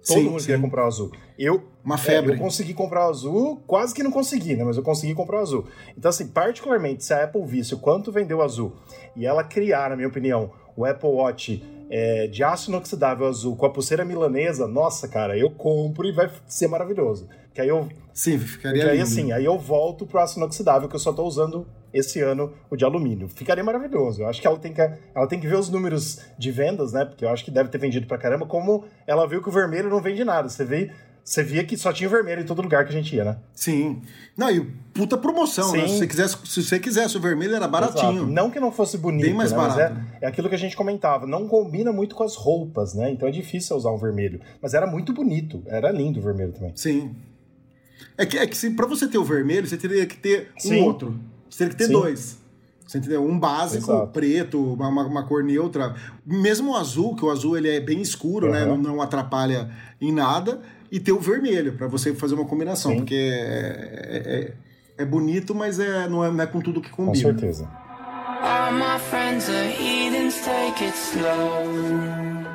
Todo 0.07 0.19
sim, 0.19 0.23
mundo 0.23 0.39
sim. 0.39 0.45
queria 0.45 0.61
comprar 0.61 0.85
o 0.85 0.87
azul. 0.87 1.11
Eu, 1.37 1.63
Uma 1.83 1.97
febre. 1.97 2.31
É, 2.31 2.35
eu 2.35 2.39
consegui 2.39 2.73
comprar 2.73 3.07
o 3.07 3.09
azul, 3.09 3.61
quase 3.67 3.93
que 3.93 4.01
não 4.01 4.11
consegui, 4.11 4.55
né? 4.55 4.63
Mas 4.63 4.77
eu 4.77 4.83
consegui 4.83 5.13
comprar 5.13 5.39
o 5.39 5.41
azul. 5.41 5.65
Então, 5.97 6.07
assim, 6.07 6.27
particularmente, 6.27 7.03
se 7.03 7.13
a 7.13 7.25
Apple 7.25 7.45
visse 7.45 7.73
o 7.73 7.77
quanto 7.77 8.09
vendeu 8.09 8.37
o 8.37 8.41
azul 8.41 8.71
e 9.17 9.25
ela 9.25 9.43
criar, 9.43 9.89
na 9.89 9.97
minha 9.97 10.07
opinião, 10.07 10.49
o 10.77 10.85
Apple 10.85 11.09
Watch 11.09 11.61
é, 11.89 12.27
de 12.27 12.43
aço 12.43 12.69
inoxidável 12.69 13.27
azul 13.27 13.55
com 13.55 13.65
a 13.65 13.69
pulseira 13.69 14.03
milanesa, 14.03 14.67
nossa, 14.67 15.07
cara, 15.07 15.37
eu 15.37 15.49
compro 15.51 16.07
e 16.07 16.11
vai 16.11 16.29
ser 16.47 16.67
maravilhoso. 16.67 17.27
Que 17.53 17.61
aí 17.61 17.69
eu. 17.69 17.87
Sim, 18.13 18.37
ficaria 18.37 18.91
aí, 18.91 19.01
assim, 19.01 19.31
aí 19.31 19.45
eu 19.45 19.57
volto 19.57 20.05
pro 20.05 20.19
aço 20.19 20.39
inoxidável, 20.39 20.87
que 20.87 20.95
eu 20.95 20.99
só 20.99 21.11
tô 21.13 21.23
usando 21.23 21.67
esse 21.93 22.21
ano 22.21 22.53
o 22.69 22.75
de 22.75 22.85
alumínio. 22.85 23.27
Ficaria 23.29 23.63
maravilhoso. 23.63 24.21
Eu 24.21 24.27
acho 24.27 24.41
que 24.41 24.47
ela 24.47 24.59
tem 24.59 24.73
que, 24.73 24.81
ela 24.81 25.27
tem 25.27 25.39
que 25.39 25.47
ver 25.47 25.55
os 25.55 25.69
números 25.69 26.19
de 26.37 26.51
vendas, 26.51 26.93
né? 26.93 27.05
Porque 27.05 27.25
eu 27.25 27.29
acho 27.29 27.43
que 27.43 27.51
deve 27.51 27.69
ter 27.69 27.77
vendido 27.77 28.05
pra 28.05 28.17
caramba, 28.17 28.45
como 28.45 28.85
ela 29.05 29.27
viu 29.27 29.41
que 29.41 29.49
o 29.49 29.51
vermelho 29.51 29.89
não 29.89 30.01
vende 30.01 30.23
nada. 30.23 30.49
Você 30.49 30.65
vê 30.65 30.91
você 31.27 31.43
via 31.43 31.61
que 31.65 31.75
só 31.75 31.91
tinha 31.91 32.07
vermelho 32.07 32.41
em 32.41 32.45
todo 32.45 32.61
lugar 32.61 32.85
que 32.85 32.89
a 32.89 32.93
gente 32.93 33.13
ia, 33.13 33.25
né? 33.25 33.37
Sim. 33.53 34.01
Não, 34.37 34.49
e 34.49 34.61
puta 34.93 35.17
promoção, 35.17 35.73
né? 35.73 35.79
Sim. 35.79 35.81
né? 35.81 35.87
Se 35.89 35.97
você, 35.97 36.07
quisesse, 36.07 36.37
se 36.45 36.63
você 36.63 36.79
quisesse 36.79 37.17
o 37.17 37.19
vermelho, 37.19 37.53
era 37.53 37.67
baratinho. 37.67 38.13
Exato. 38.13 38.27
Não 38.27 38.49
que 38.49 38.61
não 38.61 38.71
fosse 38.71 38.97
bonito, 38.97 39.25
Bem 39.25 39.33
mais 39.33 39.51
né? 39.51 39.57
barato. 39.57 39.99
É, 40.21 40.25
é, 40.25 40.27
aquilo 40.29 40.47
que 40.47 40.55
a 40.55 40.57
gente 40.57 40.77
comentava. 40.77 41.27
Não 41.27 41.45
combina 41.45 41.91
muito 41.91 42.15
com 42.15 42.23
as 42.23 42.35
roupas, 42.35 42.93
né? 42.93 43.11
Então 43.11 43.27
é 43.27 43.31
difícil 43.31 43.75
usar 43.75 43.91
um 43.91 43.97
vermelho. 43.97 44.39
Mas 44.61 44.73
era 44.73 44.87
muito 44.87 45.11
bonito. 45.11 45.61
Era 45.65 45.91
lindo 45.91 46.17
o 46.17 46.23
vermelho 46.23 46.53
também. 46.53 46.71
Sim. 46.77 47.13
É 48.17 48.25
que, 48.25 48.37
é 48.37 48.47
que 48.47 48.55
se, 48.55 48.69
pra 48.69 48.85
você 48.85 49.05
ter 49.05 49.17
o 49.17 49.25
vermelho, 49.25 49.67
você 49.67 49.75
teria 49.75 50.05
que 50.05 50.15
ter 50.15 50.53
Sim. 50.57 50.79
um 50.79 50.85
outro. 50.85 51.19
Você 51.49 51.57
teria 51.57 51.73
que 51.73 51.77
ter 51.77 51.87
Sim. 51.87 51.91
dois. 51.91 52.37
Você 52.87 52.99
entendeu? 52.99 53.25
Um 53.25 53.37
básico, 53.37 53.91
Exato. 53.91 54.13
preto, 54.13 54.73
uma, 54.75 54.87
uma, 54.87 55.05
uma, 55.05 55.27
cor 55.27 55.43
neutra. 55.43 55.93
Mesmo 56.25 56.71
o 56.71 56.75
azul, 56.77 57.17
que 57.17 57.25
o 57.25 57.29
azul 57.29 57.57
ele 57.57 57.67
é 57.69 57.81
bem 57.81 58.01
escuro, 58.01 58.47
uhum. 58.47 58.53
né? 58.53 58.65
Não, 58.65 58.77
não 58.77 59.01
atrapalha 59.01 59.69
em 59.99 60.13
nada 60.13 60.61
e 60.91 60.99
ter 60.99 61.11
o 61.11 61.19
vermelho, 61.19 61.73
para 61.73 61.87
você 61.87 62.13
fazer 62.13 62.35
uma 62.35 62.45
combinação, 62.45 62.91
Sim. 62.91 62.97
porque 62.97 63.15
é, 63.15 64.53
é, 64.97 65.03
é, 65.03 65.05
bonito, 65.05 65.53
mas 65.53 65.79
é, 65.79 66.07
não, 66.07 66.23
é, 66.23 66.31
não 66.31 66.43
é 66.43 66.47
com 66.47 66.61
tudo 66.61 66.81
que 66.81 66.89
combina. 66.89 67.13
Com 67.13 67.39
certeza. 67.39 67.69
All 68.41 68.71
my 68.71 68.99
friends 69.09 69.49
are 69.49 69.67
heathens, 69.67 70.39
take 70.41 70.83
it 70.83 70.95
slow. 70.95 72.47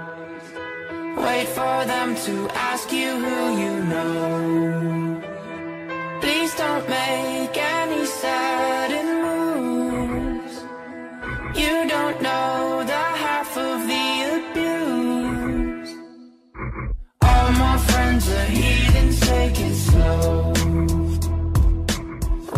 Wait 1.16 1.48
for 1.48 1.84
them 1.86 2.14
to 2.14 2.48
ask 2.54 2.90
you 2.92 3.10
who 3.16 3.60
you 3.60 3.84
know. 3.84 5.20
Please 6.20 6.54
don't 6.56 6.88
make 6.88 7.56
any 7.56 8.06
sudden 8.06 9.22
moves. 9.22 10.64
You 11.54 11.88
don't 11.88 12.11
my 18.12 18.20
friends 18.20 18.28
are 18.28 18.44
heathens, 18.46 19.20
take 19.20 19.62
it 19.62 19.74
slow. 19.74 20.52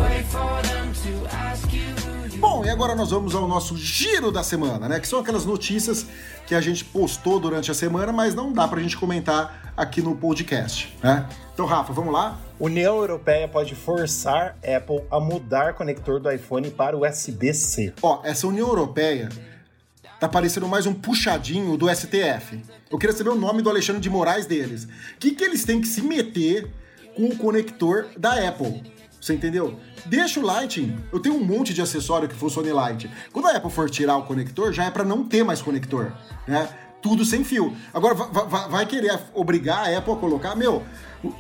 Wait 0.00 0.24
for 0.26 0.62
them 0.62 0.92
to 0.92 1.36
ask 1.36 1.72
you. 1.72 2.38
Bom, 2.38 2.64
e 2.64 2.70
agora 2.70 2.94
nós 2.94 3.10
vamos 3.10 3.34
ao 3.34 3.46
nosso 3.48 3.76
giro 3.76 4.30
da 4.30 4.42
semana, 4.42 4.88
né? 4.88 5.00
Que 5.00 5.08
são 5.08 5.20
aquelas 5.20 5.44
notícias 5.46 6.06
que 6.46 6.54
a 6.54 6.60
gente 6.60 6.84
postou 6.84 7.38
durante 7.38 7.70
a 7.70 7.74
semana, 7.74 8.12
mas 8.12 8.34
não 8.34 8.52
dá 8.52 8.66
pra 8.68 8.80
gente 8.80 8.96
comentar 8.96 9.72
aqui 9.76 10.02
no 10.02 10.16
podcast, 10.16 10.94
né? 11.02 11.26
Então, 11.52 11.66
Rafa, 11.66 11.92
vamos 11.92 12.12
lá? 12.12 12.38
União 12.58 12.96
Europeia 12.96 13.48
pode 13.48 13.74
forçar 13.74 14.56
Apple 14.62 15.02
a 15.10 15.20
mudar 15.20 15.74
conector 15.74 16.20
do 16.20 16.30
iPhone 16.30 16.70
para 16.70 16.96
USB-C. 16.96 17.94
Ó, 18.02 18.20
essa 18.24 18.46
União 18.46 18.68
Europeia 18.68 19.28
tá 20.20 20.28
parecendo 20.28 20.68
mais 20.68 20.86
um 20.86 20.94
puxadinho 20.94 21.76
do 21.76 21.88
STF. 21.94 22.62
Eu 22.90 22.98
queria 22.98 23.16
saber 23.16 23.30
o 23.30 23.34
nome 23.34 23.62
do 23.62 23.70
Alexandre 23.70 24.00
de 24.00 24.10
Moraes 24.10 24.46
deles. 24.46 24.84
O 24.84 24.88
que, 25.18 25.32
que 25.32 25.44
eles 25.44 25.64
têm 25.64 25.80
que 25.80 25.88
se 25.88 26.02
meter 26.02 26.70
com 27.16 27.26
o 27.26 27.36
conector 27.36 28.06
da 28.16 28.48
Apple? 28.48 28.82
Você 29.20 29.32
entendeu? 29.32 29.80
Deixa 30.04 30.38
o 30.38 30.42
Lightning. 30.42 30.98
Eu 31.10 31.18
tenho 31.18 31.34
um 31.36 31.42
monte 31.42 31.72
de 31.72 31.80
acessório 31.80 32.28
que 32.28 32.34
funcione 32.34 32.70
Light. 32.70 33.10
Quando 33.32 33.46
a 33.46 33.56
Apple 33.56 33.70
for 33.70 33.88
tirar 33.88 34.18
o 34.18 34.24
conector, 34.24 34.70
já 34.70 34.84
é 34.84 34.90
para 34.90 35.02
não 35.02 35.24
ter 35.24 35.42
mais 35.42 35.62
conector, 35.62 36.12
né? 36.46 36.68
Tudo 37.04 37.22
sem 37.22 37.44
fio. 37.44 37.76
Agora, 37.92 38.14
vai, 38.14 38.86
querer 38.86 39.20
obrigar 39.34 39.80
a 39.80 39.98
Apple 39.98 40.14
a 40.14 40.16
colocar, 40.16 40.56
meu, 40.56 40.82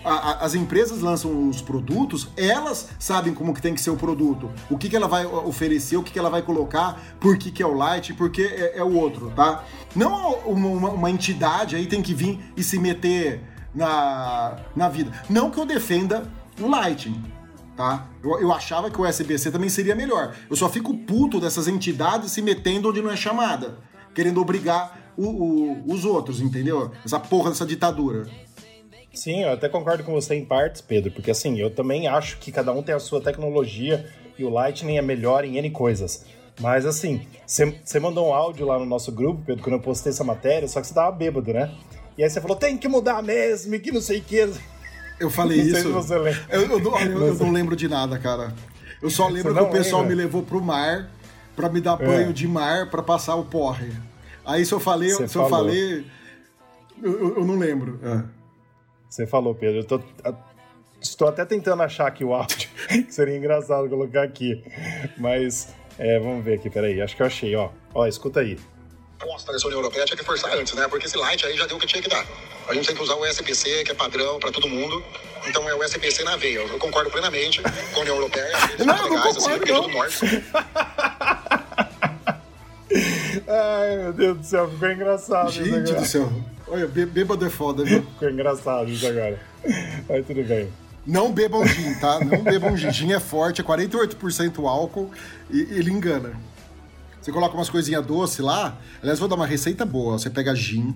as 0.04 0.54
empresas 0.54 1.00
lançam 1.00 1.48
os 1.48 1.62
produtos, 1.62 2.28
elas 2.36 2.90
sabem 2.98 3.32
como 3.32 3.54
que 3.54 3.62
tem 3.62 3.74
que 3.74 3.80
ser 3.80 3.88
o 3.88 3.96
produto, 3.96 4.50
o 4.68 4.76
que, 4.76 4.90
que 4.90 4.94
ela 4.94 5.08
vai 5.08 5.24
oferecer, 5.24 5.96
o 5.96 6.02
que, 6.02 6.12
que 6.12 6.18
ela 6.18 6.28
vai 6.28 6.42
colocar, 6.42 7.00
por 7.18 7.38
que, 7.38 7.50
que 7.50 7.62
é 7.62 7.66
o 7.66 7.72
Light, 7.72 8.12
por 8.12 8.30
que 8.30 8.42
é, 8.42 8.76
é 8.76 8.84
o 8.84 8.92
outro, 8.94 9.32
tá? 9.34 9.64
Não 9.96 10.34
uma, 10.44 10.68
uma, 10.68 10.90
uma, 10.90 11.10
entidade 11.10 11.76
aí 11.76 11.86
tem 11.86 12.02
que 12.02 12.12
vir 12.12 12.38
e 12.54 12.62
se 12.62 12.78
meter 12.78 13.40
na, 13.74 14.58
na 14.76 14.90
vida. 14.90 15.12
Não 15.30 15.50
que 15.50 15.58
eu 15.58 15.64
defenda 15.64 16.30
o 16.60 16.68
Lighting, 16.68 17.24
tá? 17.74 18.06
Eu, 18.22 18.38
eu 18.38 18.52
achava 18.52 18.90
que 18.90 19.00
o 19.00 19.08
USB-C 19.08 19.50
também 19.50 19.70
seria 19.70 19.94
melhor. 19.94 20.34
Eu 20.50 20.56
só 20.56 20.68
fico 20.68 20.94
puto 20.94 21.40
dessas 21.40 21.66
entidades 21.68 22.32
se 22.32 22.42
metendo 22.42 22.90
onde 22.90 23.00
não 23.00 23.10
é 23.10 23.16
chamada, 23.16 23.78
querendo 24.12 24.42
obrigar 24.42 25.03
o, 25.16 25.26
o, 25.26 25.92
os 25.92 26.04
outros, 26.04 26.40
entendeu? 26.40 26.90
Essa 27.04 27.18
porra 27.20 27.50
dessa 27.50 27.66
ditadura. 27.66 28.26
Sim, 29.12 29.42
eu 29.42 29.52
até 29.52 29.68
concordo 29.68 30.02
com 30.02 30.12
você 30.12 30.34
em 30.34 30.44
partes, 30.44 30.80
Pedro, 30.80 31.12
porque 31.12 31.30
assim, 31.30 31.58
eu 31.60 31.70
também 31.70 32.08
acho 32.08 32.38
que 32.38 32.50
cada 32.50 32.72
um 32.72 32.82
tem 32.82 32.94
a 32.94 32.98
sua 32.98 33.20
tecnologia 33.20 34.08
e 34.36 34.44
o 34.44 34.50
Lightning 34.50 34.98
é 34.98 35.02
melhor 35.02 35.44
em 35.44 35.56
N 35.56 35.70
coisas. 35.70 36.24
Mas 36.60 36.84
assim, 36.84 37.22
você 37.46 38.00
mandou 38.00 38.28
um 38.28 38.34
áudio 38.34 38.66
lá 38.66 38.78
no 38.78 38.84
nosso 38.84 39.12
grupo, 39.12 39.42
Pedro, 39.46 39.62
quando 39.62 39.74
eu 39.74 39.80
postei 39.80 40.10
essa 40.10 40.24
matéria, 40.24 40.66
só 40.66 40.80
que 40.80 40.86
você 40.86 40.94
tava 40.94 41.12
bêbado, 41.12 41.52
né? 41.52 41.72
E 42.18 42.22
aí 42.22 42.30
você 42.30 42.40
falou, 42.40 42.56
tem 42.56 42.76
que 42.76 42.88
mudar 42.88 43.22
mesmo, 43.22 43.74
e 43.74 43.80
que 43.80 43.90
não 43.90 44.00
sei 44.00 44.18
o 44.18 44.22
que. 44.22 44.52
Eu 45.18 45.30
falei 45.30 45.58
não 45.58 45.78
isso. 45.78 45.92
você 45.92 46.16
lembra. 46.16 46.46
Eu, 46.48 46.62
eu, 46.62 46.78
eu, 46.78 47.26
eu 47.26 47.34
não 47.34 47.52
lembro 47.52 47.76
de 47.76 47.88
nada, 47.88 48.18
cara. 48.18 48.52
Eu 49.02 49.10
só 49.10 49.28
lembro 49.28 49.54
que 49.54 49.60
o 49.60 49.70
pessoal 49.70 50.02
lembra? 50.02 50.16
me 50.16 50.22
levou 50.22 50.42
pro 50.42 50.60
mar 50.60 51.10
para 51.54 51.68
me 51.68 51.80
dar 51.80 51.96
banho 51.96 52.30
é. 52.30 52.32
de 52.32 52.48
mar 52.48 52.90
para 52.90 53.02
passar 53.02 53.34
o 53.36 53.44
porre. 53.44 53.92
Aí 54.44 54.64
se 54.64 54.72
eu 54.72 54.80
falei, 54.80 55.10
se 55.10 55.28
falou. 55.28 55.48
eu 55.48 55.50
falei, 55.50 56.04
eu, 57.02 57.36
eu, 57.38 57.44
não 57.44 57.58
lembro. 57.58 57.98
É. 58.02 58.24
Você 59.08 59.26
falou, 59.26 59.54
Pedro. 59.54 59.80
Eu 59.80 59.84
tô, 59.84 60.00
estou 61.00 61.28
até 61.28 61.44
tentando 61.44 61.82
achar 61.82 62.06
aqui 62.06 62.24
o 62.24 62.34
áudio, 62.34 62.68
que 62.88 63.12
seria 63.12 63.36
engraçado 63.36 63.88
colocar 63.88 64.22
aqui. 64.22 64.62
Mas 65.16 65.74
é, 65.98 66.18
vamos 66.18 66.44
ver 66.44 66.54
aqui, 66.54 66.68
peraí. 66.68 67.00
Acho 67.00 67.16
que 67.16 67.22
eu 67.22 67.26
achei, 67.26 67.54
ó. 67.54 67.70
Ó, 67.94 68.06
escuta 68.06 68.40
aí. 68.40 68.58
Posta 69.18 69.52
dessa 69.52 69.66
União 69.66 69.80
Europeia 69.80 70.04
tinha 70.04 70.16
que 70.16 70.24
forçar 70.24 70.52
antes, 70.52 70.74
né? 70.74 70.86
Porque 70.88 71.06
esse 71.06 71.16
light 71.16 71.46
aí 71.46 71.56
já 71.56 71.66
deu 71.66 71.76
o 71.76 71.80
que 71.80 71.86
tinha 71.86 72.02
que 72.02 72.08
dar. 72.08 72.26
A 72.68 72.74
gente 72.74 72.86
tem 72.86 72.96
que 72.96 73.02
usar 73.02 73.14
o 73.14 73.22
USB-C, 73.22 73.84
que 73.84 73.92
é 73.92 73.94
padrão 73.94 74.38
para 74.38 74.50
todo 74.50 74.68
mundo. 74.68 75.02
Então 75.46 75.68
é 75.68 75.74
o 75.74 75.82
USB-C 75.82 76.24
na 76.24 76.36
veia. 76.36 76.58
Eu 76.58 76.78
concordo 76.78 77.10
plenamente 77.10 77.62
com 77.62 77.98
a 77.98 78.00
União 78.00 78.16
Europeia. 78.16 78.52
Eles 78.72 78.84
não, 78.86 78.96
não 78.96 79.04
legais, 79.04 79.36
assim, 79.36 79.50
concordo, 79.50 79.64
assim, 79.64 79.72
não. 79.72 79.82
do 79.82 79.88
norte. 79.88 80.44
Ai, 83.48 83.96
meu 83.98 84.12
Deus 84.12 84.38
do 84.38 84.44
céu, 84.44 84.70
ficou 84.70 84.90
engraçado. 84.90 85.50
Gente 85.50 85.92
do 85.92 86.04
céu. 86.04 86.30
Olha, 86.66 86.86
bêbado 86.86 87.44
é 87.44 87.50
foda, 87.50 87.84
viu? 87.84 88.02
Ficou 88.02 88.30
engraçado 88.30 88.88
isso 88.90 89.06
agora. 89.06 89.38
Mas 90.08 90.26
tudo 90.26 90.42
bem. 90.44 90.68
Não 91.06 91.32
bebam 91.32 91.66
gin, 91.66 91.94
tá? 91.94 92.18
Não 92.20 92.42
bebam 92.42 92.76
gin. 92.76 92.90
Gin 92.90 93.12
é 93.12 93.20
forte, 93.20 93.60
é 93.60 93.64
48% 93.64 94.66
álcool 94.66 95.10
e 95.50 95.60
ele 95.60 95.90
engana. 95.90 96.32
Você 97.20 97.32
coloca 97.32 97.54
umas 97.54 97.68
coisinhas 97.68 98.04
doces 98.04 98.38
lá. 98.38 98.78
Aliás, 99.02 99.18
vou 99.18 99.28
dar 99.28 99.34
uma 99.34 99.46
receita 99.46 99.84
boa. 99.84 100.18
Você 100.18 100.30
pega 100.30 100.54
gin, 100.54 100.94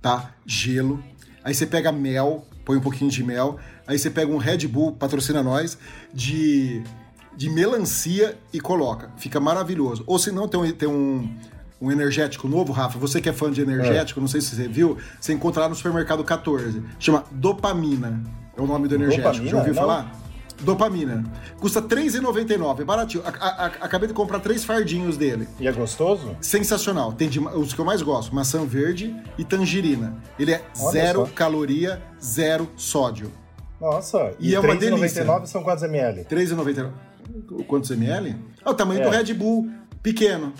tá? 0.00 0.34
Gelo. 0.44 1.02
Aí 1.44 1.54
você 1.54 1.66
pega 1.66 1.90
mel, 1.90 2.46
põe 2.64 2.76
um 2.76 2.80
pouquinho 2.80 3.10
de 3.10 3.22
mel. 3.22 3.58
Aí 3.86 3.98
você 3.98 4.10
pega 4.10 4.30
um 4.30 4.36
Red 4.36 4.66
Bull, 4.68 4.92
patrocina 4.92 5.42
nós, 5.42 5.76
de, 6.12 6.82
de 7.36 7.50
melancia 7.50 8.38
e 8.52 8.60
coloca. 8.60 9.10
Fica 9.16 9.40
maravilhoso. 9.40 10.04
Ou 10.06 10.18
se 10.18 10.30
não, 10.30 10.48
tem 10.48 10.60
um, 10.60 10.72
tem 10.72 10.88
um 10.88 11.28
um 11.82 11.90
energético 11.90 12.46
novo, 12.46 12.72
Rafa. 12.72 12.96
Você 13.00 13.20
que 13.20 13.28
é 13.28 13.32
fã 13.32 13.50
de 13.50 13.60
energético, 13.60 14.20
é. 14.20 14.22
não 14.22 14.28
sei 14.28 14.40
se 14.40 14.54
você 14.54 14.68
viu, 14.68 14.96
você 15.20 15.32
encontra 15.32 15.62
lá 15.62 15.68
no 15.68 15.74
supermercado 15.74 16.22
14. 16.22 16.80
Chama 17.00 17.24
Dopamina. 17.32 18.22
É 18.56 18.60
o 18.62 18.66
nome 18.66 18.86
do 18.86 18.94
energético. 18.94 19.26
Dopamina? 19.26 19.50
Já 19.50 19.56
ouviu 19.58 19.74
não. 19.74 19.82
falar? 19.82 20.22
Dopamina. 20.60 21.24
Custa 21.58 21.80
R$3,99. 21.80 22.80
É 22.80 22.84
baratinho. 22.84 23.24
A, 23.26 23.30
a, 23.30 23.64
a, 23.64 23.66
acabei 23.66 24.06
de 24.06 24.14
comprar 24.14 24.38
três 24.38 24.64
fardinhos 24.64 25.16
dele. 25.16 25.48
E 25.58 25.66
é 25.66 25.72
gostoso? 25.72 26.36
Sensacional. 26.40 27.12
Tem 27.14 27.28
de, 27.28 27.40
os 27.40 27.72
que 27.72 27.80
eu 27.80 27.84
mais 27.84 28.00
gosto: 28.00 28.32
maçã 28.32 28.64
verde 28.64 29.12
e 29.36 29.44
tangerina. 29.44 30.16
Ele 30.38 30.52
é 30.52 30.62
Olha 30.78 30.92
zero 30.92 31.26
só. 31.26 31.32
caloria, 31.34 32.00
zero 32.22 32.70
sódio. 32.76 33.32
Nossa, 33.80 34.30
E 34.38 34.54
é 34.54 34.60
uma 34.60 34.76
delícia. 34.76 35.24
3,99 35.24 35.46
são 35.46 35.64
quantos 35.64 35.82
ml? 35.82 36.24
3,99. 36.26 36.90
Quantos 37.66 37.90
ml? 37.90 38.36
Ah, 38.64 38.70
o 38.70 38.74
tamanho 38.74 39.00
É. 39.00 39.04
do 39.04 39.10
Red 39.10 39.34
Bull 39.34 39.70
pequeno. 40.02 40.52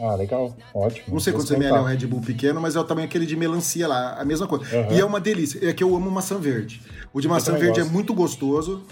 Ah, 0.00 0.14
legal. 0.14 0.56
Ótimo. 0.74 1.04
Não 1.12 1.20
sei 1.20 1.32
quantos 1.32 1.50
ml 1.50 1.76
é 1.76 1.80
o. 1.80 1.84
Red 1.84 2.06
Bull 2.06 2.20
pequeno, 2.22 2.60
mas 2.60 2.74
é 2.76 2.80
o 2.80 2.84
tamanho 2.84 3.06
aquele 3.06 3.26
de 3.26 3.36
melancia 3.36 3.86
lá, 3.86 4.14
a 4.18 4.24
mesma 4.24 4.46
coisa. 4.46 4.64
Aham. 4.64 4.92
E 4.94 5.00
é 5.00 5.04
uma 5.04 5.20
delícia. 5.20 5.60
É 5.68 5.72
que 5.72 5.82
eu 5.84 5.94
amo 5.94 6.10
maçã 6.10 6.38
verde. 6.38 6.80
O 7.12 7.20
de 7.20 7.28
maçã 7.28 7.52
verde 7.52 7.80
é 7.80 7.82
gosto. 7.82 7.92
muito 7.92 8.14
gostoso. 8.14 8.82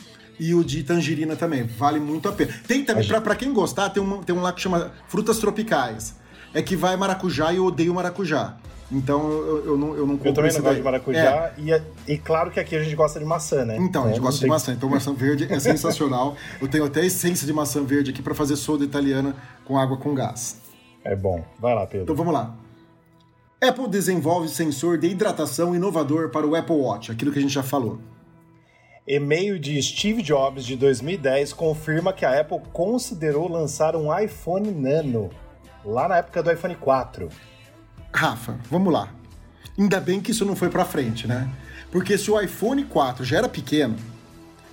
E 0.40 0.54
o 0.54 0.62
de 0.62 0.84
tangerina 0.84 1.34
também, 1.34 1.64
vale 1.64 1.98
muito 1.98 2.28
a 2.28 2.32
pena. 2.32 2.52
Tem 2.68 2.84
também, 2.84 3.04
pra, 3.08 3.20
pra 3.20 3.34
quem 3.34 3.52
gostar, 3.52 3.90
tem 3.90 4.00
um, 4.00 4.22
tem 4.22 4.32
um 4.36 4.40
lá 4.40 4.52
que 4.52 4.60
chama 4.60 4.92
frutas 5.08 5.38
tropicais. 5.38 6.14
É 6.54 6.62
que 6.62 6.76
vai 6.76 6.96
maracujá 6.96 7.52
e 7.52 7.56
eu 7.56 7.64
odeio 7.64 7.92
maracujá. 7.92 8.56
Então 8.90 9.30
eu, 9.30 9.66
eu 9.66 9.76
não, 9.76 9.88
eu 9.94 10.06
não 10.06 10.14
compro 10.16 10.28
Eu 10.30 10.34
também 10.34 10.52
não 10.52 10.60
gosto 10.62 10.76
de 10.76 10.82
maracujá. 10.82 11.52
É, 11.56 11.60
E, 11.60 11.72
é- 11.72 11.82
e 12.06 12.16
claro 12.16 12.50
que 12.50 12.58
aqui 12.58 12.74
a 12.74 12.82
gente 12.82 12.96
gosta 12.96 13.18
de 13.18 13.24
maçã, 13.26 13.64
né? 13.64 13.76
então, 13.78 14.04
a 14.04 14.08
gente 14.08 14.16
não 14.16 14.24
gosta 14.24 14.36
de 14.38 14.40
tem- 14.44 14.50
maçã. 14.50 14.72
Então, 14.72 14.88
maçã 14.88 15.12
verde 15.12 15.46
é 15.52 15.58
sensacional. 15.60 16.36
Eu 16.60 16.68
tenho 16.68 16.84
até 16.84 17.00
a 17.00 17.04
essência 17.04 17.46
de 17.46 17.52
maçã 17.52 17.84
verde 17.84 18.10
aqui 18.12 18.22
pra 18.22 18.34
fazer 18.34 18.56
soda 18.56 18.82
italiana 18.84 19.36
com 19.64 19.78
água 19.78 19.96
com 19.98 20.14
gás. 20.14 20.60
É 21.04 21.14
bom. 21.14 21.44
Vai 21.60 21.74
lá, 21.74 21.86
Pedro. 21.86 22.04
Então 22.04 22.16
vamos 22.16 22.32
lá. 22.32 22.54
Apple 23.62 23.88
desenvolve 23.88 24.48
sensor 24.48 24.96
de 24.98 25.08
hidratação 25.08 25.74
inovador 25.74 26.30
para 26.30 26.46
o 26.46 26.54
Apple 26.54 26.76
Watch, 26.76 27.10
aquilo 27.12 27.30
que 27.32 27.38
a 27.38 27.42
gente 27.42 27.52
já 27.52 27.62
falou. 27.62 27.98
E-mail 29.06 29.58
de 29.58 29.82
Steve 29.82 30.22
Jobs 30.22 30.64
de 30.64 30.76
2010 30.76 31.52
confirma 31.52 32.12
que 32.12 32.24
a 32.24 32.40
Apple 32.40 32.60
considerou 32.72 33.50
lançar 33.50 33.96
um 33.96 34.16
iPhone 34.16 34.70
Nano, 34.70 35.30
lá 35.84 36.06
na 36.08 36.18
época 36.18 36.42
do 36.42 36.52
iPhone 36.52 36.74
4. 36.76 37.28
Rafa, 38.18 38.56
vamos 38.68 38.92
lá. 38.92 39.08
Ainda 39.78 40.00
bem 40.00 40.20
que 40.20 40.32
isso 40.32 40.44
não 40.44 40.56
foi 40.56 40.68
pra 40.68 40.84
frente, 40.84 41.26
né? 41.28 41.48
Porque 41.92 42.18
se 42.18 42.28
o 42.30 42.40
iPhone 42.40 42.84
4 42.84 43.24
já 43.24 43.38
era 43.38 43.48
pequeno, 43.48 43.94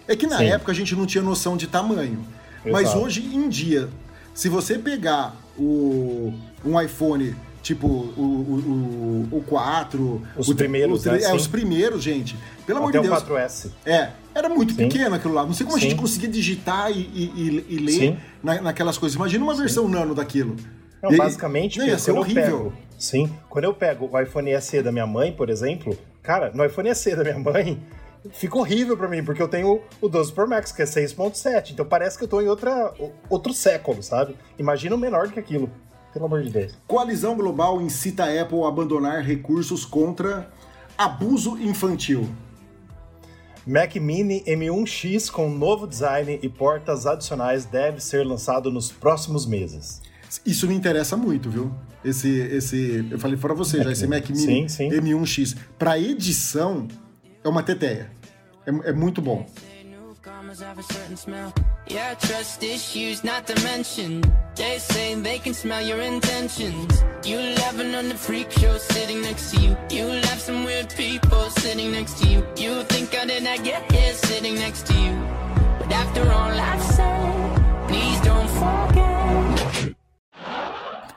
é 0.07 0.15
que 0.15 0.25
na 0.25 0.37
Sim. 0.39 0.45
época 0.45 0.71
a 0.71 0.75
gente 0.75 0.95
não 0.95 1.05
tinha 1.05 1.23
noção 1.23 1.55
de 1.55 1.67
tamanho. 1.67 2.25
Mas 2.65 2.87
Exato. 2.89 2.99
hoje 2.99 3.21
em 3.23 3.47
dia, 3.47 3.87
se 4.33 4.49
você 4.49 4.79
pegar 4.79 5.35
o, 5.57 6.33
um 6.65 6.81
iPhone 6.81 7.35
tipo 7.61 7.87
o, 7.87 7.91
o, 8.17 9.27
o, 9.31 9.37
o 9.37 9.43
4, 9.43 10.21
Os 10.37 10.49
o, 10.49 10.55
primeiros, 10.55 11.05
o, 11.05 11.11
né? 11.11 11.17
É, 11.17 11.21
Sim. 11.29 11.35
os 11.35 11.47
primeiros, 11.47 12.03
gente. 12.03 12.35
Pelo 12.65 12.79
amor 12.79 12.89
Até 12.89 12.99
de 13.01 13.07
o 13.07 13.11
Deus. 13.11 13.23
4S. 13.23 13.69
É, 13.85 14.09
era 14.33 14.49
muito 14.49 14.71
Sim. 14.73 14.77
pequeno 14.87 15.15
aquilo 15.15 15.33
lá. 15.35 15.45
Não 15.45 15.53
sei 15.53 15.65
como 15.65 15.77
a 15.77 15.79
Sim. 15.79 15.89
gente 15.89 15.99
conseguia 15.99 16.29
digitar 16.29 16.91
e, 16.91 16.99
e- 17.13 17.65
e- 17.69 17.77
ler 17.77 18.17
na- 18.43 18.61
naquelas 18.61 18.97
coisas. 18.97 19.15
Imagina 19.15 19.43
uma 19.43 19.53
versão 19.55 19.87
nano 19.87 20.13
daquilo. 20.15 20.55
Não, 21.05 21.13
E- 21.13 21.17
basicamente, 21.17 21.77
não, 21.77 21.85
ia 21.87 21.99
ser 21.99 22.11
horrível. 22.13 22.43
pego. 22.71 22.73
Sim, 22.97 23.31
quando 23.49 23.65
eu 23.65 23.73
pego 23.73 24.09
o 24.11 24.19
iPhone 24.19 24.59
SE 24.59 24.81
da 24.81 24.91
minha 24.91 25.05
mãe, 25.05 25.31
por 25.31 25.49
exemplo, 25.49 25.95
cara, 26.23 26.51
no 26.53 26.65
iPhone 26.65 26.93
SE 26.95 27.15
da 27.15 27.23
minha 27.23 27.37
mãe, 27.37 27.79
fica 28.31 28.57
horrível 28.57 28.97
pra 28.97 29.07
mim, 29.07 29.23
porque 29.23 29.41
eu 29.41 29.47
tenho 29.47 29.81
o 30.01 30.09
12 30.09 30.31
Pro 30.33 30.47
Max, 30.49 30.71
que 30.71 30.81
é 30.81 30.85
6.7, 30.85 31.71
então 31.73 31.85
parece 31.85 32.17
que 32.17 32.23
eu 32.23 32.27
tô 32.27 32.41
em 32.41 32.47
outra, 32.47 32.91
outro 33.29 33.53
século, 33.53 34.01
sabe? 34.01 34.35
Imagina 34.57 34.95
um 34.95 34.97
menor 34.97 35.29
que 35.29 35.39
aquilo, 35.39 35.69
pelo 36.11 36.25
amor 36.25 36.41
de 36.41 36.49
Deus. 36.49 36.73
Coalizão 36.87 37.35
Global 37.35 37.79
incita 37.81 38.23
a 38.23 38.41
Apple 38.41 38.63
a 38.63 38.67
abandonar 38.67 39.21
recursos 39.21 39.85
contra 39.85 40.49
abuso 40.97 41.57
infantil. 41.61 42.27
Mac 43.67 43.95
Mini 43.95 44.41
M1X 44.45 45.29
com 45.29 45.49
novo 45.49 45.85
design 45.87 46.39
e 46.41 46.47
portas 46.47 47.05
adicionais 47.05 47.65
deve 47.65 47.99
ser 47.99 48.25
lançado 48.25 48.71
nos 48.71 48.91
próximos 48.91 49.45
meses. 49.45 50.01
Isso 50.45 50.67
me 50.67 50.75
interessa 50.75 51.15
muito, 51.17 51.49
viu? 51.49 51.73
Esse, 52.03 52.29
esse, 52.29 53.05
eu 53.09 53.17
falei 53.19 53.37
para 53.37 53.53
você 53.53 53.83
já, 53.83 53.91
esse 53.91 54.05
Mac 54.07 54.29
Mini 54.29 54.67
Sim, 54.67 54.67
sim. 54.67 54.89
M1X. 54.89 55.55
Para 55.77 55.97
edição, 55.99 56.87
é 57.43 57.49
uma 57.49 57.63
teteia. 57.63 58.11
É, 58.65 58.89
é 58.89 58.93
muito 58.93 59.21
bom. 59.21 59.45
Newcomers 59.83 60.61
have 60.61 60.79
a 60.79 60.83
certain 60.83 61.15
smell. 61.15 61.53
Yeah, 61.87 62.15
trust 62.15 62.63
issues 62.63 63.23
not 63.23 63.45
to 63.45 63.53
mention. 63.63 64.21
They 64.55 64.79
say 64.79 65.15
they 65.15 65.37
can 65.39 65.53
smell 65.53 65.81
your 65.85 66.01
intentions. 66.01 67.03
You 67.23 67.37
laughing 67.57 67.93
on 67.93 68.09
the 68.09 68.15
freak 68.15 68.51
show 68.51 68.77
sitting 68.77 69.21
next 69.21 69.51
to 69.53 69.61
you. 69.61 69.77
You 69.91 70.07
have 70.07 70.39
some 70.39 70.63
weird 70.63 70.89
people 70.95 71.49
sitting 71.59 71.91
next 71.91 72.19
to 72.21 72.27
you. 72.27 72.43
You 72.57 72.83
think 72.85 73.13
how 73.13 73.25
did 73.25 73.45
I 73.45 73.57
get 73.57 73.91
here 73.91 74.13
sitting 74.13 74.55
next 74.55 74.87
to 74.87 74.93
you? 74.93 75.13
But 75.79 75.91
after 75.91 76.21
all 76.21 76.51
I've 76.51 76.81
said, 76.81 77.87
please 77.87 78.19
don't 78.21 78.49
forget. 78.49 79.14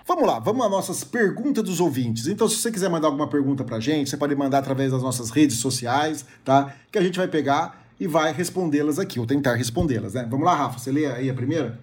Vamos 0.09 0.27
lá, 0.27 0.39
vamos 0.39 0.65
às 0.65 0.71
nossas 0.71 1.05
perguntas 1.05 1.63
dos 1.63 1.81
ouvintes. 1.81 2.29
Então, 2.29 2.49
se 2.49 2.57
você 2.57 2.73
quiser 2.73 2.89
mandar 2.89 3.09
alguma 3.09 3.29
pergunta 3.29 3.63
pra 3.63 3.79
gente, 3.79 4.09
você 4.09 4.17
pode 4.17 4.35
mandar 4.35 4.61
através 4.61 4.91
das 4.91 5.03
nossas 5.03 5.29
redes 5.29 5.59
sociais, 5.59 6.25
tá? 6.43 6.75
Que 6.91 6.97
a 6.97 7.03
gente 7.03 7.19
vai 7.19 7.29
pegar 7.29 7.87
e 8.01 8.07
vai 8.07 8.33
respondê-las 8.33 8.99
aqui, 8.99 9.21
ou 9.21 9.27
tentar 9.27 9.55
respondê-las, 9.55 10.15
né? 10.15 10.27
Vamos 10.31 10.47
lá, 10.47 10.55
Rafa, 10.55 10.79
você 10.79 10.91
lê 10.91 11.05
aí 11.05 11.29
a 11.29 11.35
primeira? 11.35 11.79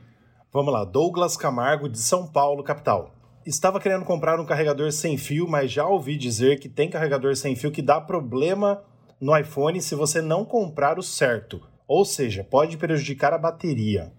Vamos 0.52 0.74
lá, 0.74 0.84
Douglas 0.84 1.38
Camargo, 1.38 1.88
de 1.88 2.00
São 2.00 2.26
Paulo, 2.26 2.64
capital. 2.64 3.14
Estava 3.46 3.80
querendo 3.80 4.04
comprar 4.06 4.40
um 4.40 4.46
carregador 4.46 4.92
sem 4.92 5.20
fio, 5.20 5.48
mas 5.48 5.72
já 5.72 5.86
ouvi 5.86 6.18
dizer 6.18 6.60
que 6.60 6.68
tem 6.68 6.90
carregador 6.90 7.36
sem 7.36 7.56
fio 7.56 7.72
que 7.72 7.84
dá 7.84 8.02
problema 8.02 8.82
no 9.22 9.38
iPhone 9.38 9.80
se 9.80 9.94
você 9.94 10.20
não 10.20 10.44
comprar 10.44 10.98
o 10.98 11.04
certo. 11.04 11.62
Ou 11.88 12.04
seja, 12.04 12.44
pode 12.44 12.76
prejudicar 12.76 13.34
a 13.34 13.38
bateria. 13.38 14.12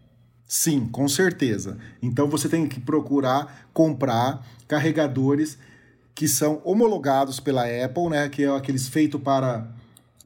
Sim, 0.47 0.87
com 0.87 1.09
certeza. 1.09 1.77
Então 2.01 2.29
você 2.29 2.49
tem 2.49 2.69
que 2.69 2.79
procurar 2.79 3.69
comprar 3.73 4.47
carregadores 4.69 5.59
que 6.15 6.29
são 6.29 6.63
homologados 6.65 7.41
pela 7.41 7.65
Apple, 7.65 8.09
né? 8.09 8.29
Que 8.29 8.45
é 8.45 8.57
aqueles 8.57 8.89
feitos 8.89 9.21
para, 9.21 9.67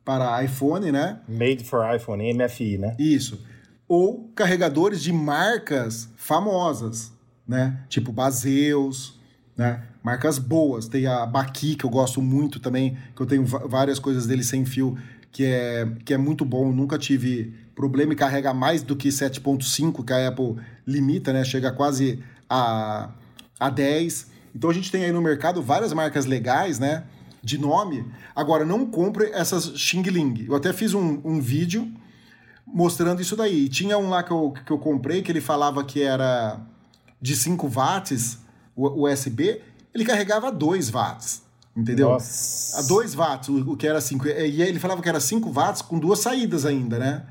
para 0.05 0.43
iPhone, 0.45 0.93
né? 0.93 1.18
Made 1.27 1.64
for 1.64 1.85
iPhone, 1.95 2.33
MFI, 2.35 2.79
né? 2.79 2.95
Isso. 2.99 3.45
Ou 3.89 4.31
carregadores 4.35 5.03
de 5.03 5.12
marcas 5.12 6.09
famosas, 6.16 7.12
né? 7.49 7.81
Tipo 7.89 8.12
Baseus, 8.12 9.18
né? 9.57 9.83
Marcas 10.03 10.39
boas. 10.39 10.87
Tem 10.87 11.07
a 11.07 11.27
Baqui, 11.27 11.75
que 11.75 11.85
eu 11.85 11.91
gosto 11.91 12.23
muito 12.23 12.61
também, 12.61 12.97
que 13.16 13.23
eu 13.23 13.27
tenho 13.27 13.45
várias 13.45 13.99
coisas 13.99 14.27
dele 14.27 14.45
sem 14.45 14.64
fio, 14.64 14.97
que 15.33 15.45
é, 15.45 15.91
que 16.05 16.14
é 16.14 16.18
muito 16.18 16.45
bom. 16.45 16.72
Nunca 16.72 16.99
tive 16.99 17.55
problema 17.74 18.12
e 18.12 18.16
carrega 18.16 18.53
mais 18.53 18.83
do 18.83 18.97
que 18.97 19.09
7.5, 19.09 20.05
que 20.05 20.12
a 20.12 20.28
Apple 20.28 20.57
limita, 20.87 21.33
né? 21.33 21.45
Chega 21.45 21.72
quase 21.72 22.22
a, 22.49 23.11
a 23.59 23.70
10. 23.70 24.31
Então 24.55 24.68
a 24.70 24.72
gente 24.72 24.91
tem 24.91 25.05
aí 25.05 25.12
no 25.12 25.22
mercado 25.22 25.62
várias 25.62 25.93
marcas 25.93 26.26
legais, 26.26 26.78
né? 26.78 27.05
De 27.43 27.57
nome. 27.57 28.05
Agora, 28.35 28.64
não 28.64 28.85
compre 28.87 29.31
essas 29.33 29.72
Xing 29.76 30.03
Ling. 30.03 30.47
Eu 30.49 30.55
até 30.55 30.72
fiz 30.72 30.93
um, 30.95 31.20
um 31.24 31.41
vídeo 31.41 31.91
mostrando 32.66 33.22
isso 33.22 33.37
daí. 33.37 33.68
Tinha 33.68 33.97
um 33.97 34.11
lá 34.11 34.22
que 34.22 34.31
eu, 34.31 34.53
que 34.64 34.70
eu 34.70 34.78
comprei 34.78 35.22
que 35.22 35.33
ele 35.33 35.41
falava 35.41 35.83
que 35.85 36.03
era 36.03 36.61
de 37.20 37.37
5 37.37 37.68
watts 37.68 38.39
USB, 38.76 39.61
ele 39.93 40.05
carregava 40.05 40.51
2 40.51 40.91
watts. 40.91 41.43
Entendeu? 41.77 42.11
Nossa. 42.11 42.81
A 42.81 42.83
2 42.83 43.14
watts, 43.14 43.49
o, 43.49 43.73
o 43.73 43.77
que 43.77 43.87
era 43.87 44.01
5. 44.01 44.27
E 44.27 44.62
ele 44.62 44.79
falava 44.79 45.01
que 45.01 45.09
era 45.09 45.21
5 45.21 45.51
watts 45.51 45.83
com 45.83 45.99
duas 45.99 46.18
saídas 46.18 46.66
ainda, 46.66 46.99
né? 46.99 47.27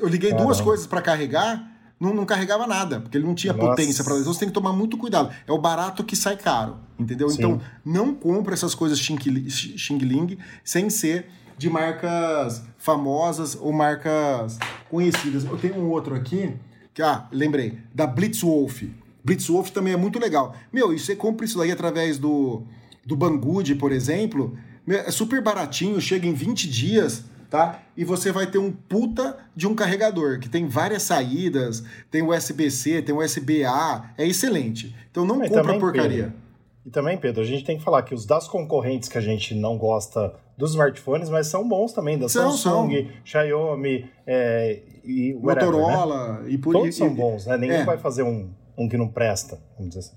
Eu 0.00 0.08
liguei 0.08 0.30
duas 0.30 0.56
Caramba. 0.58 0.64
coisas 0.64 0.86
para 0.86 1.00
carregar, 1.00 1.70
não, 2.00 2.12
não 2.12 2.26
carregava 2.26 2.66
nada, 2.66 3.00
porque 3.00 3.16
ele 3.16 3.26
não 3.26 3.34
tinha 3.34 3.52
Nossa. 3.52 3.68
potência 3.68 4.02
para 4.02 4.18
Então 4.18 4.32
você 4.32 4.40
tem 4.40 4.48
que 4.48 4.54
tomar 4.54 4.72
muito 4.72 4.96
cuidado. 4.96 5.32
É 5.46 5.52
o 5.52 5.58
barato 5.58 6.02
que 6.02 6.16
sai 6.16 6.36
caro, 6.36 6.78
entendeu? 6.98 7.28
Sim. 7.28 7.36
Então 7.38 7.60
não 7.84 8.14
compra 8.14 8.54
essas 8.54 8.74
coisas 8.74 8.98
Xing 8.98 9.18
Xing 9.48 9.98
Ling 9.98 10.38
sem 10.64 10.90
ser 10.90 11.28
de 11.56 11.70
marcas 11.70 12.62
famosas 12.76 13.56
ou 13.58 13.72
marcas 13.72 14.58
conhecidas. 14.90 15.44
Eu 15.44 15.56
tenho 15.56 15.76
um 15.76 15.90
outro 15.90 16.14
aqui, 16.14 16.54
que, 16.92 17.02
ah, 17.02 17.26
lembrei, 17.30 17.78
da 17.94 18.06
Blitzwolf. 18.06 18.82
Blitzwolf 19.24 19.70
também 19.70 19.92
é 19.92 19.96
muito 19.96 20.18
legal. 20.18 20.54
Meu, 20.72 20.92
e 20.92 20.98
você 20.98 21.16
compra 21.16 21.46
isso 21.46 21.58
daí 21.58 21.70
através 21.70 22.18
do, 22.18 22.62
do 23.06 23.16
Banggood, 23.16 23.76
por 23.76 23.92
exemplo, 23.92 24.58
é 24.86 25.10
super 25.10 25.40
baratinho, 25.40 26.00
chega 26.00 26.26
em 26.26 26.34
20 26.34 26.68
dias, 26.68 27.24
tá? 27.48 27.80
E 27.96 28.04
você 28.04 28.32
vai 28.32 28.46
ter 28.48 28.58
um 28.58 28.72
puta 28.72 29.36
de 29.54 29.66
um 29.66 29.74
carregador, 29.74 30.40
que 30.40 30.48
tem 30.48 30.66
várias 30.66 31.04
saídas, 31.04 31.84
tem 32.10 32.22
USB-C, 32.22 33.02
tem 33.02 33.14
USB-A, 33.14 34.10
é 34.18 34.26
excelente. 34.26 34.94
Então 35.10 35.24
não 35.24 35.38
Mas 35.38 35.48
compra 35.48 35.78
porcaria. 35.78 36.24
Pedro, 36.24 36.32
e 36.84 36.90
também, 36.90 37.16
Pedro, 37.16 37.42
a 37.42 37.46
gente 37.46 37.64
tem 37.64 37.78
que 37.78 37.84
falar 37.84 38.02
que 38.02 38.14
os 38.14 38.26
das 38.26 38.46
concorrentes 38.48 39.08
que 39.08 39.16
a 39.18 39.20
gente 39.20 39.54
não 39.54 39.78
gosta 39.78 40.34
dos 40.58 40.70
smartphones, 40.70 41.28
mas 41.28 41.46
são 41.46 41.68
bons 41.68 41.92
também, 41.92 42.18
da 42.18 42.28
São, 42.28 42.52
Samsung, 42.52 43.08
Xiaomi 43.24 44.08
é, 44.26 44.80
e 45.04 45.34
whatever, 45.34 45.72
né? 45.72 45.78
Motorola 45.78 46.44
e 46.48 46.58
por 46.58 46.72
Todos 46.72 46.88
e- 46.88 46.92
são 46.98 47.08
e- 47.08 47.14
bons, 47.14 47.46
né? 47.46 47.56
Nenhum 47.56 47.74
é. 47.74 47.84
vai 47.84 47.98
fazer 47.98 48.22
um, 48.22 48.50
um 48.76 48.88
que 48.88 48.96
não 48.96 49.08
presta, 49.08 49.58
vamos 49.76 49.94
dizer 49.94 50.00
assim. 50.08 50.16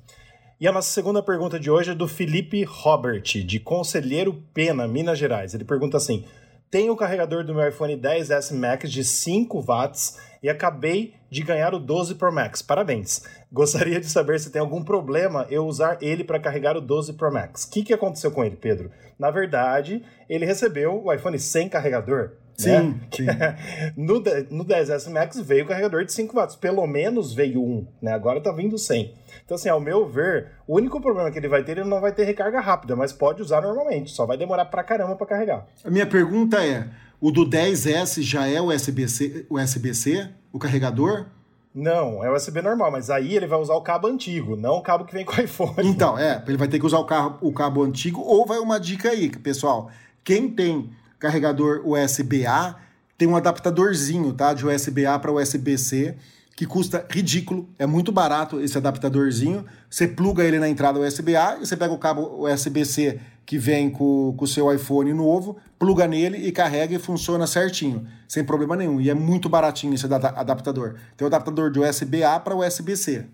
E 0.61 0.67
a 0.67 0.73
nossa 0.73 0.91
segunda 0.91 1.23
pergunta 1.23 1.57
de 1.57 1.71
hoje 1.71 1.91
é 1.91 1.95
do 1.95 2.05
Felipe 2.05 2.65
Robert, 2.65 3.23
de 3.23 3.61
Conselheiro 3.61 4.43
Pena, 4.53 4.85
Minas 4.89 5.17
Gerais. 5.17 5.53
Ele 5.53 5.63
pergunta 5.63 5.95
assim: 5.95 6.25
Tenho 6.69 6.91
o 6.91 6.97
carregador 6.97 7.45
do 7.45 7.55
meu 7.55 7.65
iPhone 7.65 7.95
10S 7.95 8.53
Max 8.53 8.91
de 8.91 9.01
5 9.01 9.61
watts 9.61 10.19
e 10.43 10.49
acabei 10.49 11.13
de 11.29 11.43
ganhar 11.43 11.73
o 11.73 11.79
12 11.79 12.15
Pro 12.15 12.29
Max. 12.29 12.61
Parabéns. 12.61 13.23
Gostaria 13.49 14.01
de 14.01 14.07
saber 14.07 14.37
se 14.37 14.51
tem 14.51 14.59
algum 14.59 14.83
problema 14.83 15.47
eu 15.49 15.65
usar 15.65 15.97
ele 16.01 16.25
para 16.25 16.41
carregar 16.41 16.75
o 16.75 16.81
12 16.81 17.13
Pro 17.13 17.31
Max. 17.31 17.63
O 17.63 17.71
que, 17.71 17.81
que 17.81 17.93
aconteceu 17.93 18.29
com 18.29 18.43
ele, 18.43 18.57
Pedro? 18.57 18.91
Na 19.17 19.31
verdade, 19.31 20.03
ele 20.27 20.45
recebeu 20.45 21.01
o 21.05 21.13
iPhone 21.13 21.39
sem 21.39 21.69
carregador. 21.69 22.31
Sim, 22.59 22.69
né? 22.69 22.99
sim. 23.15 23.25
no, 23.95 24.15
no 24.51 24.65
10S 24.65 25.09
Max 25.09 25.39
veio 25.39 25.63
o 25.63 25.67
carregador 25.67 26.03
de 26.03 26.11
5 26.11 26.35
watts, 26.35 26.55
pelo 26.57 26.85
menos 26.85 27.33
veio 27.33 27.63
um, 27.63 27.87
né? 28.01 28.11
Agora 28.11 28.41
tá 28.41 28.51
vindo 28.51 28.77
100. 28.77 29.13
Então, 29.45 29.55
assim, 29.55 29.69
ao 29.69 29.79
meu 29.79 30.07
ver, 30.07 30.51
o 30.67 30.75
único 30.75 30.99
problema 30.99 31.31
que 31.31 31.39
ele 31.39 31.47
vai 31.47 31.63
ter, 31.63 31.77
ele 31.77 31.89
não 31.89 32.01
vai 32.01 32.11
ter 32.11 32.25
recarga 32.25 32.59
rápida, 32.59 32.95
mas 32.95 33.13
pode 33.13 33.41
usar 33.41 33.61
normalmente, 33.61 34.11
só 34.11 34.25
vai 34.25 34.37
demorar 34.37 34.65
pra 34.65 34.83
caramba 34.83 35.15
pra 35.15 35.25
carregar. 35.25 35.65
A 35.83 35.89
minha 35.89 36.05
pergunta 36.05 36.63
é: 36.63 36.87
o 37.21 37.31
do 37.31 37.49
10S 37.49 38.21
já 38.21 38.45
é 38.45 38.59
USB-C, 38.61 39.45
USB-C 39.49 40.29
o 40.51 40.59
carregador? 40.59 41.27
Não, 41.73 42.23
é 42.23 42.31
USB 42.31 42.61
normal, 42.61 42.91
mas 42.91 43.09
aí 43.09 43.35
ele 43.35 43.47
vai 43.47 43.59
usar 43.59 43.75
o 43.75 43.81
cabo 43.81 44.07
antigo, 44.07 44.55
não 44.57 44.75
o 44.75 44.81
cabo 44.81 45.05
que 45.05 45.13
vem 45.13 45.23
com 45.23 45.39
o 45.39 45.41
iPhone. 45.41 45.87
Então, 45.87 46.17
é, 46.17 46.43
ele 46.45 46.57
vai 46.57 46.67
ter 46.67 46.79
que 46.79 46.85
usar 46.85 46.99
o, 46.99 47.05
carro, 47.05 47.37
o 47.41 47.53
cabo 47.53 47.83
antigo, 47.83 48.19
ou 48.21 48.45
vai 48.45 48.59
uma 48.59 48.79
dica 48.79 49.09
aí, 49.11 49.29
pessoal. 49.29 49.89
Quem 50.23 50.49
tem 50.49 50.89
carregador 51.19 51.81
USB-A, 51.85 52.75
tem 53.17 53.27
um 53.27 53.35
adaptadorzinho, 53.35 54.31
tá? 54.33 54.53
De 54.53 54.65
USB-A 54.65 55.19
para 55.19 55.31
USB-C, 55.31 56.15
que 56.55 56.65
custa 56.65 57.05
ridículo, 57.09 57.69
é 57.77 57.85
muito 57.85 58.11
barato 58.11 58.59
esse 58.59 58.77
adaptadorzinho. 58.77 59.65
Você 59.89 60.07
pluga 60.07 60.43
ele 60.43 60.59
na 60.59 60.67
entrada 60.69 60.99
USB-A 60.99 61.57
e 61.61 61.65
você 61.65 61.75
pega 61.77 61.93
o 61.93 61.97
cabo 61.97 62.45
USB-C 62.47 63.19
que 63.45 63.57
vem 63.57 63.89
com 63.89 64.35
o 64.39 64.47
seu 64.47 64.71
iPhone 64.73 65.11
novo, 65.13 65.57
pluga 65.79 66.07
nele 66.07 66.37
e 66.37 66.51
carrega 66.51 66.93
e 66.95 66.99
funciona 66.99 67.47
certinho, 67.47 68.05
sem 68.27 68.43
problema 68.43 68.75
nenhum. 68.75 69.01
E 69.01 69.09
é 69.09 69.13
muito 69.15 69.49
baratinho 69.49 69.93
esse 69.95 70.05
ada- 70.05 70.29
adaptador. 70.35 70.95
Tem 71.17 71.25
o 71.25 71.27
adaptador 71.27 71.71
de 71.71 71.79
USB-A 71.79 72.39
para 72.41 72.55
USB-C. 72.55 73.25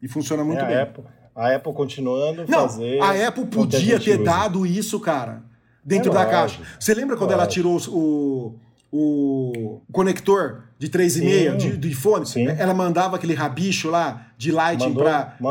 E 0.00 0.08
funciona 0.08 0.42
muito 0.44 0.62
É, 0.62 0.66
bem. 0.66 0.76
a 0.76 0.82
Apple, 0.82 1.04
a 1.34 1.54
Apple 1.56 1.72
continuando 1.74 2.44
Não, 2.48 2.60
fazer. 2.68 3.00
a 3.02 3.28
Apple 3.28 3.46
podia 3.46 4.00
ter 4.00 4.14
usa. 4.14 4.24
dado 4.24 4.64
isso, 4.64 4.98
cara, 5.00 5.42
dentro 5.84 6.10
É 6.10 6.14
da 6.14 6.26
caixa. 6.26 6.60
Você 6.78 6.94
lembra 6.94 7.16
quando 7.16 7.32
ela 7.32 7.46
tirou 7.46 7.76
o, 7.88 8.54
o 8.92 9.80
conector 9.92 10.64
de 10.78 10.88
3,5 10.88 11.10
Sim. 11.10 11.56
de, 11.56 11.76
de 11.76 11.94
fone? 11.94 12.26
Sim. 12.26 12.46
Ela 12.46 12.72
mandava 12.74 13.16
aquele 13.16 13.34
rabicho 13.34 13.90
lá 13.90 14.28
de 14.38 14.50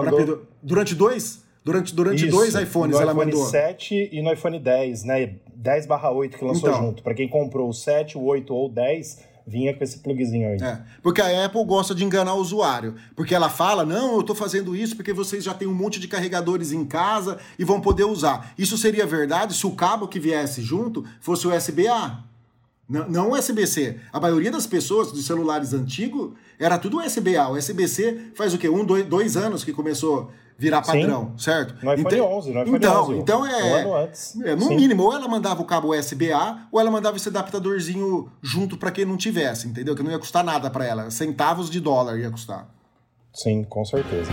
pra 0.03 0.11
Pedro- 0.17 0.47
Durante 0.61 0.95
dois? 0.95 1.43
Durante, 1.65 1.95
durante 1.95 2.23
Isso, 2.27 2.35
dois 2.35 2.55
iPhones 2.55 2.95
no 2.97 3.01
ela 3.01 3.13
iPhone 3.13 3.31
mandou. 3.31 3.49
7 3.49 4.09
e 4.11 4.21
no 4.21 4.33
iPhone 4.33 4.59
10, 4.59 5.03
né? 5.05 5.35
10 5.55 5.85
8 6.11 6.37
que 6.37 6.43
lançou 6.43 6.69
Então. 6.69 6.81
junto. 6.87 7.01
Pra 7.03 7.13
quem 7.13 7.27
comprou 7.29 7.69
o 7.69 7.73
7, 7.73 8.17
o 8.17 8.23
8 8.23 8.53
ou 8.53 8.65
o 8.65 8.69
10, 8.69 9.19
vinha 9.45 9.75
com 9.75 9.83
esse 9.83 9.99
plugzinho 9.99 10.49
aí. 10.49 10.57
É, 10.61 10.81
porque 11.01 11.21
a 11.21 11.45
Apple 11.45 11.63
gosta 11.65 11.93
de 11.93 12.03
enganar 12.03 12.33
o 12.33 12.39
usuário. 12.39 12.95
Porque 13.15 13.35
ela 13.35 13.49
fala: 13.49 13.85
não, 13.85 14.15
eu 14.15 14.23
tô 14.23 14.33
fazendo 14.33 14.75
isso 14.75 14.95
porque 14.95 15.13
vocês 15.13 15.43
já 15.43 15.53
têm 15.53 15.67
um 15.67 15.73
monte 15.73 15.99
de 15.99 16.07
carregadores 16.07 16.71
em 16.71 16.85
casa 16.85 17.37
e 17.57 17.63
vão 17.63 17.81
poder 17.81 18.05
usar. 18.05 18.53
Isso 18.57 18.77
seria 18.77 19.05
verdade 19.05 19.53
se 19.53 19.65
o 19.65 19.71
cabo 19.71 20.07
que 20.07 20.19
viesse 20.19 20.61
junto 20.61 21.05
fosse 21.19 21.47
USB-A. 21.47 22.23
Não, 22.87 23.09
não 23.09 23.31
USB-C. 23.31 23.97
A 24.11 24.19
maioria 24.19 24.51
das 24.51 24.67
pessoas 24.67 25.11
dos 25.11 25.25
celulares 25.25 25.73
antigos 25.73 26.33
era 26.59 26.77
tudo 26.77 26.99
USB-A. 26.99 27.49
O 27.49 27.57
USB-C 27.57 28.31
faz 28.35 28.53
o 28.53 28.57
quê? 28.57 28.69
Um, 28.69 28.83
dois, 28.83 29.05
dois 29.05 29.37
anos 29.37 29.63
que 29.63 29.71
começou 29.71 30.31
virar 30.63 30.81
Sim. 30.83 31.01
padrão, 31.01 31.37
certo? 31.37 31.73
No 31.83 31.93
iPhone 31.93 32.15
Então- 32.15 32.31
11, 32.37 32.51
no 32.53 32.61
iPhone 32.61 32.77
então, 32.77 33.03
11. 33.03 33.13
Então 33.17 33.45
é. 33.45 33.63
Um 33.63 33.75
ano 33.75 33.95
antes. 33.95 34.41
é, 34.41 34.55
no 34.55 34.61
Sim. 34.63 34.75
mínimo, 34.77 35.03
ou 35.03 35.13
ela 35.13 35.27
mandava 35.27 35.61
o 35.61 35.65
cabo 35.65 35.93
USB-A, 35.93 36.67
ou 36.71 36.79
ela 36.79 36.89
mandava 36.89 37.17
esse 37.17 37.27
adaptadorzinho 37.27 38.31
junto 38.41 38.77
pra 38.77 38.89
quem 38.91 39.03
não 39.05 39.17
tivesse, 39.17 39.67
entendeu? 39.67 39.93
Que 39.95 40.01
não 40.03 40.11
ia 40.11 40.19
custar 40.19 40.43
nada 40.43 40.69
pra 40.69 40.85
ela. 40.85 41.11
Centavos 41.11 41.69
de 41.69 41.79
dólar 41.81 42.17
ia 42.17 42.31
custar. 42.31 42.67
Sim, 43.33 43.63
com 43.65 43.83
certeza. 43.83 44.31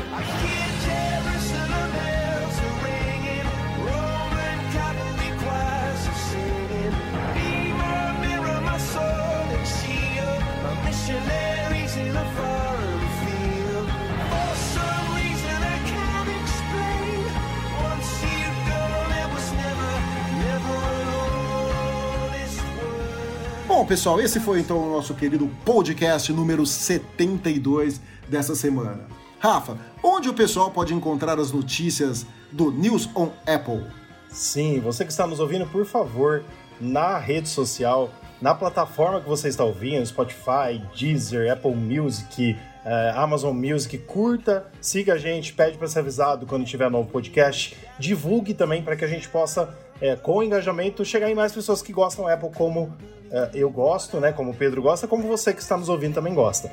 Bom, 23.81 23.87
pessoal, 23.87 24.21
esse 24.21 24.39
foi 24.39 24.61
então 24.61 24.77
o 24.77 24.93
nosso 24.93 25.15
querido 25.15 25.49
podcast 25.65 26.31
número 26.35 26.67
72 26.67 27.99
dessa 28.29 28.55
semana. 28.55 29.07
Rafa, 29.39 29.79
onde 30.03 30.29
o 30.29 30.35
pessoal 30.35 30.71
pode 30.71 30.93
encontrar 30.93 31.39
as 31.39 31.51
notícias 31.51 32.27
do 32.53 32.71
News 32.71 33.09
on 33.17 33.31
Apple? 33.47 33.87
Sim, 34.29 34.81
você 34.81 35.03
que 35.03 35.11
está 35.11 35.27
nos 35.27 35.41
ouvindo, 35.41 35.65
por 35.65 35.87
favor, 35.87 36.45
na 36.79 37.17
rede 37.17 37.49
social, 37.49 38.11
na 38.39 38.55
plataforma 38.55 39.19
que 39.19 39.27
você 39.27 39.49
está 39.49 39.65
ouvindo, 39.65 40.05
Spotify, 40.05 40.83
Deezer, 40.95 41.51
Apple 41.51 41.75
Music, 41.75 42.59
eh, 42.85 43.13
Amazon 43.17 43.57
Music, 43.57 43.97
curta, 43.97 44.67
siga 44.79 45.15
a 45.15 45.19
gente, 45.19 45.55
pede 45.55 45.79
para 45.79 45.89
ser 45.89 46.01
avisado 46.01 46.45
quando 46.45 46.67
tiver 46.67 46.91
novo 46.91 47.09
podcast, 47.09 47.75
divulgue 47.99 48.53
também 48.53 48.83
para 48.83 48.95
que 48.95 49.07
a 49.07 49.09
gente 49.09 49.27
possa, 49.27 49.75
eh, 50.01 50.17
com 50.17 50.39
o 50.39 50.43
engajamento, 50.43 51.05
chegar 51.05 51.31
em 51.31 51.35
mais 51.35 51.53
pessoas 51.53 51.83
que 51.83 51.93
gostam 51.93 52.27
Apple 52.27 52.51
como 52.55 52.93
eh, 53.31 53.51
eu 53.55 53.71
gosto, 53.71 54.19
né? 54.19 54.33
Como 54.33 54.51
o 54.51 54.55
Pedro 54.55 54.83
gosta, 54.83 55.07
como 55.07 55.27
você 55.27 55.53
que 55.53 55.61
está 55.61 55.77
nos 55.77 55.89
ouvindo 55.89 56.15
também 56.15 56.35
gosta. 56.35 56.71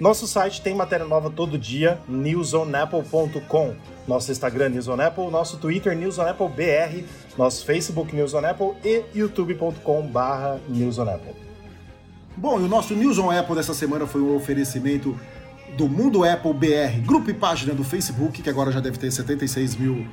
Nosso 0.00 0.28
site 0.28 0.62
tem 0.62 0.74
matéria 0.74 1.04
nova 1.04 1.28
todo 1.28 1.58
dia, 1.58 1.98
newsonapple.com. 2.08 3.74
Nosso 4.06 4.30
Instagram 4.30 4.68
News 4.70 4.86
on 4.86 5.00
Apple, 5.00 5.28
nosso 5.28 5.56
Twitter 5.58 5.96
News 5.96 6.18
on 6.18 6.22
Apple 6.22 6.48
BR, 6.48 7.04
nosso 7.36 7.66
Facebook 7.66 8.14
News 8.14 8.32
on 8.32 8.44
Apple 8.44 8.74
e 8.84 9.04
youtube.com/barra 9.12 10.60
News 10.68 10.98
on 10.98 11.10
Apple. 11.10 11.34
Bom, 12.36 12.60
e 12.60 12.62
o 12.62 12.68
nosso 12.68 12.94
News 12.94 13.18
on 13.18 13.30
Apple 13.30 13.56
dessa 13.56 13.74
semana 13.74 14.06
foi 14.06 14.20
um 14.20 14.36
oferecimento 14.36 15.18
do 15.76 15.88
Mundo 15.88 16.24
Apple 16.24 16.54
BR, 16.54 17.00
grupo 17.04 17.30
e 17.30 17.34
página 17.34 17.74
do 17.74 17.82
Facebook, 17.82 18.40
que 18.40 18.48
agora 18.48 18.70
já 18.70 18.80
deve 18.80 18.98
ter 18.98 19.10
76 19.10 19.76
mil 19.76 20.06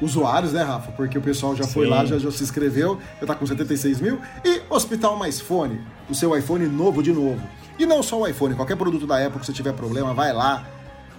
usuários, 0.00 0.52
né, 0.52 0.62
Rafa? 0.62 0.92
Porque 0.92 1.18
o 1.18 1.20
pessoal 1.20 1.54
já 1.54 1.64
foi 1.66 1.86
Sim. 1.86 1.90
lá, 1.90 2.04
já, 2.04 2.18
já 2.18 2.30
se 2.30 2.42
inscreveu, 2.42 2.98
já 3.20 3.26
tá 3.26 3.34
com 3.34 3.46
76 3.46 4.00
mil. 4.00 4.18
E 4.44 4.62
Hospital 4.70 5.16
Mais 5.16 5.40
Fone, 5.40 5.80
o 6.08 6.14
seu 6.14 6.36
iPhone 6.36 6.66
novo 6.66 7.02
de 7.02 7.12
novo. 7.12 7.40
E 7.78 7.86
não 7.86 8.02
só 8.02 8.20
o 8.20 8.26
iPhone, 8.26 8.54
qualquer 8.54 8.76
produto 8.76 9.06
da 9.06 9.24
Apple 9.24 9.40
que 9.40 9.46
você 9.46 9.52
tiver 9.52 9.72
problema, 9.72 10.12
vai 10.12 10.32
lá, 10.32 10.66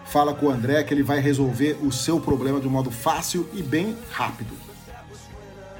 fala 0.05 0.33
com 0.33 0.47
o 0.47 0.49
André 0.49 0.83
que 0.83 0.93
ele 0.93 1.03
vai 1.03 1.19
resolver 1.19 1.77
o 1.81 1.91
seu 1.91 2.19
problema 2.19 2.59
de 2.59 2.67
um 2.67 2.71
modo 2.71 2.91
fácil 2.91 3.47
e 3.53 3.61
bem 3.63 3.97
rápido. 4.11 4.53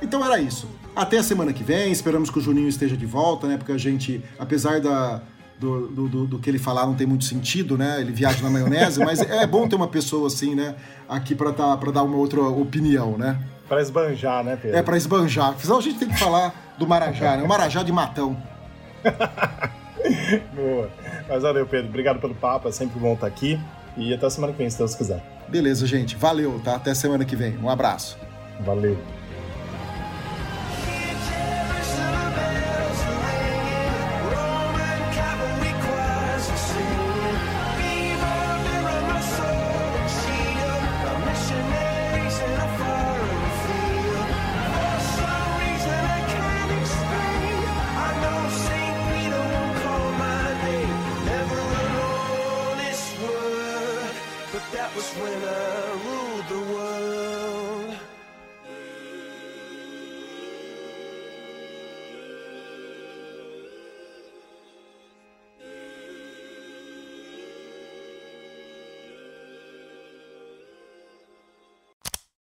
Então 0.02 0.26
era 0.26 0.40
isso. 0.40 0.68
Até 0.96 1.18
a 1.18 1.24
semana 1.24 1.54
que 1.54 1.64
vem. 1.64 1.92
Esperamos 1.92 2.30
que 2.30 2.40
o 2.40 2.42
Juninho 2.42 2.68
esteja 2.68 2.98
de 2.98 3.06
volta, 3.06 3.48
né? 3.48 3.58
Porque 3.58 3.72
a 3.72 3.78
gente, 3.78 4.24
apesar 4.40 4.82
da, 4.82 5.22
do, 5.62 5.88
do, 5.88 6.08
do- 6.10 6.26
do 6.28 6.40
que 6.40 6.50
ele 6.50 6.58
falar 6.60 6.86
não 6.88 6.96
tem 6.96 7.06
muito 7.08 7.24
sentido, 7.26 7.78
né? 7.78 8.02
Ele 8.02 8.12
viaja 8.12 8.42
na 8.44 8.50
maionese, 8.50 9.00
mas 9.00 9.22
é 9.22 9.46
bom 9.48 9.68
ter 9.68 9.76
uma 9.76 9.88
pessoa 9.88 10.28
assim, 10.28 10.56
né? 10.56 10.76
Aqui 11.08 11.36
pra, 11.36 11.54
tá, 11.54 11.78
pra 11.78 11.92
dar 11.92 12.04
uma 12.04 12.18
outra 12.18 12.42
opinião, 12.42 13.18
né? 13.18 13.38
Para 13.70 13.82
esbanjar, 13.82 14.44
né, 14.44 14.58
Pedro? 14.62 14.78
É 14.78 14.82
pra 14.82 14.98
esbanjar. 14.98 15.56
Senão 15.58 15.78
a 15.78 15.82
gente 15.82 15.98
tem 16.00 16.10
que 16.10 16.20
falar 16.20 16.74
do 16.78 16.86
Marajá, 16.88 17.38
né? 17.38 17.44
O 17.44 17.48
Marajá 17.48 17.84
de 17.84 17.92
Matão. 17.94 18.36
Boa. 20.56 20.90
Mas 21.30 21.44
valeu, 21.44 21.66
Pedro. 21.66 21.88
Obrigado 21.90 22.20
pelo 22.20 22.36
papo. 22.36 22.68
É 22.68 22.72
sempre 22.72 23.00
bom 23.00 23.14
estar 23.14 23.28
aqui. 23.28 23.60
E 23.96 24.14
até 24.14 24.30
semana 24.30 24.52
que 24.54 24.60
vem, 24.60 24.70
se 24.70 24.78
Deus 24.78 24.96
quiser. 24.96 25.24
Beleza, 25.48 25.86
gente. 25.86 26.16
Valeu, 26.16 26.60
tá? 26.64 26.76
Até 26.76 26.94
semana 26.94 27.24
que 27.26 27.36
vem. 27.36 27.58
Um 27.58 27.70
abraço. 27.70 28.18
Valeu. 28.62 28.98